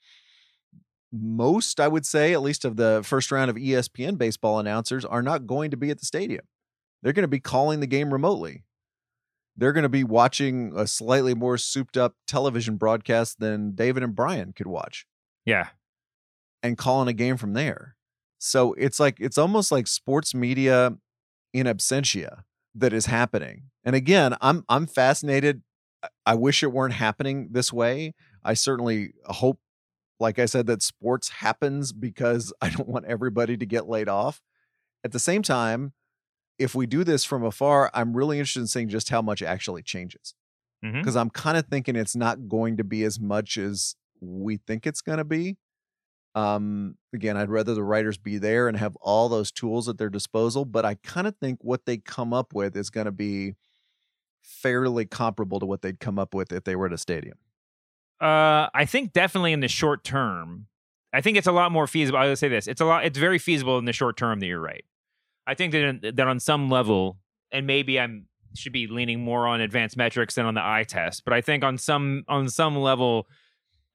Most, 1.12 1.82
I 1.82 1.90
would 1.90 2.06
say, 2.06 2.34
at 2.34 2.42
least 2.42 2.64
of 2.64 2.78
the 2.78 3.02
first 3.04 3.32
round 3.32 3.52
of 3.52 3.58
ESPN 3.58 4.18
baseball 4.18 4.60
announcers, 4.60 5.04
are 5.04 5.22
not 5.22 5.46
going 5.46 5.70
to 5.72 5.78
be 5.78 5.90
at 5.90 6.00
the 6.00 6.06
stadium. 6.06 6.46
They're 7.04 7.14
going 7.14 7.24
to 7.24 7.28
be 7.28 7.42
calling 7.42 7.82
the 7.82 7.88
game 7.88 8.14
remotely. 8.14 8.64
They're 9.58 9.74
going 9.74 9.84
to 9.84 9.90
be 9.90 10.04
watching 10.04 10.72
a 10.76 10.88
slightly 10.88 11.34
more 11.36 11.58
souped 11.58 11.98
up 11.98 12.16
television 12.28 12.78
broadcast 12.78 13.40
than 13.40 13.76
David 13.76 14.02
and 14.04 14.16
Bryan 14.16 14.54
could 14.54 14.68
watch 14.68 15.06
Yeah. 15.46 15.70
and 16.64 16.78
calling 16.78 17.08
a 17.08 17.14
game 17.14 17.38
from 17.38 17.54
there. 17.54 17.96
So 18.40 18.74
it's 18.74 19.00
like 19.00 19.18
it's 19.20 19.38
almost 19.38 19.72
like 19.72 19.88
sports 19.88 20.34
media 20.34 20.96
in 21.54 21.68
absentia 21.68 22.44
that 22.74 22.94
is 22.94 23.06
happening. 23.08 23.64
And 23.84 23.96
again, 23.96 24.36
I'm 24.42 24.64
I'm 24.70 24.88
fascinated. 24.88 25.62
I- 26.04 26.08
I 26.26 26.36
wish 26.36 26.64
it 26.64 26.72
weren't 26.72 26.94
happening 26.96 27.50
this 27.52 27.72
way. 27.74 28.14
I 28.44 28.54
certainly 28.56 29.14
hope 29.26 29.60
like 30.20 30.40
I 30.40 30.46
said 30.46 30.66
that 30.68 30.82
sports 30.82 31.30
happens 31.30 31.92
because 31.94 32.54
I 32.62 32.70
don't 32.70 32.88
want 32.88 33.06
everybody 33.06 33.58
to 33.58 33.66
get 33.66 33.88
laid 33.88 34.08
off. 34.10 34.42
At 35.04 35.12
the 35.12 35.20
same 35.20 35.42
time, 35.44 35.94
if 36.60 36.76
we 36.76 36.86
do 36.86 37.04
this 37.04 37.24
from 37.24 37.44
afar, 37.44 37.90
I'm 37.94 38.16
really 38.16 38.38
interested 38.40 38.62
in 38.62 38.68
seeing 38.68 38.90
just 38.90 39.10
how 39.10 39.22
much 39.22 39.42
actually 39.42 39.84
changes 39.84 40.36
because 41.02 41.16
I'm 41.16 41.30
kind 41.30 41.58
of 41.58 41.68
thinking 41.68 41.96
it's 41.96 42.16
not 42.16 42.48
going 42.48 42.78
to 42.78 42.84
be 42.84 43.04
as 43.04 43.20
much 43.20 43.58
as 43.58 43.96
we 44.20 44.58
think 44.58 44.86
it's 44.88 45.02
going 45.02 45.18
to 45.18 45.24
be. 45.24 45.58
Um, 46.36 46.98
again, 47.14 47.36
I'd 47.36 47.50
rather 47.50 47.74
the 47.74 47.84
writers 47.84 48.18
be 48.18 48.38
there 48.38 48.68
and 48.68 48.78
have 48.78 48.96
all 49.02 49.28
those 49.28 49.52
tools 49.52 49.90
at 49.90 49.98
their 49.98 50.10
disposal, 50.10 50.64
but 50.64 50.86
I 50.86 50.96
kind 50.96 51.28
of 51.28 51.36
think 51.38 51.60
what 51.62 51.86
they 51.86 51.98
come 51.98 52.34
up 52.34 52.54
with 52.54 52.78
is 52.78 52.90
going 52.90 53.06
to 53.06 53.12
be 53.12 53.56
fairly 54.42 55.06
comparable 55.06 55.60
to 55.60 55.66
what 55.66 55.82
they'd 55.82 56.00
come 56.00 56.18
up 56.18 56.34
with 56.34 56.52
if 56.52 56.64
they 56.64 56.76
were 56.76 56.86
at 56.86 56.94
a 56.94 56.98
stadium. 56.98 57.38
Uh, 58.22 58.70
I 58.74 58.86
think 58.86 59.14
definitely 59.14 59.52
in 59.52 59.62
the 59.62 59.68
short 59.68 60.04
term, 60.04 60.68
I 61.12 61.22
think 61.22 61.38
it's 61.38 61.48
a 61.48 61.52
lot 61.52 61.72
more 61.72 61.88
feasible. 61.88 62.20
I 62.20 62.28
would 62.28 62.38
say 62.38 62.48
this: 62.48 62.68
it's 62.68 62.80
a 62.80 62.86
lot. 62.86 63.04
It's 63.04 63.18
very 63.18 63.40
feasible 63.40 63.78
in 63.80 63.86
the 63.86 63.94
short 63.94 64.16
term 64.16 64.40
that 64.40 64.46
you're 64.46 64.62
right. 64.62 64.86
I 65.48 65.54
think 65.54 65.74
that 65.74 66.00
uh, 66.04 66.12
that 66.16 66.28
on 66.28 66.40
some 66.40 66.70
level, 66.70 67.18
and 67.52 67.68
maybe 67.68 68.00
I'm 68.00 68.28
should 68.56 68.74
be 68.74 68.88
leaning 68.88 69.24
more 69.24 69.48
on 69.48 69.62
advanced 69.62 69.96
metrics 69.96 70.36
than 70.36 70.46
on 70.46 70.56
the 70.56 70.64
eye 70.64 70.84
test, 70.88 71.24
but 71.24 71.34
I 71.34 71.42
think 71.42 71.64
on 71.64 71.78
some 71.78 72.24
on 72.28 72.50
some 72.50 72.76
level, 72.78 73.28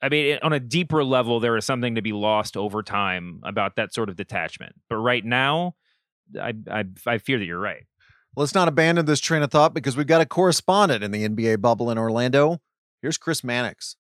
I 0.03 0.09
mean, 0.09 0.39
on 0.43 0.53
a 0.53 0.61
deeper 0.61 1.05
level, 1.05 1.41
there 1.41 1.57
is 1.57 1.65
something 1.65 1.95
to 1.95 2.03
be 2.03 2.13
lost 2.13 2.57
over 2.57 2.83
time 2.83 3.41
about 3.43 3.77
that 3.77 3.93
sort 3.93 4.09
of 4.09 4.17
detachment. 4.17 4.75
But 4.89 4.97
right 4.97 5.25
now, 5.25 5.75
I 6.41 6.55
I, 6.71 6.85
I 7.07 7.19
fear 7.19 7.39
that 7.39 7.45
you're 7.45 7.59
right. 7.59 7.85
Let's 8.35 8.55
not 8.55 8.69
abandon 8.69 9.07
this 9.07 9.21
train 9.21 9.43
of 9.43 9.51
thought 9.51 9.73
because 9.73 9.97
we've 9.97 10.07
got 10.07 10.21
a 10.21 10.27
correspondent 10.27 11.03
in 11.03 11.11
the 11.11 11.27
NBA 11.27 11.61
bubble 11.63 11.91
in 11.91 11.97
Orlando. 11.97 12.61
Here's 13.01 13.17
Chris 13.17 13.43
Mannix. 13.43 13.97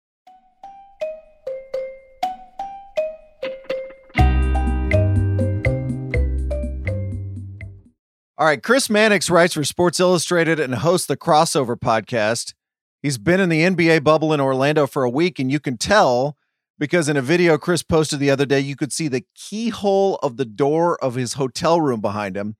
All 8.39 8.47
right, 8.47 8.62
Chris 8.62 8.91
Mannix 8.91 9.30
writes 9.30 9.55
for 9.55 9.64
Sports 9.64 9.99
Illustrated 9.99 10.61
and 10.61 10.74
hosts 10.74 11.07
the 11.07 11.16
Crossover 11.16 11.74
podcast. 11.74 12.53
He's 13.01 13.16
been 13.16 13.41
in 13.41 13.49
the 13.49 13.62
NBA 13.62 14.05
bubble 14.05 14.34
in 14.34 14.43
Orlando 14.43 14.87
for 14.87 15.05
a 15.05 15.09
week, 15.09 15.39
and 15.39 15.51
you 15.51 15.59
can 15.59 15.78
tell 15.78 16.37
because 16.78 17.09
in 17.09 17.16
a 17.16 17.22
video 17.22 17.57
Chris 17.57 17.82
posted 17.82 18.20
the 18.20 18.30
other 18.30 18.45
day, 18.45 18.61
you 18.61 18.76
could 18.76 18.93
see 18.93 19.09
the 19.09 19.24
keyhole 19.34 20.16
of 20.16 20.37
the 20.37 20.45
door 20.45 21.03
of 21.03 21.14
his 21.14 21.32
hotel 21.32 21.80
room 21.80 22.03
behind 22.03 22.37
him. 22.37 22.57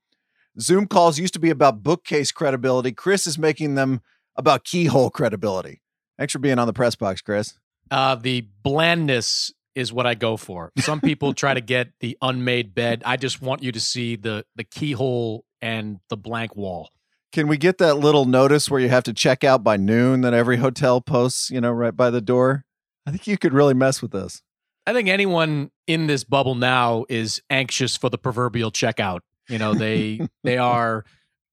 Zoom 0.59 0.87
calls 0.87 1.19
used 1.19 1.35
to 1.35 1.39
be 1.39 1.51
about 1.51 1.83
bookcase 1.83 2.31
credibility. 2.31 2.91
Chris 2.91 3.27
is 3.27 3.37
making 3.37 3.75
them 3.75 4.01
about 4.35 4.63
keyhole 4.63 5.11
credibility. 5.11 5.83
Thanks 6.17 6.33
for 6.33 6.39
being 6.39 6.57
on 6.57 6.65
the 6.65 6.73
press 6.73 6.95
box, 6.95 7.21
Chris. 7.21 7.53
Uh, 7.91 8.15
the 8.15 8.47
blandness 8.63 9.53
is 9.77 9.93
what 9.93 10.07
I 10.07 10.15
go 10.15 10.37
for. 10.37 10.71
Some 10.79 10.99
people 10.99 11.33
try 11.33 11.53
to 11.53 11.61
get 11.61 11.89
the 11.99 12.17
unmade 12.19 12.73
bed. 12.73 13.03
I 13.05 13.15
just 13.15 13.43
want 13.43 13.61
you 13.61 13.71
to 13.71 13.79
see 13.79 14.15
the 14.15 14.43
the 14.55 14.63
keyhole 14.63 15.45
and 15.61 15.99
the 16.09 16.17
blank 16.17 16.55
wall. 16.55 16.89
Can 17.31 17.47
we 17.47 17.57
get 17.57 17.77
that 17.77 17.95
little 17.95 18.25
notice 18.25 18.71
where 18.71 18.79
you 18.79 18.89
have 18.89 19.03
to 19.03 19.13
check 19.13 19.43
out 19.43 19.63
by 19.63 19.77
noon 19.77 20.21
that 20.21 20.33
every 20.33 20.57
hotel 20.57 20.99
posts, 20.99 21.51
you 21.51 21.61
know, 21.61 21.71
right 21.71 21.95
by 21.95 22.09
the 22.09 22.21
door? 22.21 22.65
I 23.05 23.11
think 23.11 23.27
you 23.27 23.37
could 23.37 23.53
really 23.53 23.75
mess 23.75 24.01
with 24.01 24.11
this. 24.11 24.41
I 24.87 24.93
think 24.93 25.09
anyone 25.09 25.69
in 25.85 26.07
this 26.07 26.23
bubble 26.23 26.55
now 26.55 27.05
is 27.07 27.41
anxious 27.49 27.95
for 27.95 28.09
the 28.09 28.17
proverbial 28.17 28.71
checkout. 28.71 29.19
You 29.47 29.59
know, 29.59 29.75
they 29.75 30.27
they 30.43 30.57
are 30.57 31.05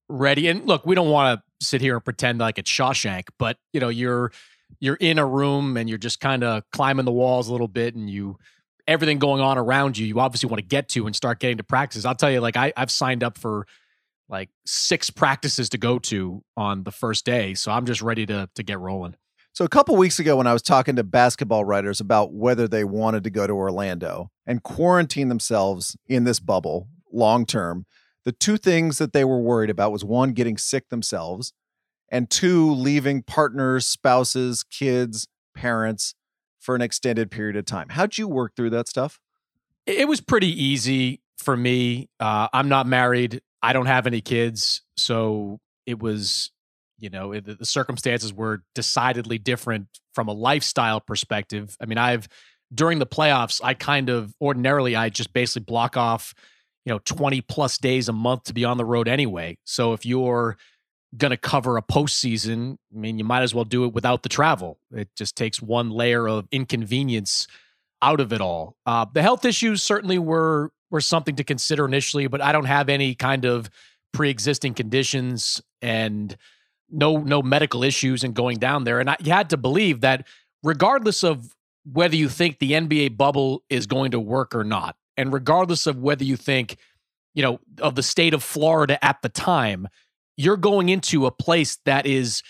ready. 0.08 0.48
And 0.48 0.64
look, 0.64 0.86
we 0.86 0.94
don't 0.94 1.10
want 1.10 1.38
to 1.38 1.66
sit 1.66 1.82
here 1.82 1.96
and 1.96 2.04
pretend 2.04 2.38
like 2.38 2.58
it's 2.58 2.70
Shawshank, 2.70 3.24
but 3.38 3.58
you 3.74 3.80
know, 3.80 3.90
you're 3.90 4.32
you're 4.80 4.96
in 4.96 5.18
a 5.18 5.26
room 5.26 5.76
and 5.76 5.88
you're 5.88 5.98
just 5.98 6.20
kind 6.20 6.44
of 6.44 6.62
climbing 6.72 7.04
the 7.04 7.12
walls 7.12 7.48
a 7.48 7.52
little 7.52 7.68
bit 7.68 7.94
and 7.94 8.08
you 8.08 8.38
everything 8.86 9.18
going 9.18 9.40
on 9.40 9.56
around 9.56 9.96
you, 9.96 10.06
you 10.06 10.20
obviously 10.20 10.48
want 10.48 10.60
to 10.60 10.66
get 10.66 10.88
to 10.90 11.06
and 11.06 11.16
start 11.16 11.40
getting 11.40 11.56
to 11.56 11.64
practices. 11.64 12.04
I'll 12.04 12.14
tell 12.14 12.30
you, 12.30 12.40
like 12.40 12.56
I, 12.56 12.72
I've 12.76 12.90
signed 12.90 13.24
up 13.24 13.38
for 13.38 13.66
like 14.28 14.50
six 14.66 15.10
practices 15.10 15.68
to 15.70 15.78
go 15.78 15.98
to 15.98 16.42
on 16.56 16.84
the 16.84 16.90
first 16.90 17.24
day. 17.24 17.54
So 17.54 17.70
I'm 17.70 17.86
just 17.86 18.02
ready 18.02 18.26
to 18.26 18.48
to 18.54 18.62
get 18.62 18.78
rolling. 18.78 19.16
So 19.52 19.64
a 19.64 19.68
couple 19.68 19.94
weeks 19.96 20.18
ago, 20.18 20.36
when 20.36 20.48
I 20.48 20.52
was 20.52 20.62
talking 20.62 20.96
to 20.96 21.04
basketball 21.04 21.64
writers 21.64 22.00
about 22.00 22.32
whether 22.32 22.66
they 22.66 22.82
wanted 22.82 23.22
to 23.24 23.30
go 23.30 23.46
to 23.46 23.52
Orlando 23.52 24.30
and 24.46 24.62
quarantine 24.62 25.28
themselves 25.28 25.96
in 26.08 26.24
this 26.24 26.40
bubble 26.40 26.88
long 27.12 27.46
term, 27.46 27.86
the 28.24 28.32
two 28.32 28.56
things 28.56 28.98
that 28.98 29.12
they 29.12 29.24
were 29.24 29.40
worried 29.40 29.70
about 29.70 29.92
was 29.92 30.04
one, 30.04 30.32
getting 30.32 30.56
sick 30.56 30.88
themselves, 30.88 31.52
and 32.10 32.30
two, 32.30 32.72
leaving 32.72 33.22
partners, 33.22 33.86
spouses, 33.86 34.64
kids, 34.64 35.26
parents 35.54 36.14
for 36.60 36.74
an 36.74 36.82
extended 36.82 37.30
period 37.30 37.56
of 37.56 37.66
time. 37.66 37.88
How'd 37.90 38.18
you 38.18 38.28
work 38.28 38.52
through 38.56 38.70
that 38.70 38.88
stuff? 38.88 39.20
It 39.86 40.08
was 40.08 40.20
pretty 40.20 40.48
easy 40.48 41.20
for 41.38 41.56
me. 41.56 42.08
Uh, 42.18 42.48
I'm 42.52 42.68
not 42.68 42.86
married. 42.86 43.42
I 43.62 43.72
don't 43.72 43.86
have 43.86 44.06
any 44.06 44.20
kids, 44.20 44.82
so 44.96 45.58
it 45.86 46.02
was, 46.02 46.50
you 46.98 47.10
know, 47.10 47.32
it, 47.32 47.58
the 47.58 47.66
circumstances 47.66 48.32
were 48.32 48.62
decidedly 48.74 49.38
different 49.38 49.88
from 50.14 50.28
a 50.28 50.32
lifestyle 50.32 51.00
perspective. 51.00 51.76
I 51.80 51.86
mean, 51.86 51.98
I've 51.98 52.28
during 52.72 52.98
the 52.98 53.06
playoffs, 53.06 53.60
I 53.62 53.74
kind 53.74 54.08
of 54.08 54.34
ordinarily 54.40 54.96
I 54.96 55.08
just 55.08 55.32
basically 55.32 55.64
block 55.64 55.96
off, 55.96 56.34
you 56.84 56.92
know, 56.92 57.00
20 57.04 57.40
plus 57.42 57.78
days 57.78 58.08
a 58.08 58.12
month 58.12 58.44
to 58.44 58.54
be 58.54 58.64
on 58.64 58.78
the 58.78 58.84
road 58.84 59.08
anyway. 59.08 59.58
So 59.64 59.92
if 59.92 60.04
you're 60.06 60.56
going 61.16 61.30
to 61.30 61.36
cover 61.36 61.76
a 61.76 61.82
postseason, 61.82 62.76
I 62.94 62.98
mean, 62.98 63.18
you 63.18 63.24
might 63.24 63.42
as 63.42 63.54
well 63.54 63.64
do 63.64 63.84
it 63.84 63.92
without 63.92 64.22
the 64.22 64.28
travel. 64.28 64.78
It 64.92 65.08
just 65.16 65.36
takes 65.36 65.62
one 65.62 65.90
layer 65.90 66.28
of 66.28 66.48
inconvenience 66.50 67.46
out 68.02 68.20
of 68.20 68.32
it 68.32 68.40
all. 68.40 68.76
Uh, 68.84 69.06
the 69.12 69.22
health 69.22 69.44
issues 69.44 69.82
certainly 69.82 70.18
were 70.18 70.72
were 70.90 71.00
something 71.00 71.36
to 71.36 71.44
consider 71.44 71.84
initially, 71.84 72.26
but 72.26 72.40
I 72.40 72.52
don't 72.52 72.66
have 72.66 72.88
any 72.88 73.14
kind 73.14 73.44
of 73.44 73.68
pre-existing 74.12 74.74
conditions 74.74 75.60
and 75.82 76.36
no 76.90 77.16
no 77.18 77.42
medical 77.42 77.82
issues 77.82 78.22
in 78.22 78.32
going 78.32 78.58
down 78.58 78.84
there. 78.84 79.00
And 79.00 79.10
I, 79.10 79.16
you 79.20 79.32
had 79.32 79.50
to 79.50 79.56
believe 79.56 80.02
that 80.02 80.26
regardless 80.62 81.24
of 81.24 81.54
whether 81.90 82.16
you 82.16 82.28
think 82.28 82.58
the 82.58 82.72
NBA 82.72 83.16
bubble 83.16 83.62
is 83.68 83.86
going 83.86 84.12
to 84.12 84.20
work 84.20 84.54
or 84.54 84.64
not, 84.64 84.96
and 85.16 85.32
regardless 85.32 85.86
of 85.86 85.98
whether 85.98 86.24
you 86.24 86.36
think, 86.36 86.76
you 87.34 87.42
know, 87.42 87.60
of 87.80 87.94
the 87.94 88.02
state 88.02 88.34
of 88.34 88.42
Florida 88.42 89.02
at 89.04 89.22
the 89.22 89.28
time, 89.28 89.88
you're 90.36 90.56
going 90.56 90.88
into 90.88 91.26
a 91.26 91.30
place 91.30 91.78
that 91.84 92.06
is 92.06 92.42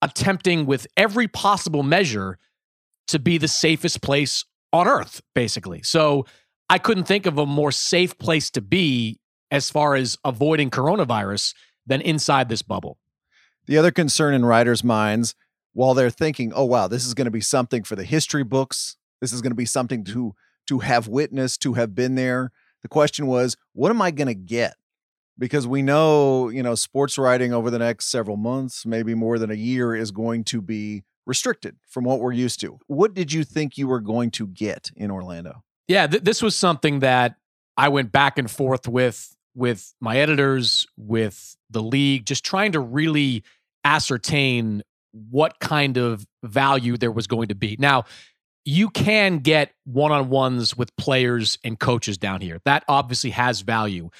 attempting 0.00 0.66
with 0.66 0.86
every 0.96 1.28
possible 1.28 1.82
measure 1.82 2.38
to 3.08 3.18
be 3.18 3.38
the 3.38 3.48
safest 3.48 4.02
place 4.02 4.44
on 4.72 4.88
earth, 4.88 5.20
basically. 5.34 5.82
So 5.82 6.26
I 6.68 6.78
couldn't 6.78 7.04
think 7.04 7.26
of 7.26 7.38
a 7.38 7.46
more 7.46 7.72
safe 7.72 8.18
place 8.18 8.50
to 8.52 8.60
be 8.60 9.20
as 9.50 9.70
far 9.70 9.94
as 9.94 10.16
avoiding 10.24 10.70
coronavirus 10.70 11.54
than 11.86 12.00
inside 12.00 12.48
this 12.48 12.62
bubble. 12.62 12.98
The 13.66 13.76
other 13.76 13.90
concern 13.90 14.34
in 14.34 14.44
writers' 14.44 14.82
minds, 14.82 15.34
while 15.74 15.94
they're 15.94 16.10
thinking, 16.10 16.52
"Oh 16.54 16.64
wow, 16.64 16.88
this 16.88 17.06
is 17.06 17.14
going 17.14 17.26
to 17.26 17.30
be 17.30 17.40
something 17.40 17.82
for 17.82 17.96
the 17.96 18.04
history 18.04 18.44
books. 18.44 18.96
This 19.20 19.32
is 19.32 19.40
going 19.40 19.50
to 19.50 19.56
be 19.56 19.66
something 19.66 20.04
to 20.04 20.34
to 20.68 20.78
have 20.80 21.08
witnessed, 21.08 21.60
to 21.62 21.74
have 21.74 21.94
been 21.94 22.14
there." 22.14 22.50
The 22.82 22.88
question 22.88 23.26
was, 23.26 23.56
"What 23.72 23.90
am 23.90 24.02
I 24.02 24.10
going 24.10 24.28
to 24.28 24.34
get?" 24.34 24.74
Because 25.42 25.66
we 25.66 25.82
know, 25.82 26.50
you 26.50 26.62
know, 26.62 26.76
sports 26.76 27.18
writing 27.18 27.52
over 27.52 27.68
the 27.68 27.80
next 27.80 28.06
several 28.06 28.36
months, 28.36 28.86
maybe 28.86 29.12
more 29.12 29.40
than 29.40 29.50
a 29.50 29.54
year, 29.54 29.92
is 29.92 30.12
going 30.12 30.44
to 30.44 30.62
be 30.62 31.02
restricted 31.26 31.74
from 31.88 32.04
what 32.04 32.20
we're 32.20 32.30
used 32.30 32.60
to. 32.60 32.78
What 32.86 33.12
did 33.12 33.32
you 33.32 33.42
think 33.42 33.76
you 33.76 33.88
were 33.88 33.98
going 33.98 34.30
to 34.32 34.46
get 34.46 34.92
in 34.94 35.10
Orlando? 35.10 35.64
Yeah, 35.88 36.06
th- 36.06 36.22
this 36.22 36.42
was 36.42 36.54
something 36.54 37.00
that 37.00 37.34
I 37.76 37.88
went 37.88 38.12
back 38.12 38.38
and 38.38 38.48
forth 38.48 38.86
with 38.86 39.34
with 39.56 39.92
my 40.00 40.16
editors, 40.18 40.86
with 40.96 41.56
the 41.68 41.82
league, 41.82 42.24
just 42.24 42.44
trying 42.44 42.70
to 42.72 42.80
really 42.80 43.42
ascertain 43.84 44.84
what 45.10 45.58
kind 45.58 45.96
of 45.96 46.24
value 46.44 46.96
there 46.96 47.10
was 47.10 47.26
going 47.26 47.48
to 47.48 47.56
be. 47.56 47.74
Now, 47.80 48.04
you 48.64 48.90
can 48.90 49.38
get 49.38 49.72
one 49.86 50.12
on 50.12 50.28
ones 50.28 50.76
with 50.76 50.94
players 50.94 51.58
and 51.64 51.80
coaches 51.80 52.16
down 52.16 52.42
here. 52.42 52.60
That 52.64 52.84
obviously 52.86 53.30
has 53.30 53.62
value. 53.62 54.10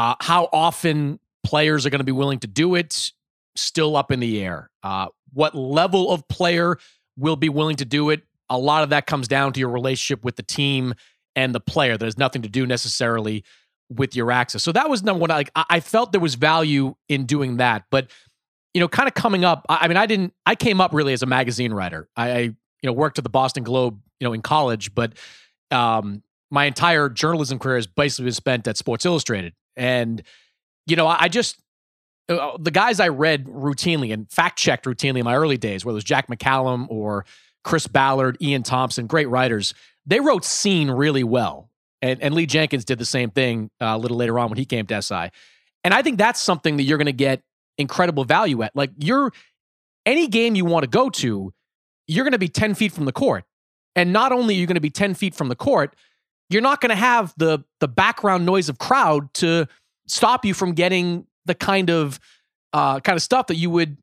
Uh, 0.00 0.14
how 0.18 0.48
often 0.50 1.20
players 1.44 1.84
are 1.84 1.90
going 1.90 2.00
to 2.00 2.04
be 2.04 2.10
willing 2.10 2.38
to 2.38 2.46
do 2.46 2.74
it, 2.74 3.12
still 3.54 3.98
up 3.98 4.10
in 4.10 4.18
the 4.18 4.42
air. 4.42 4.70
Uh, 4.82 5.08
what 5.34 5.54
level 5.54 6.10
of 6.10 6.26
player 6.26 6.78
will 7.18 7.36
be 7.36 7.50
willing 7.50 7.76
to 7.76 7.84
do 7.84 8.08
it? 8.08 8.22
A 8.48 8.56
lot 8.56 8.82
of 8.82 8.88
that 8.90 9.06
comes 9.06 9.28
down 9.28 9.52
to 9.52 9.60
your 9.60 9.68
relationship 9.68 10.24
with 10.24 10.36
the 10.36 10.42
team 10.42 10.94
and 11.36 11.54
the 11.54 11.60
player. 11.60 11.98
Has 12.00 12.16
nothing 12.16 12.40
to 12.40 12.48
do 12.48 12.66
necessarily 12.66 13.44
with 13.90 14.16
your 14.16 14.32
access. 14.32 14.62
So 14.62 14.72
that 14.72 14.88
was 14.88 15.02
number 15.02 15.20
one. 15.20 15.28
Like 15.28 15.50
I 15.54 15.80
felt 15.80 16.12
there 16.12 16.20
was 16.22 16.34
value 16.34 16.94
in 17.10 17.26
doing 17.26 17.58
that, 17.58 17.84
but 17.90 18.10
you 18.72 18.80
know, 18.80 18.88
kind 18.88 19.06
of 19.06 19.12
coming 19.12 19.44
up. 19.44 19.66
I 19.68 19.86
mean, 19.86 19.98
I 19.98 20.06
didn't. 20.06 20.32
I 20.46 20.54
came 20.54 20.80
up 20.80 20.94
really 20.94 21.12
as 21.12 21.22
a 21.22 21.26
magazine 21.26 21.74
writer. 21.74 22.08
I, 22.16 22.38
you 22.38 22.54
know 22.84 22.94
worked 22.94 23.18
at 23.18 23.24
the 23.24 23.30
Boston 23.30 23.64
Globe, 23.64 24.00
you 24.18 24.26
know, 24.26 24.32
in 24.32 24.40
college, 24.40 24.94
but 24.94 25.12
um, 25.70 26.22
my 26.50 26.64
entire 26.64 27.10
journalism 27.10 27.58
career 27.58 27.76
has 27.76 27.86
basically 27.86 28.24
been 28.24 28.32
spent 28.32 28.66
at 28.66 28.78
Sports 28.78 29.04
Illustrated, 29.04 29.52
and 29.76 30.22
you 30.86 30.96
know, 30.96 31.06
I 31.06 31.28
just 31.28 31.60
uh, 32.28 32.56
the 32.58 32.70
guys 32.70 33.00
I 33.00 33.08
read 33.08 33.46
routinely 33.46 34.12
and 34.12 34.30
fact 34.30 34.58
checked 34.58 34.86
routinely 34.86 35.18
in 35.18 35.24
my 35.24 35.34
early 35.34 35.56
days, 35.56 35.84
whether 35.84 35.94
it 35.94 35.96
was 35.96 36.04
Jack 36.04 36.28
McCallum 36.28 36.86
or 36.88 37.24
Chris 37.64 37.86
Ballard, 37.86 38.36
Ian 38.40 38.62
Thomsen, 38.62 39.06
great 39.06 39.28
writers, 39.28 39.74
they 40.06 40.20
wrote 40.20 40.44
scene 40.44 40.90
really 40.90 41.24
well. 41.24 41.70
And, 42.02 42.22
and 42.22 42.34
Lee 42.34 42.46
Jenkins 42.46 42.84
did 42.84 42.98
the 42.98 43.04
same 43.04 43.30
thing 43.30 43.70
uh, 43.80 43.86
a 43.86 43.98
little 43.98 44.16
later 44.16 44.38
on 44.38 44.48
when 44.48 44.58
he 44.58 44.64
came 44.64 44.86
to 44.86 45.02
SI. 45.02 45.30
And 45.84 45.92
I 45.92 46.02
think 46.02 46.18
that's 46.18 46.40
something 46.40 46.76
that 46.78 46.84
you're 46.84 46.98
going 46.98 47.06
to 47.06 47.12
get 47.12 47.42
incredible 47.78 48.24
value 48.24 48.62
at. 48.62 48.74
Like 48.74 48.90
you're 48.98 49.32
any 50.06 50.28
game 50.28 50.54
you 50.54 50.64
want 50.64 50.84
to 50.84 50.88
go 50.88 51.10
to, 51.10 51.52
you're 52.06 52.24
going 52.24 52.32
to 52.32 52.38
be 52.38 52.48
10 52.48 52.74
feet 52.74 52.92
from 52.92 53.04
the 53.04 53.12
court. 53.12 53.44
And 53.96 54.12
not 54.12 54.32
only 54.32 54.54
are 54.54 54.58
you 54.58 54.66
going 54.66 54.76
to 54.76 54.80
be 54.80 54.90
10 54.90 55.14
feet 55.14 55.34
from 55.34 55.48
the 55.48 55.56
court, 55.56 55.94
you're 56.50 56.62
not 56.62 56.80
going 56.80 56.90
to 56.90 56.96
have 56.96 57.32
the 57.36 57.60
the 57.78 57.88
background 57.88 58.44
noise 58.44 58.68
of 58.68 58.78
crowd 58.78 59.32
to 59.34 59.66
stop 60.06 60.44
you 60.44 60.52
from 60.52 60.72
getting 60.72 61.26
the 61.46 61.54
kind 61.54 61.90
of 61.90 62.20
uh, 62.72 63.00
kind 63.00 63.16
of 63.16 63.22
stuff 63.22 63.46
that 63.46 63.56
you 63.56 63.70
would 63.70 63.96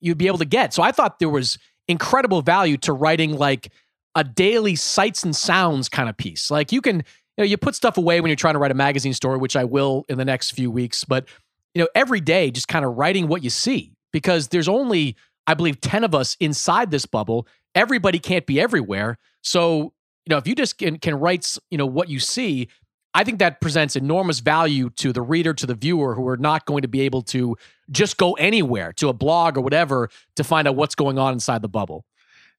you'd 0.00 0.18
be 0.18 0.26
able 0.26 0.38
to 0.38 0.44
get. 0.44 0.74
So 0.74 0.82
I 0.82 0.92
thought 0.92 1.18
there 1.18 1.28
was 1.28 1.58
incredible 1.86 2.42
value 2.42 2.76
to 2.78 2.92
writing 2.92 3.36
like 3.36 3.70
a 4.14 4.24
daily 4.24 4.74
sights 4.76 5.22
and 5.22 5.36
sounds 5.36 5.88
kind 5.88 6.08
of 6.08 6.16
piece. 6.16 6.50
Like 6.50 6.72
you 6.72 6.80
can 6.80 6.96
you 6.96 7.02
know 7.38 7.44
you 7.44 7.56
put 7.56 7.74
stuff 7.74 7.98
away 7.98 8.20
when 8.20 8.28
you're 8.28 8.36
trying 8.36 8.54
to 8.54 8.58
write 8.58 8.72
a 8.72 8.74
magazine 8.74 9.14
story, 9.14 9.38
which 9.38 9.56
I 9.56 9.64
will 9.64 10.04
in 10.08 10.18
the 10.18 10.24
next 10.24 10.50
few 10.50 10.70
weeks, 10.70 11.04
but 11.04 11.28
you 11.74 11.82
know 11.82 11.88
every 11.94 12.20
day 12.20 12.50
just 12.50 12.68
kind 12.68 12.84
of 12.84 12.96
writing 12.96 13.28
what 13.28 13.44
you 13.44 13.50
see 13.50 13.92
because 14.12 14.48
there's 14.48 14.68
only 14.68 15.16
I 15.46 15.54
believe 15.54 15.80
10 15.80 16.04
of 16.04 16.14
us 16.14 16.36
inside 16.38 16.90
this 16.90 17.06
bubble. 17.06 17.46
Everybody 17.74 18.18
can't 18.18 18.46
be 18.46 18.60
everywhere. 18.60 19.18
So, 19.42 19.92
you 20.26 20.30
know, 20.30 20.38
if 20.38 20.46
you 20.46 20.54
just 20.54 20.78
can, 20.78 20.98
can 20.98 21.14
write, 21.14 21.56
you 21.70 21.78
know, 21.78 21.86
what 21.86 22.08
you 22.08 22.18
see, 22.18 22.68
I 23.12 23.24
think 23.24 23.38
that 23.40 23.60
presents 23.60 23.96
enormous 23.96 24.40
value 24.40 24.90
to 24.90 25.12
the 25.12 25.22
reader, 25.22 25.52
to 25.54 25.66
the 25.66 25.74
viewer 25.74 26.14
who 26.14 26.26
are 26.28 26.36
not 26.36 26.64
going 26.64 26.82
to 26.82 26.88
be 26.88 27.00
able 27.00 27.22
to 27.22 27.56
just 27.90 28.16
go 28.16 28.34
anywhere 28.34 28.92
to 28.94 29.08
a 29.08 29.12
blog 29.12 29.56
or 29.56 29.62
whatever 29.62 30.08
to 30.36 30.44
find 30.44 30.68
out 30.68 30.76
what's 30.76 30.94
going 30.94 31.18
on 31.18 31.32
inside 31.32 31.62
the 31.62 31.68
bubble. 31.68 32.04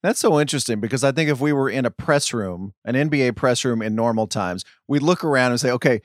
That's 0.04 0.20
so 0.20 0.40
interesting 0.40 0.80
because 0.80 1.04
I 1.04 1.12
think 1.12 1.30
if 1.30 1.40
we 1.40 1.54
were 1.54 1.70
in 1.70 1.86
a 1.86 1.92
press 1.92 2.34
room, 2.34 2.74
an 2.84 2.96
NBA 2.96 3.36
press 3.36 3.64
room 3.64 3.82
in 3.82 3.94
normal 3.94 4.28
times, 4.28 4.66
we'd 4.88 5.04
look 5.04 5.24
around 5.24 5.52
and 5.52 5.62
say, 5.62 5.72
okay, 5.72 6.02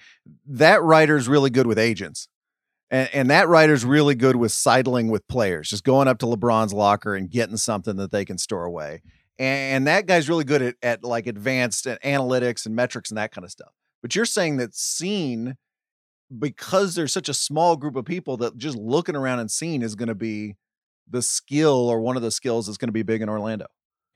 that 0.46 0.82
writer's 0.82 1.28
really 1.28 1.50
good 1.50 1.66
with 1.66 1.78
agents. 1.78 2.28
And, 2.90 3.09
and 3.12 3.30
that 3.30 3.48
writer's 3.48 3.84
really 3.84 4.14
good 4.14 4.36
with 4.36 4.52
sidling 4.52 5.09
with 5.09 5.26
players, 5.28 5.70
just 5.70 5.82
going 5.82 6.09
up 6.09 6.18
to 6.18 6.26
LeBron's 6.26 6.74
locker 6.74 7.16
and 7.16 7.30
getting 7.30 7.57
something 7.57 7.96
that 7.96 8.12
they 8.12 8.24
can 8.24 8.38
store 8.38 8.64
away. 8.64 9.02
And 9.39 9.87
that 9.87 10.07
guy's 10.07 10.28
really 10.28 10.45
good 10.45 10.62
at, 10.62 10.76
at 10.82 11.05
like 11.05 11.26
advanced 11.26 11.84
analytics 11.87 12.64
and 12.66 12.74
metrics 12.74 13.11
and 13.11 13.18
that 13.18 13.32
kind 13.32 13.45
of 13.45 13.51
stuff. 13.51 13.72
But 14.03 14.14
you're 14.14 14.24
saying 14.24 14.57
that 14.59 14.74
scene, 14.74 15.57
because 16.37 16.95
there's 16.95 17.12
such 17.12 17.28
a 17.28 17.34
small 17.34 17.76
group 17.76 17.97
of 17.97 18.05
people 18.05 18.37
that 18.39 18.57
just 18.57 18.76
looking 18.76 19.16
around 19.16 19.41
and 19.41 19.51
seeing 19.51 19.82
is 19.82 19.95
going 19.95 20.09
to 20.09 20.14
be 20.14 20.57
the 21.09 21.22
skill 21.22 21.89
or 21.89 22.01
one 22.01 22.16
of 22.16 22.22
the 22.22 22.30
skills 22.30 22.66
that's 22.66 22.78
going 22.78 22.89
to 22.89 22.93
be 22.93 23.03
big 23.03 23.22
in 23.22 23.28
Orlando. 23.28 23.66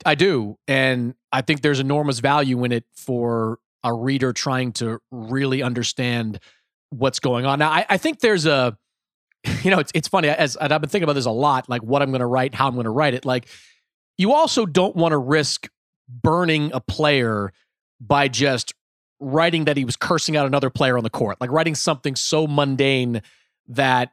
I 0.04 0.14
do. 0.14 0.56
And 0.66 1.14
I 1.30 1.42
think 1.42 1.60
there's 1.60 1.80
enormous 1.80 2.20
value 2.20 2.64
in 2.64 2.72
it 2.72 2.84
for 2.94 3.58
a 3.84 3.92
reader 3.92 4.32
trying 4.32 4.72
to 4.72 4.98
really 5.10 5.62
understand 5.62 6.40
what's 6.90 7.20
going 7.20 7.46
on. 7.46 7.58
Now, 7.58 7.70
I, 7.70 7.86
I 7.88 7.96
think 7.96 8.20
there's 8.20 8.46
a, 8.46 8.76
you 9.62 9.70
know, 9.70 9.78
it's, 9.78 9.92
it's 9.94 10.08
funny 10.08 10.28
as 10.28 10.56
I've 10.56 10.68
been 10.68 10.90
thinking 10.90 11.04
about 11.04 11.14
this 11.14 11.26
a 11.26 11.30
lot, 11.30 11.68
like 11.68 11.82
what 11.82 12.02
I'm 12.02 12.10
going 12.10 12.20
to 12.20 12.26
write, 12.26 12.54
how 12.54 12.66
I'm 12.66 12.74
going 12.74 12.84
to 12.84 12.90
write 12.90 13.14
it. 13.14 13.24
Like, 13.24 13.46
you 14.20 14.34
also 14.34 14.66
don't 14.66 14.94
want 14.94 15.12
to 15.12 15.18
risk 15.18 15.66
burning 16.06 16.70
a 16.74 16.80
player 16.80 17.54
by 18.02 18.28
just 18.28 18.74
writing 19.18 19.64
that 19.64 19.78
he 19.78 19.84
was 19.86 19.96
cursing 19.96 20.36
out 20.36 20.46
another 20.46 20.68
player 20.68 20.98
on 20.98 21.04
the 21.04 21.08
court, 21.08 21.40
like 21.40 21.50
writing 21.50 21.74
something 21.74 22.14
so 22.14 22.46
mundane 22.46 23.22
that 23.68 24.12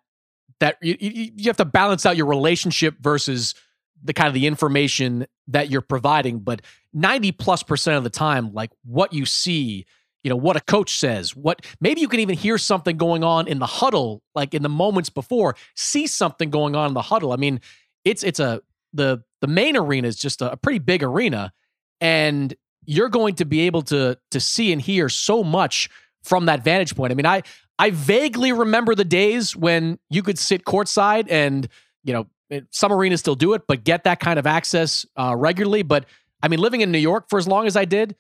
that 0.62 0.78
you, 0.82 0.95
you 0.99 1.43
have 1.47 1.58
to 1.58 1.66
balance 1.66 2.05
out 2.05 2.16
your 2.16 2.26
relationship 2.26 2.95
versus 3.01 3.53
the 4.01 4.14
kind 4.14 4.30
of 4.30 4.34
the 4.34 4.47
information 4.47 5.28
that 5.49 5.70
you're 5.70 5.82
providing. 5.82 6.39
But 6.39 6.62
90 6.93 7.34
plus 7.34 7.62
percent 7.62 7.97
of 7.97 8.05
the 8.05 8.10
time, 8.10 8.53
like 8.53 8.72
what 8.86 9.12
you 9.12 9.26
see, 9.26 9.86
you 10.24 10.30
know, 10.30 10.38
what 10.38 10.55
a 10.55 10.62
coach 10.62 10.97
says, 10.97 11.36
what 11.36 11.66
maybe 11.82 11.99
you 11.99 12.08
can 12.08 12.22
even 12.22 12.38
hear 12.38 12.58
something 12.58 12.95
going 12.95 13.26
on 13.26 13.45
in 13.45 13.60
the 13.60 13.66
huddle, 13.66 14.24
like 14.34 14.53
in 14.53 14.62
the 14.62 14.70
moments 14.70 15.10
before, 15.10 15.58
see 15.76 16.08
something 16.08 16.49
going 16.49 16.78
on 16.78 16.88
in 16.88 16.93
the 16.93 17.01
huddle. 17.01 17.34
I 17.34 17.36
mean, 17.36 17.60
it's 18.05 18.24
it's 18.24 18.39
a 18.39 18.62
the 18.93 19.23
the 19.41 19.47
main 19.47 19.77
arena 19.77 20.07
is 20.07 20.15
just 20.15 20.41
a, 20.41 20.51
a 20.53 20.57
pretty 20.57 20.79
big 20.79 21.03
arena. 21.03 21.53
And 21.99 22.53
you're 22.85 23.09
going 23.09 23.35
to 23.35 23.45
be 23.45 23.61
able 23.61 23.81
to 23.83 24.17
to 24.31 24.39
see 24.39 24.71
and 24.71 24.81
hear 24.81 25.09
so 25.09 25.43
much 25.43 25.89
from 26.23 26.45
that 26.45 26.63
vantage 26.63 26.95
point. 26.95 27.11
I 27.11 27.15
mean, 27.15 27.25
I 27.25 27.43
I 27.79 27.91
vaguely 27.91 28.51
remember 28.51 28.95
the 28.95 29.05
days 29.05 29.55
when 29.55 29.99
you 30.09 30.23
could 30.23 30.39
sit 30.39 30.65
courtside 30.65 31.27
and 31.29 31.67
you 32.03 32.13
know 32.13 32.27
some 32.71 32.91
arenas 32.91 33.19
still 33.19 33.35
do 33.35 33.53
it, 33.53 33.63
but 33.67 33.83
get 33.83 34.03
that 34.05 34.19
kind 34.19 34.39
of 34.39 34.47
access 34.47 35.05
uh, 35.17 35.35
regularly. 35.38 35.83
But 35.83 36.05
I 36.41 36.47
mean, 36.47 36.59
living 36.59 36.81
in 36.81 36.91
New 36.91 36.97
York 36.97 37.25
for 37.29 37.38
as 37.38 37.47
long 37.47 37.67
as 37.67 37.75
I 37.75 37.85
did, 37.85 38.15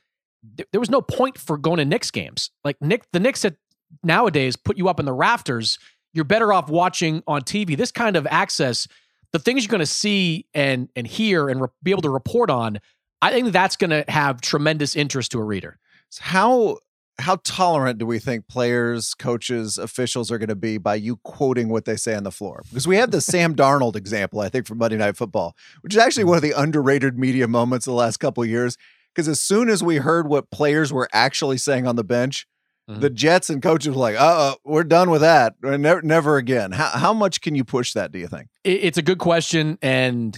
th- 0.57 0.67
there 0.71 0.79
was 0.79 0.89
no 0.89 1.01
point 1.01 1.37
for 1.37 1.57
going 1.57 1.77
to 1.77 1.85
Knicks 1.85 2.11
games. 2.11 2.51
Like 2.63 2.77
Nick, 2.81 3.03
the 3.13 3.19
Knicks 3.19 3.45
at 3.45 3.55
nowadays 4.03 4.55
put 4.55 4.77
you 4.77 4.89
up 4.89 4.99
in 4.99 5.05
the 5.05 5.13
rafters. 5.13 5.79
You're 6.13 6.25
better 6.25 6.51
off 6.51 6.69
watching 6.69 7.23
on 7.27 7.41
TV. 7.41 7.77
This 7.77 7.91
kind 7.91 8.15
of 8.15 8.27
access, 8.29 8.87
the 9.33 9.39
things 9.39 9.63
you're 9.63 9.71
going 9.71 9.79
to 9.79 9.85
see 9.85 10.45
and 10.53 10.89
and 10.95 11.07
hear 11.07 11.49
and 11.49 11.61
re- 11.61 11.67
be 11.83 11.91
able 11.91 12.01
to 12.03 12.09
report 12.09 12.49
on 12.49 12.79
I 13.21 13.31
think 13.31 13.51
that's 13.51 13.75
going 13.75 13.89
to 13.89 14.05
have 14.07 14.41
tremendous 14.41 14.95
interest 14.95 15.31
to 15.31 15.39
a 15.39 15.43
reader. 15.43 15.79
So 16.09 16.23
how 16.23 16.77
how 17.19 17.39
tolerant 17.43 17.97
do 17.97 18.05
we 18.05 18.19
think 18.19 18.47
players, 18.47 19.15
coaches, 19.15 19.79
officials 19.79 20.31
are 20.31 20.37
going 20.37 20.49
to 20.49 20.55
be 20.55 20.77
by 20.77 20.93
you 20.93 21.17
quoting 21.23 21.67
what 21.69 21.85
they 21.85 21.95
say 21.95 22.13
on 22.13 22.23
the 22.23 22.31
floor? 22.31 22.61
Because 22.69 22.87
we 22.87 22.97
have 22.97 23.09
the 23.09 23.21
Sam 23.21 23.55
Darnold 23.55 23.95
example, 23.95 24.39
I 24.39 24.49
think, 24.49 24.67
from 24.67 24.77
Monday 24.77 24.97
Night 24.97 25.17
Football, 25.17 25.55
which 25.81 25.95
is 25.95 25.99
actually 25.99 26.25
one 26.25 26.35
of 26.35 26.43
the 26.43 26.51
underrated 26.51 27.17
media 27.17 27.47
moments 27.47 27.87
of 27.87 27.91
the 27.91 27.97
last 27.97 28.17
couple 28.17 28.45
years. 28.45 28.77
Because 29.15 29.27
as 29.27 29.41
soon 29.41 29.67
as 29.67 29.83
we 29.83 29.95
heard 29.95 30.27
what 30.27 30.51
players 30.51 30.93
were 30.93 31.09
actually 31.11 31.57
saying 31.57 31.87
on 31.87 31.95
the 31.95 32.03
bench, 32.03 32.45
mm-hmm. 32.89 32.99
the 33.01 33.09
Jets 33.09 33.49
and 33.49 33.61
coaches 33.61 33.89
were 33.89 34.01
like, 34.01 34.15
"Uh, 34.15 34.19
uh, 34.19 34.55
we're 34.63 34.83
done 34.83 35.09
with 35.09 35.21
that. 35.21 35.55
Never, 35.61 36.01
never 36.01 36.37
again." 36.37 36.71
How 36.71 36.89
how 36.89 37.13
much 37.13 37.41
can 37.41 37.55
you 37.55 37.63
push 37.63 37.93
that? 37.93 38.11
Do 38.11 38.19
you 38.19 38.27
think? 38.27 38.49
It's 38.63 38.97
a 38.97 39.01
good 39.01 39.19
question, 39.19 39.77
and 39.81 40.37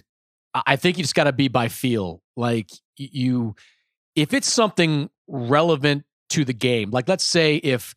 I 0.53 0.75
think 0.75 0.97
you 0.97 1.03
just 1.03 1.15
got 1.15 1.25
to 1.25 1.33
be 1.33 1.47
by 1.47 1.67
feel. 1.67 2.21
Like 2.35 2.69
you, 2.97 3.55
if 4.15 4.33
it's 4.33 4.51
something 4.51 5.09
relevant 5.27 6.05
to 6.29 6.45
the 6.45 6.53
game, 6.53 6.91
like 6.91 7.07
let's 7.07 7.23
say 7.23 7.55
if 7.57 7.95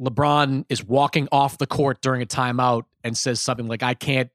LeBron 0.00 0.64
is 0.68 0.84
walking 0.84 1.28
off 1.30 1.58
the 1.58 1.66
court 1.66 2.00
during 2.00 2.22
a 2.22 2.26
timeout 2.26 2.84
and 3.04 3.16
says 3.16 3.40
something 3.40 3.68
like, 3.68 3.82
"I 3.82 3.94
can't, 3.94 4.30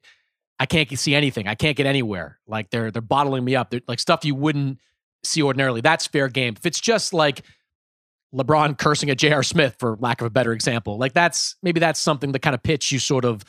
I 0.59 0.65
can't 0.65 0.97
see 0.97 1.13
anything. 1.13 1.47
I 1.47 1.55
can't 1.55 1.75
get 1.75 1.85
anywhere. 1.85 2.39
Like 2.47 2.69
they're 2.69 2.91
they're 2.91 3.01
bottling 3.01 3.43
me 3.43 3.55
up. 3.55 3.69
They're, 3.69 3.81
like 3.87 3.99
stuff 3.99 4.23
you 4.23 4.35
wouldn't 4.35 4.79
see 5.23 5.41
ordinarily. 5.41 5.81
That's 5.81 6.07
fair 6.07 6.29
game. 6.29 6.55
If 6.57 6.65
it's 6.65 6.79
just 6.79 7.13
like 7.13 7.43
LeBron 8.33 8.77
cursing 8.77 9.09
at 9.09 9.17
J.R. 9.17 9.43
Smith, 9.43 9.75
for 9.79 9.97
lack 9.99 10.21
of 10.21 10.27
a 10.27 10.29
better 10.29 10.51
example, 10.51 10.97
like 10.97 11.13
that's 11.13 11.55
maybe 11.63 11.79
that's 11.79 11.99
something 11.99 12.31
the 12.31 12.39
kind 12.39 12.53
of 12.53 12.61
pitch 12.61 12.91
you 12.91 12.99
sort 12.99 13.25
of 13.25 13.43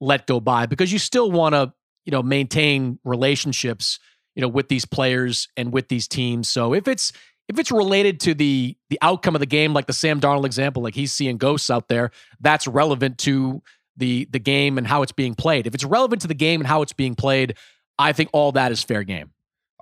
let 0.00 0.26
go 0.26 0.40
by 0.40 0.66
because 0.66 0.92
you 0.92 0.98
still 0.98 1.30
want 1.30 1.54
to 1.54 1.72
you 2.04 2.10
know 2.10 2.22
maintain 2.22 2.98
relationships 3.04 4.00
you 4.34 4.40
know 4.40 4.48
with 4.48 4.68
these 4.68 4.84
players 4.84 5.48
and 5.56 5.72
with 5.72 5.88
these 5.88 6.08
teams. 6.08 6.48
So 6.48 6.74
if 6.74 6.88
it's 6.88 7.12
if 7.48 7.58
it's 7.58 7.70
related 7.70 8.20
to 8.20 8.34
the 8.34 8.76
the 8.90 8.98
outcome 9.02 9.36
of 9.36 9.40
the 9.40 9.46
game 9.46 9.74
like 9.74 9.86
the 9.86 9.92
Sam 9.92 10.20
Darnold 10.20 10.46
example 10.46 10.82
like 10.82 10.94
he's 10.94 11.12
seeing 11.12 11.36
ghosts 11.36 11.70
out 11.70 11.88
there 11.88 12.10
that's 12.40 12.66
relevant 12.66 13.18
to 13.18 13.62
the 13.96 14.26
the 14.30 14.38
game 14.38 14.78
and 14.78 14.86
how 14.86 15.02
it's 15.02 15.12
being 15.12 15.34
played. 15.34 15.66
If 15.66 15.74
it's 15.74 15.84
relevant 15.84 16.22
to 16.22 16.28
the 16.28 16.34
game 16.34 16.60
and 16.60 16.66
how 16.66 16.82
it's 16.82 16.94
being 16.94 17.14
played 17.14 17.56
I 17.98 18.12
think 18.12 18.30
all 18.32 18.52
that 18.52 18.72
is 18.72 18.82
fair 18.82 19.02
game 19.02 19.30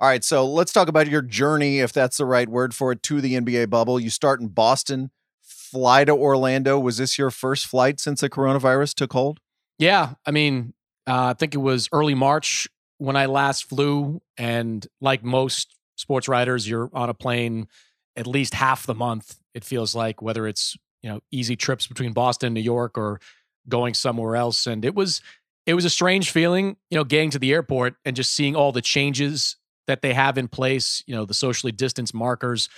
all 0.01 0.09
right 0.09 0.23
so 0.23 0.45
let's 0.45 0.73
talk 0.73 0.89
about 0.89 1.07
your 1.07 1.21
journey 1.21 1.79
if 1.79 1.93
that's 1.93 2.17
the 2.17 2.25
right 2.25 2.49
word 2.49 2.75
for 2.75 2.91
it 2.91 3.01
to 3.03 3.21
the 3.21 3.35
NBA 3.35 3.69
bubble. 3.69 3.99
You 3.99 4.09
start 4.09 4.41
in 4.41 4.49
Boston 4.49 5.11
fly 5.41 6.03
to 6.03 6.11
Orlando. 6.11 6.77
Was 6.77 6.97
this 6.97 7.17
your 7.17 7.31
first 7.31 7.65
flight 7.65 8.01
since 8.01 8.19
the 8.19 8.29
coronavirus 8.29 8.95
took 8.95 9.13
hold? 9.13 9.39
Yeah 9.79 10.15
I 10.25 10.31
mean 10.31 10.73
uh, 11.07 11.29
I 11.29 11.33
think 11.33 11.55
it 11.55 11.59
was 11.59 11.87
early 11.91 12.13
March 12.13 12.67
when 13.01 13.15
I 13.15 13.25
last 13.25 13.67
flew, 13.67 14.21
and 14.37 14.85
like 14.99 15.23
most 15.23 15.75
sports 15.95 16.27
writers, 16.27 16.69
you're 16.69 16.89
on 16.93 17.09
a 17.09 17.15
plane 17.15 17.67
at 18.15 18.27
least 18.27 18.53
half 18.53 18.85
the 18.85 18.93
month. 18.93 19.37
It 19.55 19.63
feels 19.63 19.95
like 19.95 20.21
whether 20.21 20.47
it's 20.47 20.77
you 21.01 21.09
know 21.09 21.19
easy 21.31 21.55
trips 21.55 21.87
between 21.87 22.13
Boston, 22.13 22.53
New 22.53 22.61
York, 22.61 22.97
or 22.99 23.19
going 23.67 23.95
somewhere 23.95 24.35
else, 24.35 24.67
and 24.67 24.85
it 24.85 24.93
was 24.93 25.21
it 25.65 25.73
was 25.73 25.83
a 25.83 25.89
strange 25.89 26.29
feeling, 26.29 26.77
you 26.91 26.97
know, 26.97 27.03
getting 27.03 27.31
to 27.31 27.39
the 27.39 27.51
airport 27.51 27.95
and 28.05 28.15
just 28.15 28.33
seeing 28.33 28.55
all 28.55 28.71
the 28.71 28.81
changes 28.81 29.57
that 29.87 30.01
they 30.01 30.13
have 30.13 30.37
in 30.37 30.47
place. 30.47 31.03
You 31.07 31.15
know, 31.15 31.25
the 31.25 31.33
socially 31.33 31.71
distanced 31.71 32.13
markers. 32.13 32.69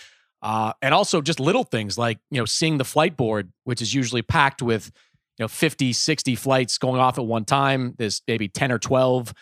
Uh, 0.44 0.74
and 0.82 0.94
also 0.94 1.22
just 1.22 1.40
little 1.40 1.64
things 1.64 1.98
like 1.98 2.20
you 2.30 2.38
know 2.38 2.44
seeing 2.44 2.78
the 2.78 2.84
flight 2.84 3.16
board 3.16 3.54
which 3.64 3.82
is 3.82 3.94
usually 3.94 4.22
packed 4.22 4.62
with 4.62 4.92
you 5.38 5.44
know 5.44 5.48
50 5.48 5.94
60 5.94 6.36
flights 6.36 6.78
going 6.78 7.00
off 7.00 7.18
at 7.18 7.26
one 7.26 7.46
time 7.46 7.96
there's 7.98 8.22
maybe 8.28 8.50
10 8.50 8.70
or 8.70 8.78
12 8.78 9.34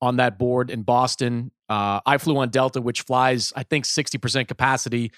on 0.00 0.18
that 0.18 0.38
board 0.38 0.70
in 0.70 0.82
boston 0.82 1.50
uh, 1.68 1.98
i 2.06 2.18
flew 2.18 2.36
on 2.38 2.50
delta 2.50 2.80
which 2.80 3.00
flies 3.00 3.52
i 3.56 3.64
think 3.64 3.84
60% 3.84 4.46
capacity 4.46 5.10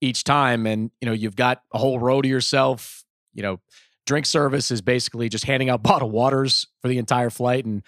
each 0.00 0.24
time 0.24 0.66
and 0.66 0.90
you 1.02 1.06
know 1.06 1.12
you've 1.12 1.36
got 1.36 1.60
a 1.74 1.76
whole 1.76 1.98
row 1.98 2.22
to 2.22 2.28
yourself 2.28 3.04
you 3.34 3.42
know 3.42 3.60
drink 4.06 4.24
service 4.24 4.70
is 4.70 4.80
basically 4.80 5.28
just 5.28 5.44
handing 5.44 5.68
out 5.68 5.82
bottled 5.88 6.12
waters 6.12 6.66
for 6.80 6.88
the 6.88 6.96
entire 6.96 7.28
flight 7.28 7.66
and 7.66 7.82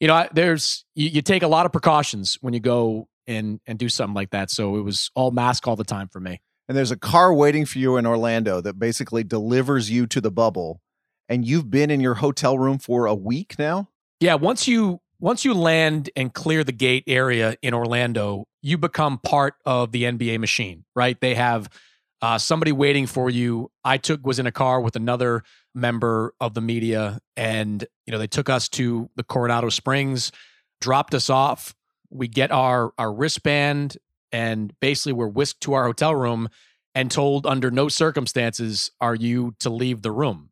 you 0.00 0.08
know 0.08 0.26
there's 0.32 0.84
you, 0.94 1.08
you 1.08 1.22
take 1.22 1.42
a 1.42 1.48
lot 1.48 1.66
of 1.66 1.72
precautions 1.72 2.38
when 2.40 2.54
you 2.54 2.60
go 2.60 3.08
and 3.26 3.60
and 3.66 3.78
do 3.78 3.88
something 3.88 4.14
like 4.14 4.30
that 4.30 4.50
so 4.50 4.76
it 4.76 4.82
was 4.82 5.10
all 5.14 5.30
mask 5.30 5.66
all 5.66 5.76
the 5.76 5.84
time 5.84 6.08
for 6.08 6.20
me 6.20 6.40
and 6.68 6.76
there's 6.76 6.90
a 6.90 6.96
car 6.96 7.32
waiting 7.32 7.64
for 7.64 7.78
you 7.78 7.96
in 7.96 8.06
Orlando 8.06 8.60
that 8.60 8.78
basically 8.78 9.22
delivers 9.22 9.90
you 9.90 10.06
to 10.08 10.20
the 10.20 10.30
bubble 10.30 10.80
and 11.28 11.46
you've 11.46 11.70
been 11.70 11.90
in 11.90 12.00
your 12.00 12.14
hotel 12.14 12.58
room 12.58 12.78
for 12.78 13.06
a 13.06 13.14
week 13.14 13.56
now? 13.58 13.88
Yeah, 14.20 14.34
once 14.34 14.66
you 14.66 15.00
once 15.18 15.44
you 15.44 15.54
land 15.54 16.10
and 16.16 16.32
clear 16.32 16.64
the 16.64 16.72
gate 16.72 17.04
area 17.06 17.56
in 17.62 17.72
Orlando, 17.72 18.46
you 18.62 18.78
become 18.78 19.18
part 19.18 19.54
of 19.64 19.92
the 19.92 20.04
NBA 20.04 20.38
machine, 20.40 20.84
right? 20.94 21.18
They 21.20 21.34
have 21.34 21.70
uh, 22.20 22.38
somebody 22.38 22.72
waiting 22.72 23.06
for 23.06 23.30
you. 23.30 23.70
I 23.84 23.98
took 23.98 24.26
was 24.26 24.38
in 24.38 24.46
a 24.46 24.52
car 24.52 24.80
with 24.80 24.96
another 24.96 25.42
member 25.76 26.34
of 26.40 26.54
the 26.54 26.60
media, 26.60 27.20
and 27.36 27.84
you 28.06 28.12
know 28.12 28.18
they 28.18 28.26
took 28.26 28.48
us 28.48 28.68
to 28.70 29.08
the 29.14 29.22
Coronado 29.22 29.68
Springs, 29.68 30.32
dropped 30.80 31.14
us 31.14 31.30
off. 31.30 31.74
We 32.10 32.26
get 32.26 32.50
our 32.50 32.92
our 32.98 33.12
wristband, 33.12 33.98
and 34.32 34.72
basically 34.80 35.12
we're 35.12 35.28
whisked 35.28 35.60
to 35.62 35.74
our 35.74 35.84
hotel 35.84 36.14
room 36.14 36.48
and 36.94 37.10
told 37.10 37.46
under 37.46 37.70
no 37.70 37.88
circumstances 37.88 38.90
are 39.00 39.14
you 39.14 39.54
to 39.60 39.70
leave 39.70 40.02
the 40.02 40.10
room. 40.10 40.50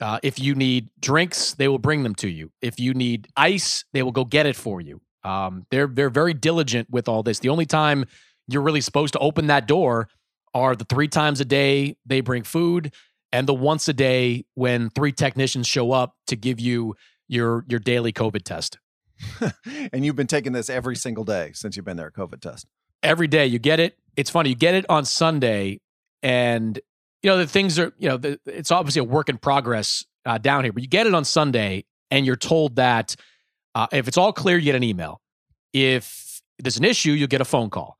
Uh, 0.00 0.18
if 0.22 0.40
you 0.40 0.54
need 0.54 0.88
drinks, 0.98 1.52
they 1.54 1.68
will 1.68 1.78
bring 1.78 2.02
them 2.02 2.14
to 2.16 2.28
you. 2.28 2.50
If 2.60 2.80
you 2.80 2.94
need 2.94 3.28
ice, 3.36 3.84
they 3.92 4.02
will 4.02 4.10
go 4.10 4.24
get 4.24 4.46
it 4.46 4.56
for 4.56 4.80
you. 4.80 5.00
Um, 5.22 5.66
they're 5.70 5.86
they're 5.86 6.10
very 6.10 6.34
diligent 6.34 6.90
with 6.90 7.08
all 7.08 7.22
this. 7.22 7.38
The 7.38 7.50
only 7.50 7.66
time 7.66 8.06
you're 8.48 8.62
really 8.62 8.80
supposed 8.80 9.12
to 9.12 9.18
open 9.20 9.46
that 9.46 9.68
door 9.68 10.08
are 10.54 10.74
the 10.74 10.84
three 10.84 11.08
times 11.08 11.40
a 11.40 11.44
day 11.44 11.96
they 12.04 12.20
bring 12.20 12.42
food, 12.42 12.92
and 13.32 13.46
the 13.46 13.54
once 13.54 13.88
a 13.88 13.92
day 13.92 14.44
when 14.54 14.90
three 14.90 15.12
technicians 15.12 15.66
show 15.66 15.92
up 15.92 16.16
to 16.26 16.36
give 16.36 16.60
you 16.60 16.94
your 17.28 17.64
your 17.68 17.80
daily 17.80 18.12
COVID 18.12 18.42
test. 18.44 18.78
and 19.92 20.04
you've 20.04 20.16
been 20.16 20.26
taking 20.26 20.52
this 20.52 20.68
every 20.68 20.96
single 20.96 21.24
day 21.24 21.52
since 21.54 21.76
you've 21.76 21.84
been 21.84 21.96
there, 21.96 22.10
COVID 22.10 22.40
test. 22.40 22.66
Every 23.02 23.28
day 23.28 23.46
you 23.46 23.58
get 23.58 23.80
it. 23.80 23.96
It's 24.16 24.30
funny. 24.30 24.50
You 24.50 24.56
get 24.56 24.74
it 24.74 24.84
on 24.88 25.04
Sunday, 25.04 25.80
and 26.22 26.80
you 27.22 27.30
know 27.30 27.38
the 27.38 27.46
things 27.46 27.78
are 27.78 27.92
you 27.98 28.08
know 28.08 28.16
the, 28.16 28.38
it's 28.46 28.70
obviously 28.70 29.00
a 29.00 29.04
work 29.04 29.28
in 29.28 29.38
progress 29.38 30.04
uh, 30.26 30.38
down 30.38 30.64
here 30.64 30.72
but 30.72 30.82
you 30.82 30.88
get 30.88 31.06
it 31.06 31.14
on 31.14 31.24
sunday 31.24 31.84
and 32.10 32.26
you're 32.26 32.36
told 32.36 32.76
that 32.76 33.16
uh, 33.74 33.86
if 33.92 34.08
it's 34.08 34.16
all 34.16 34.32
clear 34.32 34.58
you 34.58 34.64
get 34.64 34.74
an 34.74 34.82
email 34.82 35.20
if 35.72 36.42
there's 36.58 36.76
an 36.76 36.84
issue 36.84 37.12
you 37.12 37.26
get 37.26 37.40
a 37.40 37.44
phone 37.44 37.70
call 37.70 37.96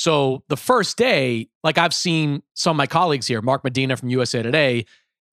so 0.00 0.42
the 0.48 0.56
first 0.56 0.96
day 0.96 1.48
like 1.62 1.76
i've 1.76 1.94
seen 1.94 2.42
some 2.54 2.72
of 2.72 2.76
my 2.76 2.86
colleagues 2.86 3.26
here 3.26 3.42
mark 3.42 3.62
medina 3.62 3.96
from 3.96 4.08
usa 4.08 4.42
today 4.42 4.84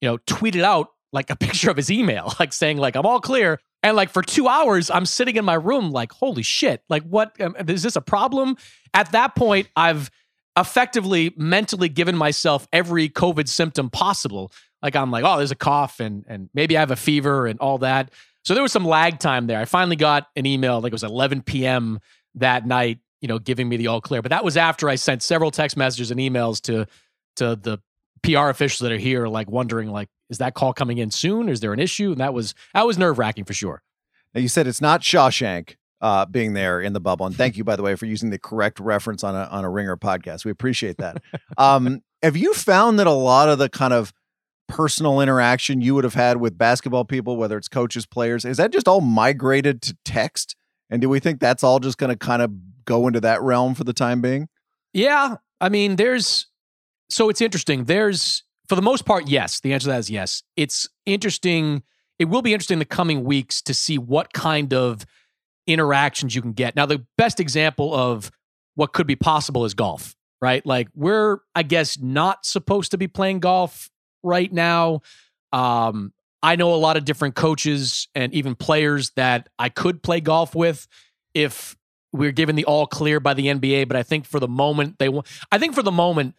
you 0.01 0.09
know 0.09 0.17
tweeted 0.19 0.63
out 0.63 0.89
like 1.13 1.29
a 1.29 1.35
picture 1.45 1.71
of 1.71 1.77
his 1.77 1.89
email 1.89 2.33
like 2.39 2.51
saying 2.51 2.77
like 2.77 2.95
i'm 2.95 3.05
all 3.05 3.21
clear 3.21 3.59
and 3.83 3.95
like 3.95 4.09
for 4.09 4.21
two 4.21 4.47
hours 4.47 4.91
i'm 4.91 5.05
sitting 5.05 5.37
in 5.37 5.45
my 5.45 5.53
room 5.53 5.91
like 5.91 6.11
holy 6.11 6.43
shit 6.43 6.83
like 6.89 7.03
what 7.03 7.39
um, 7.41 7.55
is 7.67 7.83
this 7.83 7.95
a 7.95 8.01
problem 8.01 8.57
at 8.93 9.11
that 9.11 9.35
point 9.35 9.67
i've 9.75 10.11
effectively 10.57 11.33
mentally 11.37 11.87
given 11.87 12.17
myself 12.17 12.67
every 12.73 13.09
COVID 13.09 13.47
symptom 13.47 13.89
possible. 13.89 14.51
Like 14.81 14.95
I'm 14.95 15.11
like, 15.11 15.23
oh, 15.23 15.37
there's 15.37 15.51
a 15.51 15.55
cough 15.55 15.99
and 15.99 16.25
and 16.27 16.49
maybe 16.53 16.75
I 16.75 16.79
have 16.79 16.91
a 16.91 16.95
fever 16.95 17.47
and 17.47 17.59
all 17.59 17.77
that. 17.79 18.11
So 18.43 18.53
there 18.53 18.63
was 18.63 18.71
some 18.71 18.85
lag 18.85 19.19
time 19.19 19.47
there. 19.47 19.59
I 19.59 19.65
finally 19.65 19.95
got 19.95 20.27
an 20.35 20.45
email, 20.45 20.81
like 20.81 20.91
it 20.91 20.93
was 20.93 21.03
11 21.03 21.43
p.m. 21.43 21.99
that 22.35 22.65
night, 22.65 22.99
you 23.21 23.27
know, 23.27 23.39
giving 23.39 23.67
me 23.67 23.77
the 23.77 23.87
all 23.87 24.01
clear. 24.01 24.21
But 24.21 24.29
that 24.29 24.43
was 24.43 24.57
after 24.57 24.89
I 24.89 24.95
sent 24.95 25.23
several 25.23 25.51
text 25.51 25.77
messages 25.77 26.11
and 26.11 26.19
emails 26.19 26.61
to 26.63 26.85
to 27.37 27.55
the 27.55 27.79
PR 28.23 28.49
officials 28.49 28.79
that 28.79 28.91
are 28.91 28.97
here, 28.97 29.27
like 29.27 29.49
wondering, 29.49 29.89
like, 29.89 30.09
is 30.29 30.39
that 30.39 30.53
call 30.53 30.73
coming 30.73 30.97
in 30.97 31.11
soon? 31.11 31.49
Is 31.49 31.59
there 31.59 31.73
an 31.73 31.79
issue? 31.79 32.11
And 32.11 32.19
that 32.19 32.33
was 32.33 32.53
that 32.73 32.85
was 32.85 32.97
nerve 32.97 33.17
wracking 33.17 33.45
for 33.45 33.53
sure. 33.53 33.81
Now 34.33 34.41
you 34.41 34.47
said 34.47 34.67
it's 34.67 34.81
not 34.81 35.01
Shawshank 35.01 35.75
uh, 36.01 36.25
being 36.25 36.53
there 36.53 36.81
in 36.81 36.93
the 36.93 36.99
bubble. 36.99 37.25
And 37.25 37.35
thank 37.35 37.57
you, 37.57 37.63
by 37.63 37.75
the 37.75 37.83
way, 37.83 37.95
for 37.95 38.05
using 38.05 38.29
the 38.29 38.39
correct 38.39 38.79
reference 38.79 39.23
on 39.23 39.35
a 39.35 39.45
on 39.45 39.63
a 39.63 39.69
Ringer 39.69 39.97
podcast. 39.97 40.45
We 40.45 40.51
appreciate 40.51 40.97
that. 40.97 41.21
um, 41.57 42.01
have 42.21 42.37
you 42.37 42.53
found 42.53 42.99
that 42.99 43.07
a 43.07 43.11
lot 43.11 43.49
of 43.49 43.59
the 43.59 43.69
kind 43.69 43.93
of 43.93 44.13
personal 44.67 45.21
interaction 45.21 45.81
you 45.81 45.95
would 45.95 46.03
have 46.03 46.13
had 46.13 46.37
with 46.37 46.57
basketball 46.57 47.05
people, 47.05 47.37
whether 47.37 47.57
it's 47.57 47.67
coaches, 47.67 48.05
players, 48.05 48.43
is 48.43 48.57
that 48.57 48.71
just 48.71 48.87
all 48.87 49.01
migrated 49.01 49.81
to 49.81 49.97
text? 50.03 50.55
And 50.89 51.01
do 51.01 51.09
we 51.09 51.19
think 51.19 51.39
that's 51.39 51.63
all 51.63 51.79
just 51.79 51.97
going 51.97 52.09
to 52.09 52.17
kind 52.17 52.41
of 52.41 52.51
go 52.87 53.05
into 53.05 53.21
that 53.21 53.41
realm 53.43 53.75
for 53.75 53.83
the 53.83 53.93
time 53.93 54.21
being? 54.21 54.47
Yeah, 54.93 55.35
I 55.61 55.69
mean, 55.69 55.97
there's 55.97 56.47
so 57.09 57.29
it's 57.29 57.41
interesting. 57.41 57.85
There's 57.85 58.43
for 58.67 58.75
the 58.75 58.81
most 58.81 59.05
part, 59.05 59.27
yes. 59.27 59.59
The 59.59 59.73
answer 59.73 59.85
to 59.85 59.91
that 59.91 59.99
is 59.99 60.09
yes. 60.09 60.43
It's 60.55 60.89
interesting. 61.05 61.83
It 62.19 62.25
will 62.25 62.41
be 62.41 62.53
interesting 62.53 62.75
in 62.75 62.79
the 62.79 62.85
coming 62.85 63.23
weeks 63.23 63.61
to 63.63 63.73
see 63.73 63.97
what 63.97 64.33
kind 64.33 64.73
of 64.73 65.05
interactions 65.67 66.35
you 66.35 66.41
can 66.41 66.53
get. 66.53 66.75
Now, 66.75 66.85
the 66.85 67.05
best 67.17 67.39
example 67.39 67.93
of 67.93 68.31
what 68.75 68.93
could 68.93 69.07
be 69.07 69.15
possible 69.15 69.65
is 69.65 69.73
golf, 69.73 70.15
right? 70.41 70.65
Like 70.65 70.87
we're, 70.95 71.39
I 71.55 71.63
guess, 71.63 71.99
not 71.99 72.45
supposed 72.45 72.91
to 72.91 72.97
be 72.97 73.07
playing 73.07 73.39
golf 73.39 73.89
right 74.23 74.51
now. 74.51 75.01
Um, 75.53 76.13
I 76.43 76.55
know 76.55 76.73
a 76.73 76.75
lot 76.75 76.97
of 76.97 77.05
different 77.05 77.35
coaches 77.35 78.07
and 78.13 78.33
even 78.33 78.55
players 78.55 79.11
that 79.11 79.49
I 79.57 79.69
could 79.69 80.03
play 80.03 80.21
golf 80.21 80.55
with 80.55 80.87
if 81.33 81.75
we're 82.17 82.31
given 82.31 82.55
the 82.55 82.65
all 82.65 82.87
clear 82.87 83.19
by 83.19 83.33
the 83.33 83.47
NBA. 83.47 83.87
But 83.87 83.97
I 83.97 84.03
think 84.03 84.25
for 84.25 84.39
the 84.39 84.47
moment, 84.47 84.97
they 84.99 85.09
want, 85.09 85.27
I 85.51 85.57
think 85.57 85.75
for 85.75 85.83
the 85.83 85.91
moment, 85.91 86.35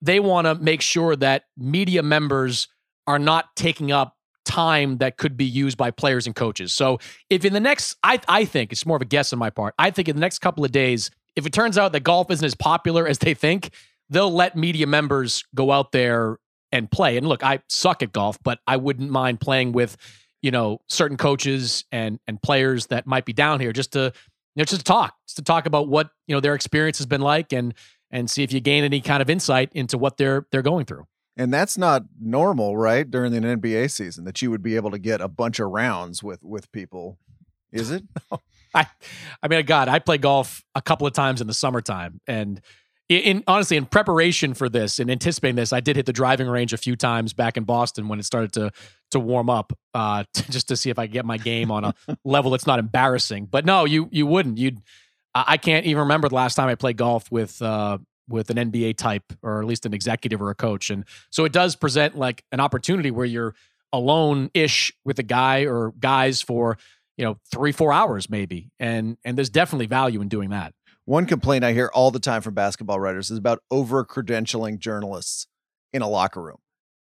they 0.00 0.20
want 0.20 0.46
to 0.46 0.54
make 0.54 0.82
sure 0.82 1.16
that 1.16 1.44
media 1.56 2.02
members 2.02 2.68
are 3.06 3.18
not 3.18 3.54
taking 3.56 3.92
up 3.92 4.16
time 4.44 4.98
that 4.98 5.16
could 5.16 5.36
be 5.36 5.44
used 5.44 5.78
by 5.78 5.90
players 5.90 6.26
and 6.26 6.34
coaches. 6.34 6.74
So 6.74 6.98
if 7.30 7.44
in 7.44 7.52
the 7.52 7.60
next, 7.60 7.96
I, 8.02 8.20
I 8.28 8.44
think 8.44 8.72
it's 8.72 8.84
more 8.84 8.96
of 8.96 9.02
a 9.02 9.06
guess 9.06 9.32
on 9.32 9.38
my 9.38 9.50
part. 9.50 9.74
I 9.78 9.90
think 9.90 10.08
in 10.08 10.16
the 10.16 10.20
next 10.20 10.40
couple 10.40 10.64
of 10.64 10.72
days, 10.72 11.10
if 11.36 11.46
it 11.46 11.52
turns 11.52 11.78
out 11.78 11.92
that 11.92 12.00
golf 12.00 12.30
isn't 12.30 12.44
as 12.44 12.54
popular 12.54 13.06
as 13.06 13.18
they 13.18 13.34
think, 13.34 13.70
they'll 14.10 14.32
let 14.32 14.56
media 14.56 14.86
members 14.86 15.44
go 15.54 15.70
out 15.72 15.92
there 15.92 16.38
and 16.70 16.90
play. 16.90 17.16
And 17.16 17.26
look, 17.26 17.44
I 17.44 17.60
suck 17.68 18.02
at 18.02 18.12
golf, 18.12 18.38
but 18.42 18.58
I 18.66 18.76
wouldn't 18.76 19.10
mind 19.10 19.40
playing 19.40 19.72
with, 19.72 19.96
you 20.42 20.50
know, 20.50 20.80
certain 20.88 21.16
coaches 21.16 21.84
and 21.92 22.18
and 22.26 22.40
players 22.42 22.86
that 22.88 23.06
might 23.06 23.24
be 23.24 23.32
down 23.32 23.60
here 23.60 23.72
just 23.72 23.92
to, 23.92 24.12
you 24.54 24.60
know, 24.60 24.64
just 24.64 24.80
to 24.80 24.84
talk, 24.84 25.14
just 25.26 25.36
to 25.36 25.42
talk 25.42 25.66
about 25.66 25.88
what 25.88 26.10
you 26.26 26.34
know 26.34 26.40
their 26.40 26.54
experience 26.54 26.98
has 26.98 27.06
been 27.06 27.20
like 27.20 27.52
and 27.52 27.74
and 28.10 28.30
see 28.30 28.42
if 28.42 28.52
you 28.52 28.60
gain 28.60 28.84
any 28.84 29.00
kind 29.00 29.22
of 29.22 29.30
insight 29.30 29.70
into 29.72 29.96
what 29.98 30.16
they're 30.16 30.46
they're 30.50 30.62
going 30.62 30.84
through. 30.84 31.06
And 31.36 31.52
that's 31.52 31.78
not 31.78 32.02
normal, 32.20 32.76
right? 32.76 33.10
During 33.10 33.34
an 33.34 33.42
NBA 33.42 33.90
season, 33.90 34.24
that 34.24 34.42
you 34.42 34.50
would 34.50 34.62
be 34.62 34.76
able 34.76 34.90
to 34.90 34.98
get 34.98 35.22
a 35.22 35.28
bunch 35.28 35.60
of 35.60 35.70
rounds 35.70 36.22
with 36.22 36.42
with 36.42 36.70
people. 36.72 37.18
Is 37.72 37.90
it? 37.90 38.04
I, 38.74 38.86
I 39.42 39.48
mean, 39.48 39.64
God, 39.66 39.88
I 39.88 39.98
play 39.98 40.18
golf 40.18 40.62
a 40.74 40.80
couple 40.82 41.06
of 41.06 41.12
times 41.12 41.40
in 41.40 41.46
the 41.46 41.54
summertime, 41.54 42.20
and 42.26 42.60
in, 43.18 43.44
honestly, 43.46 43.76
in 43.76 43.86
preparation 43.86 44.54
for 44.54 44.68
this 44.68 44.98
and 44.98 45.10
anticipating 45.10 45.56
this, 45.56 45.72
I 45.72 45.80
did 45.80 45.96
hit 45.96 46.06
the 46.06 46.12
driving 46.12 46.48
range 46.48 46.72
a 46.72 46.76
few 46.76 46.96
times 46.96 47.32
back 47.32 47.56
in 47.56 47.64
Boston 47.64 48.08
when 48.08 48.18
it 48.18 48.24
started 48.24 48.52
to 48.54 48.70
to 49.10 49.20
warm 49.20 49.50
up, 49.50 49.72
uh, 49.92 50.24
to, 50.32 50.42
just 50.50 50.68
to 50.68 50.76
see 50.76 50.90
if 50.90 50.98
I 50.98 51.06
could 51.06 51.12
get 51.12 51.24
my 51.24 51.36
game 51.36 51.70
on 51.70 51.84
a 51.84 51.94
level 52.24 52.50
that's 52.50 52.66
not 52.66 52.78
embarrassing. 52.78 53.46
But 53.46 53.64
no, 53.64 53.84
you 53.84 54.08
you 54.12 54.26
wouldn't. 54.26 54.58
You'd 54.58 54.82
I 55.34 55.56
can't 55.56 55.86
even 55.86 56.00
remember 56.00 56.28
the 56.28 56.34
last 56.34 56.56
time 56.56 56.68
I 56.68 56.74
played 56.74 56.98
golf 56.98 57.30
with 57.32 57.62
uh, 57.62 57.98
with 58.28 58.50
an 58.50 58.56
NBA 58.56 58.96
type 58.96 59.32
or 59.42 59.60
at 59.60 59.66
least 59.66 59.86
an 59.86 59.94
executive 59.94 60.40
or 60.42 60.50
a 60.50 60.54
coach. 60.54 60.90
And 60.90 61.04
so 61.30 61.44
it 61.44 61.52
does 61.52 61.76
present 61.76 62.16
like 62.16 62.44
an 62.52 62.60
opportunity 62.60 63.10
where 63.10 63.26
you're 63.26 63.54
alone 63.92 64.50
ish 64.54 64.92
with 65.04 65.18
a 65.18 65.22
guy 65.22 65.64
or 65.64 65.92
guys 65.98 66.40
for, 66.42 66.78
you 67.16 67.24
know, 67.24 67.38
three, 67.50 67.72
four 67.72 67.92
hours 67.92 68.28
maybe. 68.28 68.70
And 68.78 69.16
and 69.24 69.36
there's 69.36 69.50
definitely 69.50 69.86
value 69.86 70.20
in 70.20 70.28
doing 70.28 70.50
that. 70.50 70.74
One 71.04 71.26
complaint 71.26 71.64
I 71.64 71.72
hear 71.72 71.90
all 71.92 72.12
the 72.12 72.20
time 72.20 72.42
from 72.42 72.54
basketball 72.54 73.00
writers 73.00 73.30
is 73.30 73.38
about 73.38 73.62
over 73.72 74.04
credentialing 74.04 74.78
journalists 74.78 75.48
in 75.92 76.00
a 76.00 76.08
locker 76.08 76.40
room. 76.40 76.58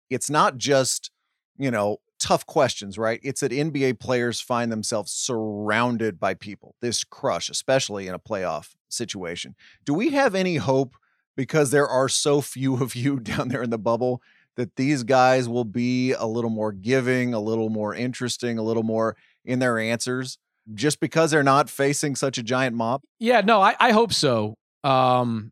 It's 0.10 0.30
not 0.30 0.58
just, 0.58 1.12
you 1.58 1.72
know, 1.72 2.00
tough 2.20 2.46
questions, 2.46 2.98
right? 2.98 3.22
It's 3.24 3.40
that 3.40 3.54
NBA 3.54 4.00
players 4.00 4.42
find 4.42 4.70
themselves 4.70 5.14
surrounded 5.14 6.20
by 6.20 6.34
people. 6.34 6.76
This 6.82 7.06
crush, 7.06 7.50
especially 7.50 8.08
in 8.08 8.14
a 8.14 8.20
playoff 8.20 8.76
situation. 8.90 9.56
Do 9.86 9.94
we 9.94 10.10
have 10.10 10.36
any 10.36 10.58
hope 10.58 10.96
because 11.38 11.72
there 11.72 11.88
are 11.88 12.10
so 12.10 12.42
few 12.42 12.84
of 12.84 12.96
you 12.96 13.20
down 13.22 13.48
there 13.48 13.64
in 13.64 13.70
the 13.70 13.78
bubble 13.78 14.22
that 14.58 14.76
these 14.76 15.04
guys 15.04 15.48
will 15.48 15.66
be 15.66 16.12
a 16.12 16.26
little 16.26 16.50
more 16.50 16.74
giving, 16.74 17.34
a 17.34 17.40
little 17.40 17.70
more 17.70 17.96
interesting, 17.96 18.58
a 18.58 18.64
little 18.64 18.84
more 18.84 19.16
in 19.46 19.60
their 19.60 19.80
answers 19.80 20.38
just 20.74 21.00
because 21.00 21.32
they're 21.32 21.44
not 21.44 21.70
facing 21.70 22.16
such 22.16 22.38
a 22.38 22.44
giant 22.44 22.76
mob? 22.76 23.02
Yeah, 23.20 23.42
no, 23.42 23.62
I, 23.62 23.76
I 23.80 23.92
hope 23.92 24.14
so. 24.14 24.56
Um, 24.84 25.52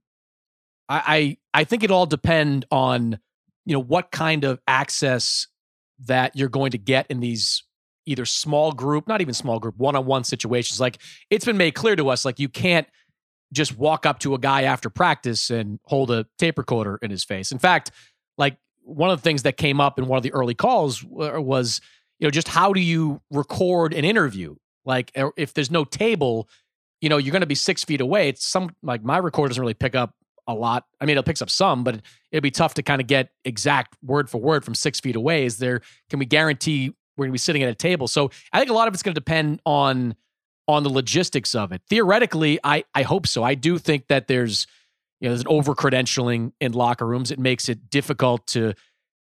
I, 0.89 1.37
I 1.53 1.61
I 1.61 1.63
think 1.63 1.83
it 1.83 1.91
all 1.91 2.05
depend 2.05 2.65
on 2.71 3.19
you 3.65 3.73
know 3.73 3.81
what 3.81 4.11
kind 4.11 4.43
of 4.43 4.59
access 4.67 5.47
that 6.05 6.35
you're 6.35 6.49
going 6.49 6.71
to 6.71 6.77
get 6.77 7.07
in 7.09 7.19
these 7.19 7.63
either 8.05 8.25
small 8.25 8.71
group, 8.71 9.07
not 9.07 9.21
even 9.21 9.33
small 9.33 9.59
group, 9.59 9.77
one-on-one 9.77 10.23
situations. 10.23 10.79
Like 10.79 10.99
it's 11.29 11.45
been 11.45 11.57
made 11.57 11.71
clear 11.71 11.95
to 11.95 12.09
us, 12.09 12.25
like 12.25 12.39
you 12.39 12.49
can't 12.49 12.87
just 13.53 13.77
walk 13.77 14.05
up 14.05 14.19
to 14.19 14.33
a 14.33 14.39
guy 14.39 14.63
after 14.63 14.89
practice 14.89 15.49
and 15.49 15.79
hold 15.85 16.11
a 16.11 16.25
tape 16.37 16.57
recorder 16.57 16.99
in 17.01 17.11
his 17.11 17.23
face. 17.23 17.51
In 17.51 17.59
fact, 17.59 17.91
like 18.37 18.57
one 18.81 19.09
of 19.09 19.19
the 19.19 19.23
things 19.23 19.43
that 19.43 19.57
came 19.57 19.79
up 19.79 19.97
in 19.97 20.07
one 20.07 20.17
of 20.17 20.23
the 20.23 20.33
early 20.33 20.55
calls 20.55 21.03
was, 21.03 21.79
you 22.19 22.27
know, 22.27 22.31
just 22.31 22.47
how 22.47 22.73
do 22.73 22.81
you 22.81 23.21
record 23.31 23.93
an 23.93 24.03
interview? 24.03 24.55
Like 24.85 25.11
er, 25.17 25.31
if 25.37 25.53
there's 25.53 25.71
no 25.71 25.83
table, 25.83 26.47
you 27.01 27.09
know, 27.09 27.17
you're 27.17 27.31
going 27.31 27.41
to 27.41 27.47
be 27.47 27.55
six 27.55 27.83
feet 27.83 28.01
away. 28.01 28.29
It's 28.29 28.45
some 28.45 28.75
like 28.81 29.03
my 29.03 29.17
recorder 29.17 29.49
doesn't 29.49 29.61
really 29.61 29.73
pick 29.73 29.95
up 29.95 30.15
a 30.47 30.53
lot. 30.53 30.85
I 30.99 31.05
mean, 31.05 31.17
it 31.17 31.25
picks 31.25 31.41
up 31.41 31.49
some, 31.49 31.83
but 31.83 32.01
it'd 32.31 32.43
be 32.43 32.51
tough 32.51 32.73
to 32.75 32.83
kind 32.83 33.01
of 33.01 33.07
get 33.07 33.29
exact 33.45 33.97
word 34.03 34.29
for 34.29 34.39
word 34.39 34.65
from 34.65 34.75
six 34.75 34.99
feet 34.99 35.15
away. 35.15 35.45
Is 35.45 35.57
there? 35.57 35.81
Can 36.09 36.19
we 36.19 36.25
guarantee 36.25 36.93
we're 37.15 37.25
going 37.25 37.31
to 37.31 37.33
be 37.33 37.39
sitting 37.39 37.63
at 37.63 37.69
a 37.69 37.75
table? 37.75 38.07
So 38.07 38.31
I 38.51 38.59
think 38.59 38.69
a 38.69 38.73
lot 38.73 38.87
of 38.87 38.93
it's 38.93 39.03
going 39.03 39.13
to 39.13 39.19
depend 39.19 39.61
on 39.65 40.15
on 40.67 40.83
the 40.83 40.89
logistics 40.89 41.55
of 41.55 41.71
it. 41.71 41.81
Theoretically, 41.89 42.59
I 42.63 42.83
I 42.93 43.03
hope 43.03 43.27
so. 43.27 43.43
I 43.43 43.55
do 43.55 43.77
think 43.77 44.07
that 44.07 44.27
there's 44.27 44.67
you 45.19 45.27
know 45.27 45.33
there's 45.33 45.41
an 45.41 45.47
over 45.47 45.75
credentialing 45.75 46.53
in 46.59 46.73
locker 46.73 47.05
rooms. 47.05 47.31
It 47.31 47.39
makes 47.39 47.69
it 47.69 47.89
difficult 47.89 48.47
to 48.47 48.73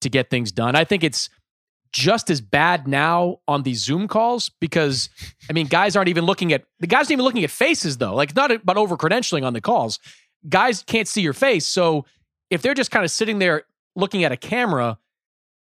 to 0.01 0.09
get 0.09 0.29
things 0.29 0.51
done. 0.51 0.75
I 0.75 0.83
think 0.83 1.03
it's 1.03 1.29
just 1.97 2.29
as 2.29 2.41
bad 2.41 2.87
now 2.87 3.39
on 3.47 3.63
these 3.63 3.83
Zoom 3.83 4.07
calls 4.07 4.49
because 4.61 5.09
I 5.49 5.53
mean 5.53 5.65
guys 5.65 5.95
aren't 5.95 6.09
even 6.09 6.25
looking 6.25 6.53
at 6.53 6.63
the 6.79 6.85
guys 6.85 7.01
aren't 7.01 7.11
even 7.11 7.25
looking 7.25 7.43
at 7.43 7.49
faces 7.49 7.97
though. 7.97 8.13
Like 8.13 8.35
not 8.35 8.51
about 8.51 8.77
over 8.77 8.95
credentialing 8.95 9.43
on 9.43 9.53
the 9.53 9.61
calls 9.61 9.99
guys 10.47 10.83
can't 10.83 11.07
see 11.07 11.21
your 11.21 11.33
face. 11.33 11.65
So 11.65 12.05
if 12.49 12.61
they're 12.61 12.73
just 12.73 12.91
kind 12.91 13.03
of 13.03 13.11
sitting 13.11 13.39
there 13.39 13.63
looking 13.95 14.23
at 14.23 14.31
a 14.31 14.37
camera, 14.37 14.97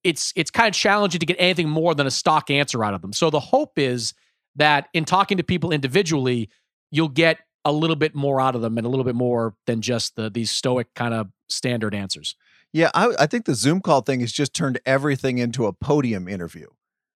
it's 0.04 0.32
it's 0.36 0.50
kind 0.50 0.68
of 0.68 0.74
challenging 0.74 1.20
to 1.20 1.26
get 1.26 1.36
anything 1.38 1.68
more 1.68 1.94
than 1.94 2.06
a 2.06 2.10
stock 2.10 2.50
answer 2.50 2.84
out 2.84 2.94
of 2.94 3.02
them. 3.02 3.12
So 3.12 3.30
the 3.30 3.40
hope 3.40 3.78
is 3.78 4.14
that 4.56 4.88
in 4.92 5.04
talking 5.04 5.36
to 5.36 5.44
people 5.44 5.70
individually, 5.70 6.50
you'll 6.90 7.08
get 7.08 7.38
a 7.64 7.72
little 7.72 7.96
bit 7.96 8.14
more 8.14 8.40
out 8.40 8.54
of 8.54 8.62
them 8.62 8.78
and 8.78 8.86
a 8.86 8.90
little 8.90 9.04
bit 9.04 9.14
more 9.14 9.54
than 9.66 9.80
just 9.80 10.16
the 10.16 10.30
these 10.30 10.50
stoic 10.50 10.92
kind 10.94 11.14
of 11.14 11.28
standard 11.48 11.94
answers. 11.94 12.34
Yeah, 12.72 12.90
I, 12.94 13.14
I 13.18 13.26
think 13.26 13.44
the 13.44 13.54
Zoom 13.54 13.80
call 13.80 14.02
thing 14.02 14.20
has 14.20 14.32
just 14.32 14.54
turned 14.54 14.80
everything 14.84 15.38
into 15.38 15.66
a 15.66 15.72
podium 15.72 16.28
interview. 16.28 16.66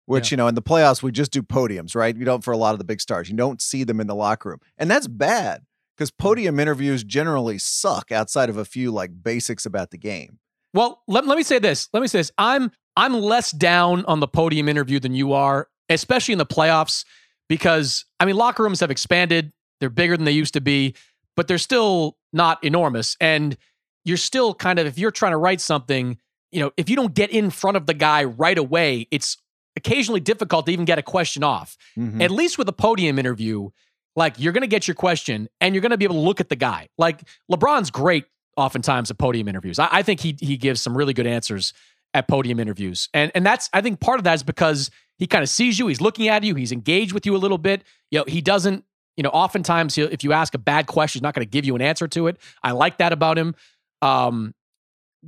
Which, 0.07 0.31
yeah. 0.31 0.35
you 0.35 0.37
know, 0.39 0.49
in 0.49 0.57
the 0.57 0.63
playoffs, 0.63 1.03
we 1.03 1.13
just 1.13 1.31
do 1.31 1.43
podiums, 1.43 1.95
right? 1.95 2.17
You 2.17 2.25
don't 2.25 2.43
for 2.43 2.51
a 2.51 2.57
lot 2.57 2.73
of 2.73 2.79
the 2.79 2.85
big 2.85 3.01
stars. 3.01 3.31
You 3.31 3.37
don't 3.37 3.63
see 3.63 3.85
them 3.85 4.01
in 4.01 4.09
the 4.09 4.17
locker 4.17 4.49
room. 4.49 4.59
And 4.77 4.91
that's 4.91 5.07
bad 5.07 5.63
because 5.97 6.11
podium 6.11 6.59
interviews 6.59 7.05
generally 7.05 7.59
suck 7.59 8.11
outside 8.11 8.51
of 8.51 8.57
a 8.57 8.65
few 8.65 8.91
like 8.91 9.23
basics 9.23 9.65
about 9.65 9.91
the 9.91 9.99
game. 9.99 10.41
Well, 10.75 11.03
let, 11.07 11.27
let 11.27 11.37
me 11.37 11.45
say 11.45 11.61
this. 11.61 11.89
Let 11.93 12.01
me 12.01 12.09
say 12.09 12.19
this. 12.19 12.33
I'm 12.37 12.73
I'm 12.97 13.15
less 13.15 13.53
down 13.53 14.05
on 14.07 14.21
the 14.21 14.29
podium 14.29 14.69
interview 14.69 14.99
than 14.99 15.15
you 15.15 15.33
are, 15.33 15.69
especially 15.89 16.33
in 16.33 16.39
the 16.39 16.47
playoffs, 16.47 17.05
because 17.49 18.05
I 18.19 18.25
mean 18.25 18.37
locker 18.37 18.65
rooms 18.65 18.81
have 18.81 18.91
expanded. 18.91 19.53
They're 19.81 19.91
bigger 19.91 20.17
than 20.17 20.25
they 20.25 20.33
used 20.33 20.55
to 20.55 20.61
be, 20.61 20.95
but 21.37 21.47
they're 21.47 21.59
still 21.59 22.17
not 22.33 22.63
enormous. 22.65 23.17
And 23.21 23.57
you're 24.05 24.17
still 24.17 24.55
kind 24.55 24.79
of 24.79 24.87
if 24.87 24.99
you're 24.99 25.11
trying 25.11 25.33
to 25.33 25.39
write 25.39 25.61
something, 25.61 26.19
you 26.51 26.61
know, 26.61 26.73
if 26.77 26.91
you 26.91 26.97
don't 26.97 27.15
get 27.15 27.31
in 27.31 27.51
front 27.51 27.77
of 27.77 27.87
the 27.87 27.95
guy 27.95 28.25
right 28.25 28.59
away, 28.59 29.07
it's 29.11 29.37
occasionally 29.77 30.21
difficult 30.21 30.67
to 30.67 30.73
even 30.73 30.85
get 30.85 30.99
a 30.99 31.03
question 31.03 31.43
off. 31.43 31.77
Mm-hmm. 31.97 32.21
At 32.21 32.31
least 32.31 32.59
with 32.59 32.69
a 32.69 32.73
podium 32.73 33.19
interview, 33.19 33.71
like 34.15 34.39
you're 34.39 34.53
going 34.53 34.63
to 34.63 34.69
get 34.69 34.87
your 34.87 34.95
question 34.95 35.49
and 35.61 35.75
you're 35.75 35.83
going 35.83 35.91
to 35.91 35.99
be 35.99 36.05
able 36.05 36.17
to 36.17 36.21
look 36.21 36.41
at 36.41 36.49
the 36.49 36.57
guy. 36.57 36.89
Like 36.99 37.23
LeBron's 37.51 37.91
great 37.91 38.27
oftentimes 38.57 39.11
at 39.11 39.19
podium 39.19 39.49
interviews. 39.49 39.79
I, 39.79 39.89
I, 39.91 40.03
think 40.03 40.21
he 40.21 40.37
he 40.39 40.59
gives 40.59 40.83
some 40.83 40.97
really 40.97 41.15
good 41.15 41.27
answers 41.27 41.73
at 42.13 42.29
podium 42.29 42.61
interviews. 42.61 43.09
And 43.15 43.33
and 43.35 43.47
that's 43.47 43.71
I 43.73 43.81
think 43.81 44.01
part 44.01 44.21
of 44.21 44.25
that 44.25 44.35
is 44.35 44.43
because 44.43 44.91
he 45.19 45.27
kind 45.27 45.43
of 45.43 45.49
sees 45.49 45.79
you, 45.79 45.87
he's 45.87 46.01
looking 46.01 46.29
at 46.29 46.45
you, 46.45 46.55
he's 46.55 46.73
engaged 46.73 47.13
with 47.13 47.25
you 47.25 47.35
a 47.37 47.39
little 47.39 47.59
bit. 47.59 47.85
You 48.11 48.21
know, 48.21 48.25
he 48.27 48.41
doesn't, 48.41 48.85
you 49.17 49.23
know, 49.23 49.31
oftentimes 49.31 49.97
if 49.97 50.25
you 50.25 50.33
ask 50.33 50.55
a 50.55 50.59
bad 50.59 50.87
question, 50.87 51.21
he's 51.21 51.23
not 51.23 51.35
going 51.35 51.47
to 51.47 51.51
give 51.51 51.65
you 51.65 51.75
an 51.75 51.83
answer 51.83 52.09
to 52.09 52.27
it. 52.27 52.39
I 52.63 52.73
like 52.73 52.99
that 52.99 53.13
about 53.13 53.39
him. 53.39 53.55
Um 54.03 54.55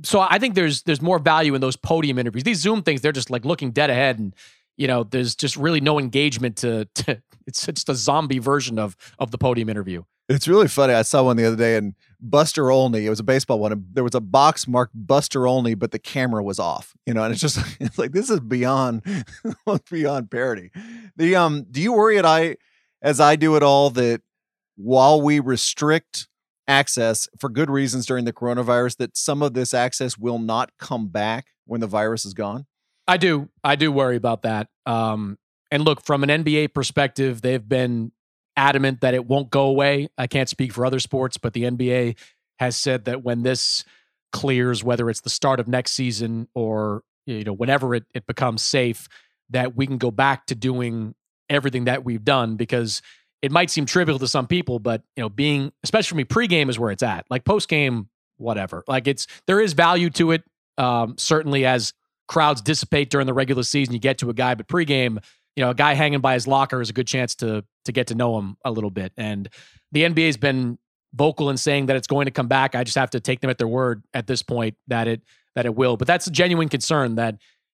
so 0.03 0.19
I 0.19 0.39
think 0.39 0.55
there's 0.55 0.83
there's 0.83 1.01
more 1.01 1.19
value 1.19 1.55
in 1.55 1.61
those 1.61 1.75
podium 1.75 2.19
interviews. 2.19 2.43
These 2.43 2.59
Zoom 2.59 2.83
things, 2.83 3.01
they're 3.01 3.11
just 3.11 3.29
like 3.29 3.45
looking 3.45 3.71
dead 3.71 3.89
ahead 3.89 4.19
and 4.19 4.35
you 4.77 4.87
know, 4.87 5.03
there's 5.03 5.35
just 5.35 5.55
really 5.55 5.79
no 5.79 5.99
engagement 5.99 6.57
to, 6.57 6.85
to 6.95 7.21
it's 7.47 7.65
just 7.65 7.89
a 7.89 7.95
zombie 7.95 8.39
version 8.39 8.79
of 8.79 8.95
of 9.19 9.31
the 9.31 9.37
podium 9.37 9.69
interview. 9.69 10.03
It's 10.27 10.47
really 10.47 10.67
funny. 10.67 10.93
I 10.93 11.03
saw 11.03 11.23
one 11.23 11.37
the 11.37 11.45
other 11.45 11.55
day 11.55 11.77
and 11.77 11.93
Buster 12.19 12.71
Olney, 12.71 13.05
it 13.05 13.09
was 13.09 13.19
a 13.19 13.23
baseball 13.23 13.59
one, 13.59 13.71
and 13.71 13.85
there 13.93 14.03
was 14.03 14.15
a 14.15 14.21
box 14.21 14.67
marked 14.67 14.93
Buster 14.95 15.45
Olney, 15.45 15.75
but 15.75 15.91
the 15.91 15.99
camera 15.99 16.43
was 16.43 16.57
off. 16.57 16.95
You 17.05 17.13
know, 17.13 17.23
and 17.23 17.31
it's 17.31 17.41
just 17.41 17.59
it's 17.79 17.97
like 17.97 18.11
this 18.11 18.29
is 18.29 18.39
beyond 18.39 19.03
beyond 19.89 20.31
parody. 20.31 20.71
The 21.15 21.35
um 21.35 21.65
do 21.69 21.81
you 21.81 21.93
worry 21.93 22.17
at 22.17 22.25
I 22.25 22.57
as 23.01 23.19
I 23.19 23.35
do 23.35 23.55
at 23.55 23.63
all 23.63 23.91
that 23.91 24.21
while 24.75 25.21
we 25.21 25.39
restrict 25.39 26.27
access 26.67 27.27
for 27.39 27.49
good 27.49 27.69
reasons 27.69 28.05
during 28.05 28.25
the 28.25 28.33
coronavirus, 28.33 28.97
that 28.97 29.17
some 29.17 29.41
of 29.41 29.53
this 29.53 29.73
access 29.73 30.17
will 30.17 30.39
not 30.39 30.71
come 30.79 31.07
back 31.07 31.47
when 31.65 31.81
the 31.81 31.87
virus 31.87 32.25
is 32.25 32.33
gone? 32.33 32.65
I 33.07 33.17
do. 33.17 33.49
I 33.63 33.75
do 33.75 33.91
worry 33.91 34.15
about 34.15 34.43
that. 34.43 34.67
Um, 34.85 35.37
and 35.71 35.83
look, 35.83 36.03
from 36.03 36.23
an 36.23 36.43
NBA 36.43 36.73
perspective, 36.73 37.41
they've 37.41 37.67
been 37.67 38.11
adamant 38.57 39.01
that 39.01 39.13
it 39.13 39.25
won't 39.25 39.49
go 39.49 39.63
away. 39.63 40.07
I 40.17 40.27
can't 40.27 40.49
speak 40.49 40.73
for 40.73 40.85
other 40.85 40.99
sports, 40.99 41.37
but 41.37 41.53
the 41.53 41.63
NBA 41.63 42.17
has 42.59 42.77
said 42.77 43.05
that 43.05 43.23
when 43.23 43.43
this 43.43 43.83
clears, 44.31 44.83
whether 44.83 45.09
it's 45.09 45.21
the 45.21 45.29
start 45.29 45.59
of 45.59 45.67
next 45.67 45.91
season 45.91 46.47
or 46.55 47.03
you 47.25 47.43
know 47.43 47.53
whenever 47.53 47.95
it, 47.95 48.05
it 48.13 48.25
becomes 48.27 48.63
safe, 48.63 49.07
that 49.49 49.75
we 49.75 49.87
can 49.87 49.97
go 49.97 50.11
back 50.11 50.45
to 50.47 50.55
doing 50.55 51.15
everything 51.49 51.85
that 51.85 52.03
we've 52.03 52.23
done 52.23 52.55
because 52.55 53.01
it 53.45 53.51
might 53.51 53.69
seem 53.69 53.85
trivial 53.85 54.17
to 54.17 54.27
some 54.27 54.47
people, 54.47 54.79
but 54.79 55.03
you 55.15 55.21
know, 55.21 55.29
being 55.29 55.71
especially 55.83 56.09
for 56.09 56.15
me, 56.15 56.25
pregame 56.25 56.67
is 56.67 56.79
where 56.79 56.89
it's 56.89 57.03
at. 57.03 57.27
Like 57.29 57.43
postgame, 57.43 58.07
whatever. 58.37 58.83
Like 58.87 59.07
it's 59.07 59.27
there 59.45 59.59
is 59.59 59.73
value 59.73 60.09
to 60.11 60.31
it. 60.31 60.43
Um, 60.79 61.15
certainly 61.19 61.63
as 61.63 61.93
crowds 62.27 62.59
dissipate 62.63 63.11
during 63.11 63.27
the 63.27 63.35
regular 63.35 63.61
season, 63.61 63.93
you 63.93 63.99
get 63.99 64.17
to 64.17 64.31
a 64.31 64.33
guy, 64.33 64.55
but 64.55 64.67
pregame, 64.67 65.23
you 65.55 65.63
know, 65.63 65.69
a 65.69 65.75
guy 65.75 65.93
hanging 65.93 66.21
by 66.21 66.33
his 66.33 66.47
locker 66.47 66.81
is 66.81 66.89
a 66.89 66.93
good 66.93 67.05
chance 67.05 67.35
to 67.35 67.63
to 67.85 67.91
get 67.91 68.07
to 68.07 68.15
know 68.15 68.39
him 68.39 68.57
a 68.65 68.71
little 68.71 68.89
bit. 68.89 69.13
And 69.15 69.47
the 69.91 70.01
NBA's 70.01 70.37
been 70.37 70.79
vocal 71.13 71.51
in 71.51 71.57
saying 71.57 71.85
that 71.85 71.95
it's 71.95 72.07
going 72.07 72.25
to 72.25 72.31
come 72.31 72.47
back. 72.47 72.73
I 72.73 72.83
just 72.83 72.97
have 72.97 73.11
to 73.11 73.19
take 73.19 73.41
them 73.41 73.51
at 73.51 73.59
their 73.59 73.67
word 73.67 74.03
at 74.15 74.25
this 74.25 74.41
point 74.41 74.75
that 74.87 75.07
it 75.07 75.21
that 75.53 75.67
it 75.67 75.75
will. 75.75 75.97
But 75.97 76.07
that's 76.07 76.25
a 76.25 76.31
genuine 76.31 76.67
concern 76.67 77.15
that, 77.15 77.37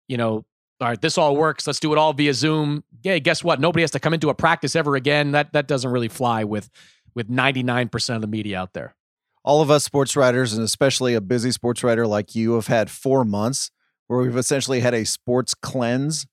you 0.07 0.17
know, 0.17 0.45
all 0.85 0.91
right, 0.91 1.01
this 1.01 1.17
all 1.17 1.35
works. 1.35 1.65
Let's 1.65 1.79
do 1.79 1.91
it 1.93 1.97
all 1.97 2.13
via 2.13 2.31
Zoom. 2.31 2.83
Yeah, 3.01 3.17
guess 3.17 3.43
what? 3.43 3.59
Nobody 3.59 3.81
has 3.81 3.89
to 3.91 3.99
come 3.99 4.13
into 4.13 4.29
a 4.29 4.35
practice 4.35 4.75
ever 4.75 4.95
again. 4.95 5.31
That 5.31 5.51
that 5.53 5.67
doesn't 5.67 5.89
really 5.89 6.09
fly 6.09 6.43
with 6.43 6.69
with 7.15 7.27
99% 7.27 8.15
of 8.15 8.21
the 8.21 8.27
media 8.27 8.59
out 8.59 8.73
there. 8.73 8.93
All 9.43 9.63
of 9.63 9.71
us 9.71 9.83
sports 9.83 10.15
writers, 10.15 10.53
and 10.53 10.61
especially 10.61 11.15
a 11.15 11.21
busy 11.21 11.49
sports 11.49 11.83
writer 11.83 12.05
like 12.05 12.35
you, 12.35 12.53
have 12.53 12.67
had 12.67 12.91
four 12.91 13.25
months 13.25 13.71
where 14.05 14.19
we've 14.19 14.37
essentially 14.37 14.81
had 14.81 14.93
a 14.93 15.05
sports 15.05 15.55
cleanse. 15.55 16.27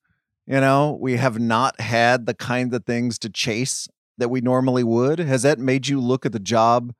You 0.45 0.59
know, 0.59 0.99
we 1.01 1.17
have 1.17 1.39
not 1.39 1.81
had 1.81 2.27
the 2.27 2.35
kind 2.35 2.71
of 2.75 2.85
things 2.85 3.17
to 3.19 3.31
chase 3.31 3.87
that 4.19 4.29
we 4.29 4.39
normally 4.39 4.83
would. 4.83 5.17
Has 5.17 5.41
that 5.41 5.57
made 5.57 5.87
you 5.87 5.99
look 5.99 6.27
at 6.27 6.31
the 6.31 6.39
job 6.39 6.93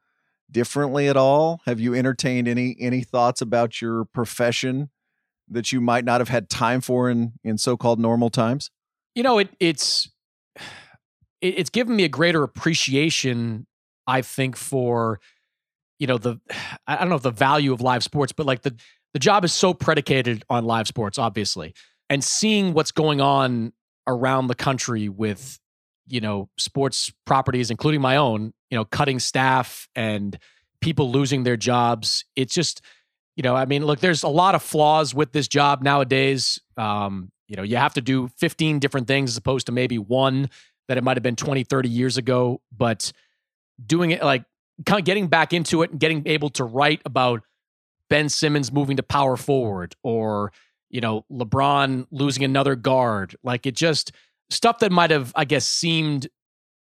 differently 0.49 1.07
at 1.07 1.17
all? 1.17 1.61
Have 1.67 1.79
you 1.79 1.93
entertained 1.93 2.47
any 2.47 2.75
any 2.79 3.03
thoughts 3.03 3.43
about 3.43 3.79
your 3.79 4.05
profession 4.05 4.89
that 5.53 5.71
you 5.71 5.81
might 5.81 6.05
not 6.05 6.21
have 6.21 6.29
had 6.29 6.49
time 6.49 6.81
for 6.81 7.09
in 7.09 7.33
in 7.43 7.57
so-called 7.57 7.99
normal 7.99 8.29
times? 8.29 8.69
You 9.15 9.23
know, 9.23 9.39
it 9.39 9.49
it's 9.59 10.09
it, 11.41 11.59
it's 11.59 11.69
given 11.69 11.95
me 11.95 12.03
a 12.03 12.09
greater 12.09 12.43
appreciation 12.43 13.67
I 14.07 14.21
think 14.21 14.55
for 14.55 15.19
you 15.99 16.07
know 16.07 16.17
the 16.17 16.39
I 16.87 16.97
don't 16.97 17.09
know 17.09 17.15
if 17.15 17.23
the 17.23 17.31
value 17.31 17.73
of 17.73 17.81
live 17.81 18.03
sports, 18.03 18.31
but 18.31 18.45
like 18.45 18.61
the 18.61 18.75
the 19.13 19.19
job 19.19 19.45
is 19.45 19.53
so 19.53 19.73
predicated 19.73 20.43
on 20.49 20.65
live 20.65 20.87
sports, 20.87 21.19
obviously, 21.19 21.73
and 22.09 22.23
seeing 22.23 22.73
what's 22.73 22.91
going 22.91 23.21
on 23.21 23.73
around 24.07 24.47
the 24.47 24.55
country 24.55 25.07
with 25.07 25.59
you 26.07 26.21
know 26.21 26.49
sports 26.57 27.11
properties, 27.25 27.71
including 27.71 28.01
my 28.01 28.17
own, 28.17 28.53
you 28.69 28.77
know, 28.77 28.85
cutting 28.85 29.19
staff 29.19 29.87
and 29.95 30.37
people 30.81 31.11
losing 31.11 31.43
their 31.43 31.57
jobs. 31.57 32.25
It's 32.35 32.53
just 32.53 32.81
you 33.35 33.43
know, 33.43 33.55
I 33.55 33.65
mean, 33.65 33.85
look, 33.85 33.99
there's 33.99 34.23
a 34.23 34.27
lot 34.27 34.55
of 34.55 34.61
flaws 34.63 35.13
with 35.13 35.31
this 35.31 35.47
job 35.47 35.81
nowadays. 35.81 36.59
Um, 36.77 37.31
You 37.47 37.57
know, 37.57 37.63
you 37.63 37.77
have 37.77 37.93
to 37.95 38.01
do 38.01 38.29
15 38.37 38.79
different 38.79 39.07
things 39.07 39.31
as 39.31 39.37
opposed 39.37 39.65
to 39.67 39.71
maybe 39.71 39.97
one 39.97 40.49
that 40.87 40.97
it 40.97 41.03
might 41.03 41.17
have 41.17 41.23
been 41.23 41.35
20, 41.35 41.63
30 41.63 41.89
years 41.89 42.17
ago. 42.17 42.61
But 42.75 43.11
doing 43.85 44.11
it 44.11 44.23
like 44.23 44.43
kind 44.85 44.99
of 44.99 45.05
getting 45.05 45.27
back 45.27 45.53
into 45.53 45.83
it 45.83 45.91
and 45.91 45.99
getting 45.99 46.27
able 46.27 46.49
to 46.51 46.63
write 46.63 47.01
about 47.05 47.41
Ben 48.09 48.29
Simmons 48.29 48.71
moving 48.71 48.97
to 48.97 49.03
power 49.03 49.37
forward 49.37 49.95
or, 50.03 50.51
you 50.89 51.01
know, 51.01 51.25
LeBron 51.31 52.07
losing 52.11 52.43
another 52.43 52.75
guard. 52.75 53.35
Like 53.43 53.65
it 53.65 53.75
just 53.75 54.11
stuff 54.49 54.79
that 54.79 54.91
might 54.91 55.11
have, 55.11 55.31
I 55.35 55.45
guess, 55.45 55.67
seemed 55.67 56.27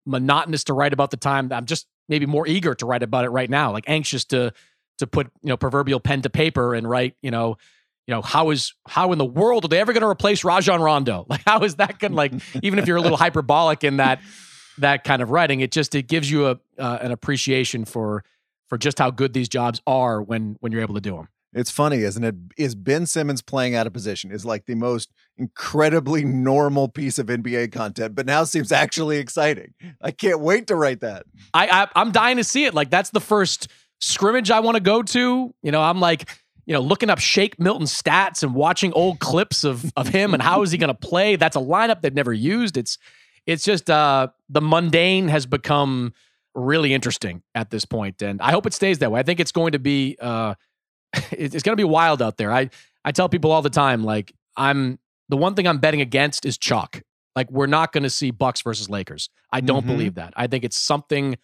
monotonous 0.05 0.63
to 0.65 0.73
write 0.73 0.93
about 0.93 1.11
the 1.11 1.17
time. 1.17 1.51
I'm 1.51 1.65
just 1.65 1.87
maybe 2.07 2.25
more 2.25 2.47
eager 2.47 2.73
to 2.75 2.85
write 2.85 3.03
about 3.03 3.25
it 3.25 3.29
right 3.29 3.49
now, 3.49 3.71
like 3.71 3.85
anxious 3.87 4.25
to 4.25 4.51
to 4.99 5.07
put, 5.07 5.27
you 5.41 5.49
know, 5.49 5.57
proverbial 5.57 5.99
pen 5.99 6.21
to 6.21 6.29
paper 6.29 6.73
and 6.73 6.89
write, 6.89 7.15
you 7.21 7.31
know, 7.31 7.57
you 8.07 8.15
know, 8.15 8.21
how 8.21 8.49
is 8.49 8.73
how 8.87 9.11
in 9.11 9.17
the 9.17 9.25
world 9.25 9.65
are 9.65 9.67
they 9.67 9.79
ever 9.79 9.93
going 9.93 10.01
to 10.01 10.07
replace 10.07 10.43
Rajon 10.43 10.81
Rondo? 10.81 11.25
Like, 11.29 11.41
how 11.45 11.59
is 11.59 11.75
that 11.75 11.99
going? 11.99 12.13
Like, 12.13 12.33
even 12.63 12.79
if 12.79 12.87
you're 12.87 12.97
a 12.97 13.01
little 13.01 13.17
hyperbolic 13.17 13.83
in 13.83 13.97
that 13.97 14.21
that 14.79 15.03
kind 15.03 15.21
of 15.21 15.29
writing, 15.29 15.59
it 15.59 15.71
just 15.71 15.93
it 15.95 16.07
gives 16.07 16.29
you 16.29 16.47
a 16.47 16.59
uh, 16.77 16.97
an 17.01 17.11
appreciation 17.11 17.85
for 17.85 18.23
for 18.67 18.77
just 18.77 18.99
how 18.99 19.11
good 19.11 19.33
these 19.33 19.49
jobs 19.49 19.81
are 19.85 20.21
when 20.21 20.57
when 20.59 20.71
you're 20.71 20.81
able 20.81 20.95
to 20.95 21.01
do 21.01 21.15
them. 21.15 21.27
It's 21.53 21.71
funny, 21.71 21.97
isn't 21.99 22.23
it? 22.23 22.35
Is 22.57 22.75
Ben 22.75 23.07
Simmons 23.07 23.41
playing 23.41 23.73
out 23.73 23.87
of 23.87 23.93
position 23.93 24.31
is 24.31 24.45
like 24.45 24.65
the 24.65 24.75
most 24.75 25.11
incredibly 25.37 26.23
normal 26.23 26.87
piece 26.87 27.17
of 27.17 27.25
NBA 27.25 27.71
content, 27.71 28.13
but 28.13 28.27
now 28.27 28.43
seems 28.43 28.71
actually 28.71 29.17
exciting. 29.17 29.73
I 30.01 30.11
can't 30.11 30.41
wait 30.41 30.67
to 30.67 30.75
write 30.75 30.99
that. 30.99 31.25
I, 31.53 31.67
I 31.67 31.87
I'm 31.95 32.11
dying 32.11 32.37
to 32.37 32.43
see 32.43 32.65
it. 32.65 32.73
Like 32.73 32.91
that's 32.91 33.09
the 33.09 33.21
first 33.21 33.67
scrimmage 33.99 34.51
I 34.51 34.59
want 34.59 34.75
to 34.75 34.81
go 34.83 35.01
to. 35.03 35.53
You 35.61 35.71
know, 35.71 35.81
I'm 35.81 35.99
like, 35.99 36.29
you 36.65 36.73
know, 36.73 36.81
looking 36.81 37.09
up 37.09 37.19
Shake 37.19 37.59
Milton 37.59 37.85
stats 37.87 38.43
and 38.43 38.53
watching 38.53 38.93
old 38.93 39.19
clips 39.19 39.63
of 39.63 39.91
of 39.95 40.07
him 40.07 40.33
and 40.33 40.41
how 40.43 40.61
is 40.61 40.71
he 40.71 40.77
going 40.77 40.89
to 40.89 41.07
play. 41.07 41.35
That's 41.35 41.55
a 41.55 41.59
lineup 41.61 42.01
they've 42.01 42.13
never 42.13 42.33
used. 42.33 42.77
It's 42.77 42.97
it's 43.45 43.63
just 43.63 43.89
uh 43.89 44.27
the 44.49 44.61
mundane 44.61 45.27
has 45.29 45.45
become 45.45 46.13
really 46.55 46.93
interesting 46.93 47.41
at 47.55 47.69
this 47.69 47.85
point, 47.85 48.21
and 48.21 48.41
I 48.41 48.51
hope 48.51 48.65
it 48.65 48.73
stays 48.73 48.99
that 48.99 49.11
way. 49.11 49.19
I 49.19 49.23
think 49.23 49.39
it's 49.39 49.51
going 49.51 49.71
to 49.73 49.79
be 49.79 50.17
uh 50.19 50.55
it's 51.31 51.63
going 51.63 51.73
to 51.75 51.81
be 51.81 51.83
wild 51.83 52.21
out 52.21 52.37
there. 52.37 52.51
I 52.51 52.69
I 53.03 53.11
tell 53.11 53.29
people 53.29 53.51
all 53.51 53.61
the 53.61 53.69
time, 53.69 54.03
like 54.03 54.33
I'm 54.55 54.99
the 55.29 55.37
one 55.37 55.55
thing 55.55 55.67
I'm 55.67 55.77
betting 55.79 56.01
against 56.01 56.45
is 56.45 56.57
chalk. 56.57 57.01
Like 57.35 57.49
we're 57.51 57.67
not 57.67 57.93
going 57.93 58.03
to 58.03 58.09
see 58.09 58.31
Bucks 58.31 58.61
versus 58.61 58.89
Lakers. 58.89 59.29
I 59.51 59.61
don't 59.61 59.83
Mhm. 59.85 59.87
believe 59.87 60.15
that. 60.15 60.33
I 60.35 60.47
think 60.47 60.63
it's 60.63 60.77
something 60.77 61.37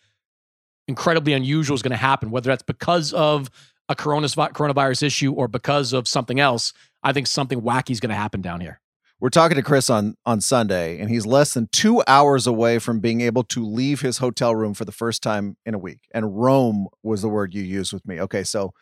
incredibly 0.88 1.34
unusual 1.34 1.76
is 1.76 1.82
going 1.82 1.92
to 1.92 1.98
happen, 1.98 2.32
whether 2.32 2.50
that's 2.50 2.64
because 2.64 3.14
of 3.14 3.50
a 3.90 3.96
coronavirus 3.96 4.52
coronavirus 4.54 5.04
issue 5.04 5.32
or 5.34 5.48
because 5.48 5.94
of 5.94 6.08
something 6.08 6.40
else. 6.40 6.74
I 7.04 7.14
think 7.14 7.28
something 7.28 7.62
wacky 7.62 7.92
is 7.92 8.00
going 8.00 8.10
to 8.10 8.16
happen 8.16 8.42
down 8.42 8.62
here. 8.62 8.82
We're 9.20 9.30
talking 9.30 9.56
to 9.56 9.64
Chris 9.64 9.90
on 9.90 10.18
on 10.26 10.42
Sunday, 10.42 11.00
and 11.00 11.10
he's 11.10 11.26
less 11.26 11.54
than 11.54 11.70
two 11.72 12.04
hours 12.08 12.48
away 12.48 12.80
from 12.80 13.00
being 13.00 13.22
able 13.22 13.44
to 13.46 13.66
leave 13.66 14.02
his 14.02 14.18
hotel 14.18 14.54
room 14.54 14.74
for 14.74 14.86
the 14.86 14.92
first 14.92 15.24
time 15.24 15.56
in 15.66 15.74
a 15.74 15.80
week. 15.80 16.00
And 16.14 16.38
roam 16.38 16.88
was 17.02 17.22
the 17.22 17.30
word 17.30 17.54
you 17.54 17.64
used 17.64 17.94
with 17.94 18.06
me. 18.06 18.20
Okay, 18.22 18.44
so 18.44 18.74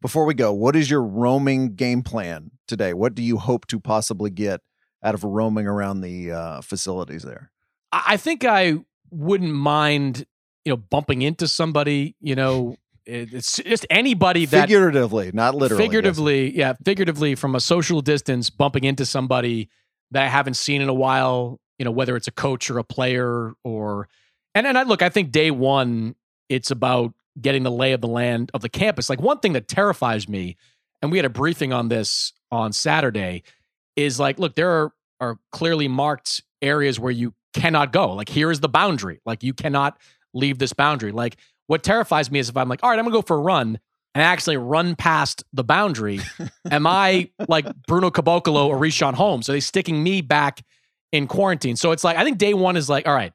before 0.00 0.24
we 0.24 0.34
go, 0.34 0.52
what 0.52 0.74
is 0.74 0.90
your 0.90 1.02
roaming 1.02 1.74
game 1.76 2.02
plan 2.02 2.50
today? 2.66 2.94
What 2.94 3.14
do 3.14 3.22
you 3.22 3.38
hope 3.38 3.66
to 3.68 3.78
possibly 3.78 4.30
get 4.30 4.60
out 5.02 5.14
of 5.14 5.24
roaming 5.24 5.66
around 5.66 6.00
the 6.00 6.32
uh, 6.32 6.60
facilities 6.62 7.22
there? 7.22 7.52
I 7.92 8.16
think 8.16 8.44
I 8.44 8.78
wouldn't 9.10 9.52
mind, 9.52 10.26
you 10.64 10.72
know, 10.72 10.76
bumping 10.76 11.22
into 11.22 11.48
somebody. 11.48 12.16
You 12.20 12.34
know, 12.34 12.76
it's 13.06 13.56
just 13.56 13.86
anybody 13.90 14.46
that 14.46 14.68
Figuratively, 14.68 15.30
not 15.32 15.54
literally. 15.54 15.82
yes. 15.82 15.88
figuratively, 15.88 16.56
yeah, 16.56 16.74
figuratively 16.84 17.34
from 17.34 17.54
a 17.54 17.60
social 17.60 18.00
distance, 18.00 18.50
bumping 18.50 18.84
into 18.84 19.04
somebody 19.06 19.68
that 20.10 20.24
I 20.24 20.28
haven't 20.28 20.54
seen 20.54 20.82
in 20.82 20.88
a 20.88 20.94
while. 20.94 21.60
You 21.78 21.84
know, 21.84 21.90
whether 21.90 22.14
it's 22.14 22.28
a 22.28 22.32
coach 22.32 22.70
or 22.70 22.78
a 22.78 22.84
player, 22.84 23.52
or 23.64 24.08
and 24.54 24.66
and 24.66 24.76
I 24.76 24.82
look, 24.82 25.02
I 25.02 25.08
think 25.08 25.32
day 25.32 25.50
one, 25.50 26.14
it's 26.48 26.70
about 26.70 27.14
getting 27.40 27.62
the 27.62 27.70
lay 27.70 27.92
of 27.92 28.00
the 28.00 28.08
land 28.08 28.50
of 28.52 28.60
the 28.60 28.68
campus. 28.68 29.08
Like 29.08 29.20
one 29.20 29.38
thing 29.38 29.54
that 29.54 29.66
terrifies 29.66 30.28
me, 30.28 30.56
and 31.00 31.10
we 31.10 31.16
had 31.18 31.24
a 31.24 31.30
briefing 31.30 31.72
on 31.72 31.88
this 31.88 32.32
on 32.50 32.72
Saturday, 32.72 33.44
is 33.96 34.20
like, 34.20 34.38
look, 34.38 34.54
there 34.56 34.70
are 34.70 34.92
are 35.20 35.38
clearly 35.52 35.88
marked 35.88 36.42
areas 36.62 36.98
where 36.98 37.12
you 37.12 37.34
cannot 37.54 37.92
go. 37.92 38.12
Like 38.14 38.28
here 38.28 38.50
is 38.50 38.60
the 38.60 38.68
boundary. 38.68 39.20
Like 39.24 39.42
you 39.42 39.54
cannot 39.54 39.98
leave 40.34 40.58
this 40.58 40.72
boundary. 40.72 41.12
Like 41.12 41.36
what 41.66 41.82
terrifies 41.82 42.30
me 42.30 42.38
is 42.38 42.48
if 42.48 42.56
I'm 42.56 42.68
like, 42.68 42.80
all 42.82 42.90
right, 42.90 42.98
I'm 42.98 43.04
gonna 43.04 43.16
go 43.16 43.22
for 43.22 43.36
a 43.36 43.40
run 43.40 43.78
and 44.14 44.24
I 44.24 44.26
actually 44.26 44.56
run 44.56 44.96
past 44.96 45.44
the 45.52 45.64
boundary. 45.64 46.20
Am 46.70 46.86
I 46.86 47.30
like 47.48 47.66
Bruno 47.86 48.10
Caboclo 48.10 48.66
or 48.66 48.76
Richaun 48.76 49.14
Holmes? 49.14 49.48
Are 49.48 49.52
they 49.52 49.60
sticking 49.60 50.02
me 50.02 50.20
back 50.20 50.62
in 51.12 51.26
quarantine? 51.26 51.76
So 51.76 51.92
it's 51.92 52.04
like 52.04 52.16
I 52.16 52.24
think 52.24 52.38
day 52.38 52.54
one 52.54 52.76
is 52.76 52.88
like, 52.88 53.06
all 53.06 53.14
right, 53.14 53.32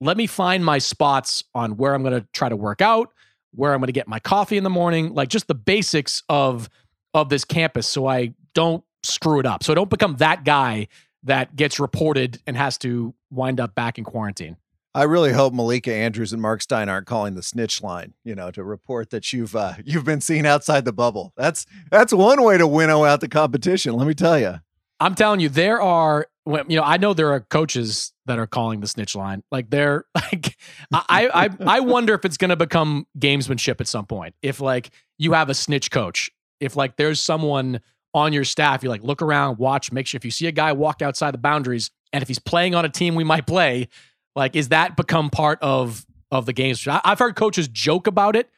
let 0.00 0.16
me 0.16 0.26
find 0.26 0.64
my 0.64 0.78
spots 0.78 1.42
on 1.54 1.76
where 1.76 1.94
I'm 1.94 2.02
gonna 2.02 2.26
try 2.32 2.48
to 2.48 2.56
work 2.56 2.80
out, 2.80 3.12
where 3.52 3.74
I'm 3.74 3.80
gonna 3.80 3.92
get 3.92 4.08
my 4.08 4.20
coffee 4.20 4.56
in 4.56 4.64
the 4.64 4.70
morning, 4.70 5.14
like 5.14 5.28
just 5.28 5.48
the 5.48 5.54
basics 5.54 6.22
of 6.28 6.68
of 7.14 7.28
this 7.28 7.44
campus 7.44 7.86
so 7.86 8.06
I 8.06 8.34
don't 8.54 8.84
screw 9.02 9.40
it 9.40 9.46
up. 9.46 9.62
So 9.62 9.72
I 9.72 9.74
don't 9.74 9.90
become 9.90 10.16
that 10.16 10.44
guy 10.44 10.88
that 11.24 11.54
gets 11.56 11.78
reported 11.78 12.40
and 12.46 12.56
has 12.56 12.78
to 12.78 13.14
wind 13.30 13.60
up 13.60 13.74
back 13.74 13.98
in 13.98 14.04
quarantine. 14.04 14.56
I 14.94 15.04
really 15.04 15.32
hope 15.32 15.54
Malika 15.54 15.92
Andrews 15.92 16.32
and 16.32 16.42
Mark 16.42 16.60
Stein 16.60 16.88
aren't 16.88 17.06
calling 17.06 17.34
the 17.34 17.42
snitch 17.42 17.82
line, 17.82 18.12
you 18.24 18.34
know, 18.34 18.50
to 18.50 18.62
report 18.62 19.10
that 19.10 19.32
you've 19.32 19.56
uh, 19.56 19.74
you've 19.84 20.04
been 20.04 20.20
seen 20.20 20.46
outside 20.46 20.84
the 20.84 20.92
bubble. 20.92 21.32
That's 21.36 21.66
that's 21.90 22.12
one 22.12 22.42
way 22.42 22.58
to 22.58 22.66
winnow 22.66 23.04
out 23.04 23.20
the 23.20 23.28
competition. 23.28 23.94
Let 23.94 24.06
me 24.06 24.14
tell 24.14 24.38
you. 24.38 24.60
I'm 25.00 25.16
telling 25.16 25.40
you, 25.40 25.48
there 25.48 25.82
are, 25.82 26.28
you 26.46 26.76
know, 26.76 26.84
I 26.84 26.96
know 26.96 27.12
there 27.12 27.32
are 27.32 27.40
coaches 27.40 28.12
that 28.26 28.38
are 28.38 28.46
calling 28.46 28.80
the 28.80 28.86
snitch 28.86 29.16
line. 29.16 29.42
Like 29.50 29.68
they're 29.68 30.04
like, 30.14 30.56
I, 30.92 31.28
I, 31.28 31.48
I 31.66 31.80
wonder 31.80 32.14
if 32.14 32.24
it's 32.24 32.36
going 32.36 32.50
to 32.50 32.56
become 32.56 33.06
gamesmanship 33.18 33.80
at 33.80 33.88
some 33.88 34.06
point. 34.06 34.36
If 34.42 34.60
like 34.60 34.90
you 35.18 35.32
have 35.32 35.50
a 35.50 35.54
snitch 35.54 35.90
coach, 35.90 36.30
if 36.60 36.76
like 36.76 36.96
there's 36.96 37.20
someone 37.20 37.80
on 38.14 38.32
your 38.32 38.44
staff, 38.44 38.84
you 38.84 38.90
like 38.90 39.02
look 39.02 39.22
around, 39.22 39.58
watch, 39.58 39.90
make 39.90 40.06
sure 40.06 40.18
if 40.18 40.24
you 40.24 40.30
see 40.30 40.46
a 40.46 40.52
guy 40.52 40.72
walk 40.72 41.02
outside 41.02 41.34
the 41.34 41.38
boundaries, 41.38 41.90
and 42.12 42.22
if 42.22 42.28
he's 42.28 42.38
playing 42.38 42.74
on 42.76 42.84
a 42.84 42.88
team 42.88 43.16
we 43.16 43.24
might 43.24 43.46
play, 43.46 43.88
like 44.36 44.56
is 44.56 44.68
that 44.68 44.96
become 44.96 45.30
part 45.30 45.58
of 45.62 46.04
of 46.30 46.46
the 46.46 46.52
games? 46.52 46.86
I, 46.86 47.00
I've 47.04 47.18
heard 47.18 47.36
coaches 47.36 47.68
joke 47.68 48.06
about 48.06 48.36
it. 48.36 48.48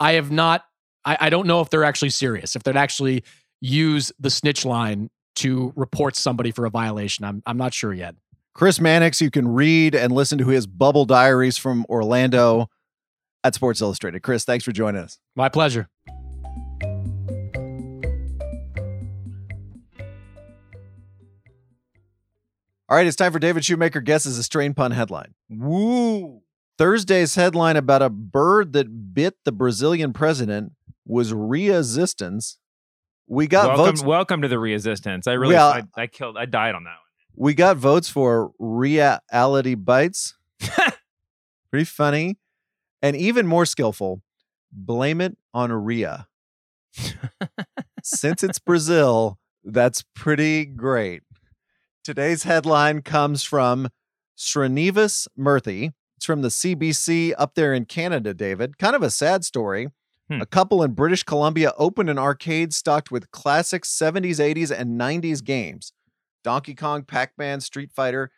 I 0.00 0.12
have 0.12 0.30
not. 0.30 0.64
I, 1.04 1.16
I 1.20 1.30
don't 1.30 1.46
know 1.46 1.60
if 1.60 1.70
they're 1.70 1.84
actually 1.84 2.10
serious. 2.10 2.56
If 2.56 2.62
they'd 2.62 2.76
actually 2.76 3.24
use 3.60 4.12
the 4.18 4.30
snitch 4.30 4.64
line 4.64 5.10
to 5.36 5.72
report 5.76 6.16
somebody 6.16 6.50
for 6.50 6.64
a 6.64 6.70
violation. 6.70 7.24
I'm 7.24 7.42
I'm 7.46 7.56
not 7.56 7.74
sure 7.74 7.92
yet. 7.92 8.14
Chris 8.54 8.80
Mannix, 8.80 9.20
you 9.20 9.30
can 9.30 9.48
read 9.48 9.96
and 9.96 10.12
listen 10.12 10.38
to 10.38 10.46
his 10.46 10.66
bubble 10.66 11.04
diaries 11.06 11.58
from 11.58 11.84
Orlando 11.88 12.68
at 13.42 13.54
Sports 13.54 13.80
Illustrated. 13.80 14.22
Chris, 14.22 14.44
thanks 14.44 14.64
for 14.64 14.70
joining 14.70 15.02
us. 15.02 15.18
My 15.34 15.48
pleasure. 15.48 15.88
All 22.88 22.96
right, 22.96 23.06
it's 23.06 23.16
time 23.16 23.32
for 23.32 23.38
David 23.38 23.64
Shoemaker 23.64 24.00
guesses 24.00 24.38
a 24.38 24.42
strain 24.42 24.74
pun 24.74 24.90
headline. 24.90 25.34
Woo. 25.48 26.42
Thursday's 26.76 27.34
headline 27.34 27.76
about 27.76 28.02
a 28.02 28.10
bird 28.10 28.72
that 28.74 29.14
bit 29.14 29.36
the 29.44 29.52
Brazilian 29.52 30.12
president 30.12 30.72
was 31.06 31.32
resistance. 31.32 32.58
We 33.26 33.46
got 33.46 33.68
welcome, 33.68 33.84
votes. 33.96 34.02
welcome 34.02 34.42
to 34.42 34.48
the 34.48 34.58
resistance. 34.58 35.26
I 35.26 35.32
really, 35.32 35.54
Well- 35.54 35.70
I, 35.96 36.02
I 36.02 36.06
killed, 36.08 36.36
I 36.36 36.44
died 36.44 36.74
on 36.74 36.84
that 36.84 36.90
one. 36.90 36.98
We 37.36 37.54
got 37.54 37.76
votes 37.78 38.08
for 38.08 38.52
reality 38.58 39.74
bites. 39.74 40.34
Pretty 41.70 41.84
funny, 41.84 42.38
and 43.02 43.16
even 43.16 43.46
more 43.46 43.66
skillful. 43.66 44.22
Blame 44.70 45.20
it 45.20 45.36
on 45.52 45.72
Rhea. 45.72 46.28
Since 48.04 48.44
it's 48.44 48.58
Brazil, 48.60 49.38
that's 49.64 50.04
pretty 50.14 50.64
great. 50.64 51.22
Today's 52.04 52.42
headline 52.42 53.00
comes 53.00 53.44
from 53.44 53.88
Srinivas 54.36 55.26
Murthy. 55.38 55.92
It's 56.18 56.26
from 56.26 56.42
the 56.42 56.48
CBC 56.48 57.32
up 57.38 57.54
there 57.54 57.72
in 57.72 57.86
Canada, 57.86 58.34
David. 58.34 58.76
Kind 58.76 58.94
of 58.94 59.02
a 59.02 59.08
sad 59.08 59.42
story. 59.42 59.88
Hmm. 60.28 60.42
A 60.42 60.44
couple 60.44 60.82
in 60.82 60.92
British 60.92 61.22
Columbia 61.22 61.72
opened 61.78 62.10
an 62.10 62.18
arcade 62.18 62.74
stocked 62.74 63.10
with 63.10 63.30
classic 63.30 63.84
70s, 63.84 64.36
80s, 64.36 64.70
and 64.70 65.00
90s 65.00 65.42
games. 65.42 65.94
Donkey 66.42 66.74
Kong, 66.74 67.04
Pac 67.04 67.32
Man, 67.38 67.62
Street 67.62 67.90
Fighter, 67.90 68.30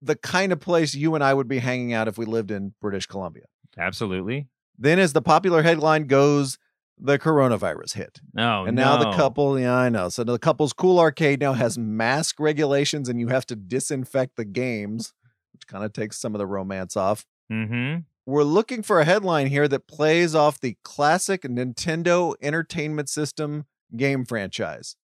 the 0.00 0.16
kind 0.16 0.50
of 0.50 0.58
place 0.58 0.92
you 0.92 1.14
and 1.14 1.22
I 1.22 1.32
would 1.32 1.46
be 1.46 1.60
hanging 1.60 1.92
out 1.92 2.08
if 2.08 2.18
we 2.18 2.24
lived 2.24 2.50
in 2.50 2.74
British 2.80 3.06
Columbia. 3.06 3.44
Absolutely. 3.78 4.48
Then, 4.76 4.98
as 4.98 5.12
the 5.12 5.22
popular 5.22 5.62
headline 5.62 6.08
goes, 6.08 6.58
the 7.02 7.18
coronavirus 7.18 7.94
hit. 7.94 8.20
No. 8.32 8.64
and 8.64 8.76
now 8.76 8.96
the 8.96 9.12
couple, 9.16 9.58
yeah, 9.58 9.74
I 9.74 9.88
know. 9.88 10.08
So 10.08 10.24
the 10.24 10.38
couple's 10.38 10.72
cool 10.72 10.98
arcade 10.98 11.40
now 11.40 11.52
has 11.52 11.76
mask 11.76 12.38
regulations 12.38 13.08
and 13.08 13.18
you 13.20 13.28
have 13.28 13.44
to 13.46 13.56
disinfect 13.56 14.36
the 14.36 14.44
games, 14.44 15.12
which 15.52 15.66
kind 15.66 15.84
of 15.84 15.92
takes 15.92 16.18
some 16.18 16.34
of 16.34 16.38
the 16.38 16.46
romance 16.46 16.96
off. 16.96 17.26
Mm-hmm. 17.50 18.00
We're 18.24 18.44
looking 18.44 18.82
for 18.82 19.00
a 19.00 19.04
headline 19.04 19.48
here 19.48 19.66
that 19.66 19.88
plays 19.88 20.34
off 20.34 20.60
the 20.60 20.76
classic 20.84 21.42
Nintendo 21.42 22.34
Entertainment 22.40 23.08
System 23.08 23.66
game 23.96 24.24
franchise. 24.24 24.96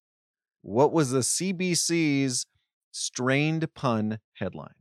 What 0.61 0.93
was 0.93 1.11
the 1.11 1.19
CBC's 1.19 2.45
strained 2.91 3.73
pun 3.73 4.19
headline. 4.33 4.73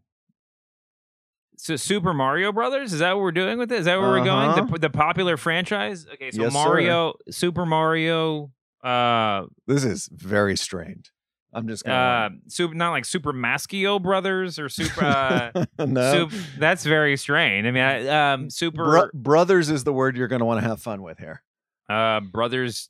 So 1.58 1.76
Super 1.76 2.14
Mario 2.14 2.52
Brothers 2.52 2.92
is 2.92 3.00
that 3.00 3.12
what 3.14 3.22
we're 3.22 3.32
doing 3.32 3.58
with 3.58 3.70
it? 3.72 3.80
Is 3.80 3.84
that 3.86 3.98
where 3.98 4.08
we're 4.08 4.20
Uh-huh. 4.20 4.54
going? 4.56 4.70
The, 4.72 4.78
the 4.78 4.90
popular 4.90 5.36
franchise. 5.36 6.06
Okay, 6.14 6.30
so 6.30 6.42
Yes, 6.42 6.52
sir. 6.52 6.58
Mario, 6.58 7.14
Super 7.30 7.66
Mario, 7.66 8.52
uh, 8.84 9.44
This 9.66 9.84
is 9.84 10.08
very 10.12 10.56
strained. 10.56 11.10
I'm 11.52 11.66
just 11.66 11.82
gonna 11.84 11.96
uh, 11.96 12.28
super 12.48 12.74
not 12.74 12.90
like 12.90 13.04
Super 13.06 13.32
Maschio 13.32 14.00
Brothers 14.00 14.58
or 14.58 14.68
Super. 14.68 15.02
Uh, 15.04 15.64
no. 15.86 16.28
That's 16.58 16.84
very 16.84 17.16
strange. 17.16 17.66
I 17.66 17.70
mean, 17.70 17.82
I, 17.82 18.32
um, 18.34 18.50
Super 18.50 18.84
Bro- 18.84 19.10
brothers 19.14 19.70
is 19.70 19.82
the 19.82 19.92
word 19.92 20.16
you're 20.16 20.28
going 20.28 20.40
to 20.40 20.44
want 20.46 20.62
to 20.62 20.68
have 20.68 20.80
fun 20.80 21.02
with 21.02 21.18
here. 21.18 21.42
uh, 21.88 22.20
Brothers. 22.20 22.88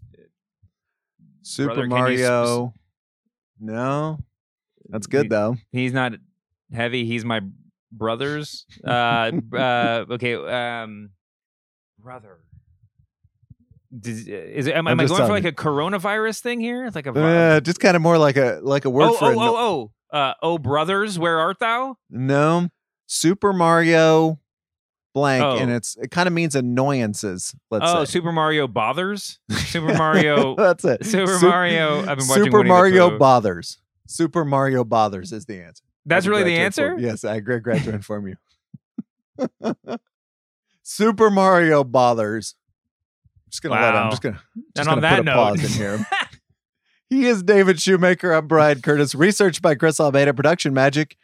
Super 1.42 1.66
Brother, 1.74 1.82
can 1.82 1.90
you 1.90 1.96
Mario. 1.96 2.74
No, 3.60 4.18
that's 4.88 5.06
good 5.06 5.30
though. 5.30 5.56
He's 5.72 5.92
not 5.92 6.12
heavy. 6.72 7.04
He's 7.06 7.24
my 7.24 7.40
brother's. 7.92 8.66
Uh, 8.84 9.32
uh, 9.52 10.04
okay. 10.10 10.34
Um, 10.34 11.10
brother. 11.98 12.38
Does, 13.96 14.28
is 14.28 14.66
it, 14.66 14.74
am, 14.74 14.86
I'm 14.86 15.00
I 15.00 15.06
going 15.06 15.22
for 15.22 15.28
like 15.28 15.44
a 15.44 15.52
coronavirus 15.52 16.40
thing 16.40 16.60
here? 16.60 16.86
It's 16.86 16.94
like 16.94 17.06
a. 17.06 17.12
Uh, 17.12 17.60
just 17.60 17.80
kind 17.80 17.96
of 17.96 18.02
more 18.02 18.18
like 18.18 18.36
a 18.36 18.60
like 18.62 18.84
a 18.84 18.90
word 18.90 19.10
oh, 19.10 19.12
for 19.14 19.24
oh, 19.26 19.32
no- 19.32 19.56
oh, 19.56 19.92
oh, 20.12 20.16
uh, 20.16 20.34
oh, 20.42 20.58
brothers, 20.58 21.18
where 21.18 21.38
art 21.38 21.58
thou? 21.58 21.96
no 22.10 22.68
Super 23.06 23.52
Mario 23.52 24.38
blank, 25.14 25.42
Oh. 25.42 25.56
and 25.56 25.70
it's 25.70 25.96
it 25.96 26.10
kind 26.10 26.26
of 26.26 26.32
means 26.32 26.54
annoyances. 26.54 27.54
Let's 27.70 27.84
oh, 27.88 28.04
say. 28.04 28.12
Super 28.12 28.32
Mario 28.32 28.68
bothers. 28.68 29.40
Super 29.50 29.94
Mario. 29.94 30.54
That's 30.58 30.84
it. 30.84 31.04
Super 31.04 31.38
Sup- 31.38 31.48
Mario. 31.48 32.00
I've 32.00 32.18
been 32.18 32.28
watching 32.28 32.44
Super 32.44 32.58
Winnie 32.58 32.68
Mario 32.68 33.18
bothers. 33.18 33.80
Super 34.06 34.44
Mario 34.44 34.84
bothers 34.84 35.32
is 35.32 35.46
the 35.46 35.62
answer. 35.62 35.84
That's 36.06 36.26
really 36.26 36.44
the 36.44 36.56
answer. 36.58 36.86
inform- 36.86 37.02
Yes, 37.04 37.24
I 37.24 37.40
glad 37.40 37.62
to 37.84 37.90
inform 37.94 38.28
you. 38.28 38.36
Super 40.82 41.30
Mario 41.30 41.84
bothers. 41.84 42.54
I'm 43.46 43.50
just 43.50 43.62
gonna 43.62 43.74
let 43.80 43.94
him. 43.94 44.02
I'm 44.04 44.10
just 44.10 44.22
gonna 44.22 44.40
just 44.76 44.78
And 44.78 44.86
gonna 44.88 45.00
that 45.02 45.10
put 45.16 45.20
a 45.20 45.22
note, 45.24 45.34
pause 45.34 45.64
in 45.64 45.70
here. 45.72 46.06
He 47.10 47.24
is 47.24 47.42
David 47.42 47.80
Shoemaker. 47.80 48.32
I'm 48.32 48.46
Bryan 48.46 48.82
Curtis. 48.82 49.14
Research 49.14 49.62
by 49.62 49.74
Chris 49.74 49.98
Almeida. 49.98 50.34
Production 50.34 50.74
magic 50.74 51.16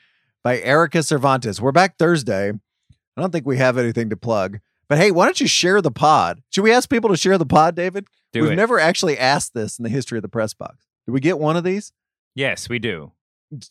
by 0.43 0.59
Erica 0.61 1.03
Cervantes. 1.03 1.61
We're 1.61 1.73
back 1.73 1.99
Thursday. 1.99 2.53
I 2.53 3.21
don't 3.21 3.31
think 3.31 3.45
we 3.45 3.59
have 3.59 3.77
anything 3.77 4.09
to 4.09 4.17
plug. 4.17 4.61
But 4.89 4.97
hey, 4.97 5.11
why 5.11 5.27
don't 5.27 5.39
you 5.43 5.47
share 5.47 5.83
the 5.83 5.91
pod? 5.91 6.41
Should 6.49 6.63
we 6.65 6.73
ask 6.73 6.89
people 6.89 7.11
to 7.11 7.19
share 7.19 7.37
the 7.37 7.45
pod, 7.45 7.75
David? 7.75 8.07
do 8.33 8.41
We've 8.45 8.53
it. 8.53 8.57
never 8.57 8.81
actually 8.81 9.19
asked 9.19 9.53
this 9.53 9.79
in 9.79 9.83
the 9.83 9.91
history 9.91 10.17
of 10.17 10.23
the 10.23 10.29
press 10.31 10.55
box. 10.55 10.87
Do 11.07 11.13
we 11.13 11.21
get 11.21 11.39
one 11.39 11.55
of 11.55 11.65
these? 11.65 11.93
yes, 12.35 12.67
we 12.67 12.79
do. 12.79 13.13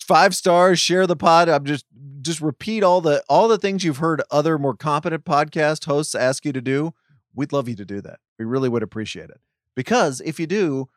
Five 0.05 0.35
stars, 0.35 0.79
share 0.79 1.07
the 1.07 1.15
pod. 1.15 1.49
I'm 1.49 1.65
just 1.65 1.85
just 2.21 2.41
repeat 2.41 2.83
all 2.83 3.01
the 3.01 3.23
all 3.29 3.47
the 3.47 3.57
things 3.57 3.83
you've 3.83 3.97
heard 3.97 4.21
other 4.31 4.57
more 4.57 4.75
competent 4.75 5.25
podcast 5.25 5.85
hosts 5.85 6.15
ask 6.15 6.45
you 6.45 6.53
to 6.53 6.61
do. 6.61 6.93
We'd 7.35 7.53
love 7.53 7.67
you 7.67 7.75
to 7.75 7.85
do 7.85 8.01
that. 8.01 8.19
We 8.37 8.45
really 8.45 8.69
would 8.69 8.83
appreciate 8.83 9.29
it. 9.29 9.41
Because 9.75 10.21
if 10.23 10.39
you 10.39 10.47
do, 10.47 10.87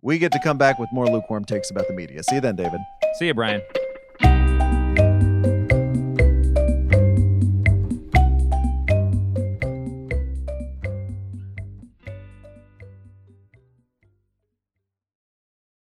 we 0.00 0.18
get 0.18 0.32
to 0.32 0.40
come 0.40 0.58
back 0.58 0.78
with 0.78 0.88
more 0.92 1.06
lukewarm 1.06 1.44
takes 1.44 1.70
about 1.70 1.86
the 1.86 1.94
media. 1.94 2.22
See 2.22 2.36
you 2.36 2.40
then, 2.40 2.56
David. 2.56 2.80
See 3.18 3.26
you, 3.26 3.34
Bryan. 3.34 3.62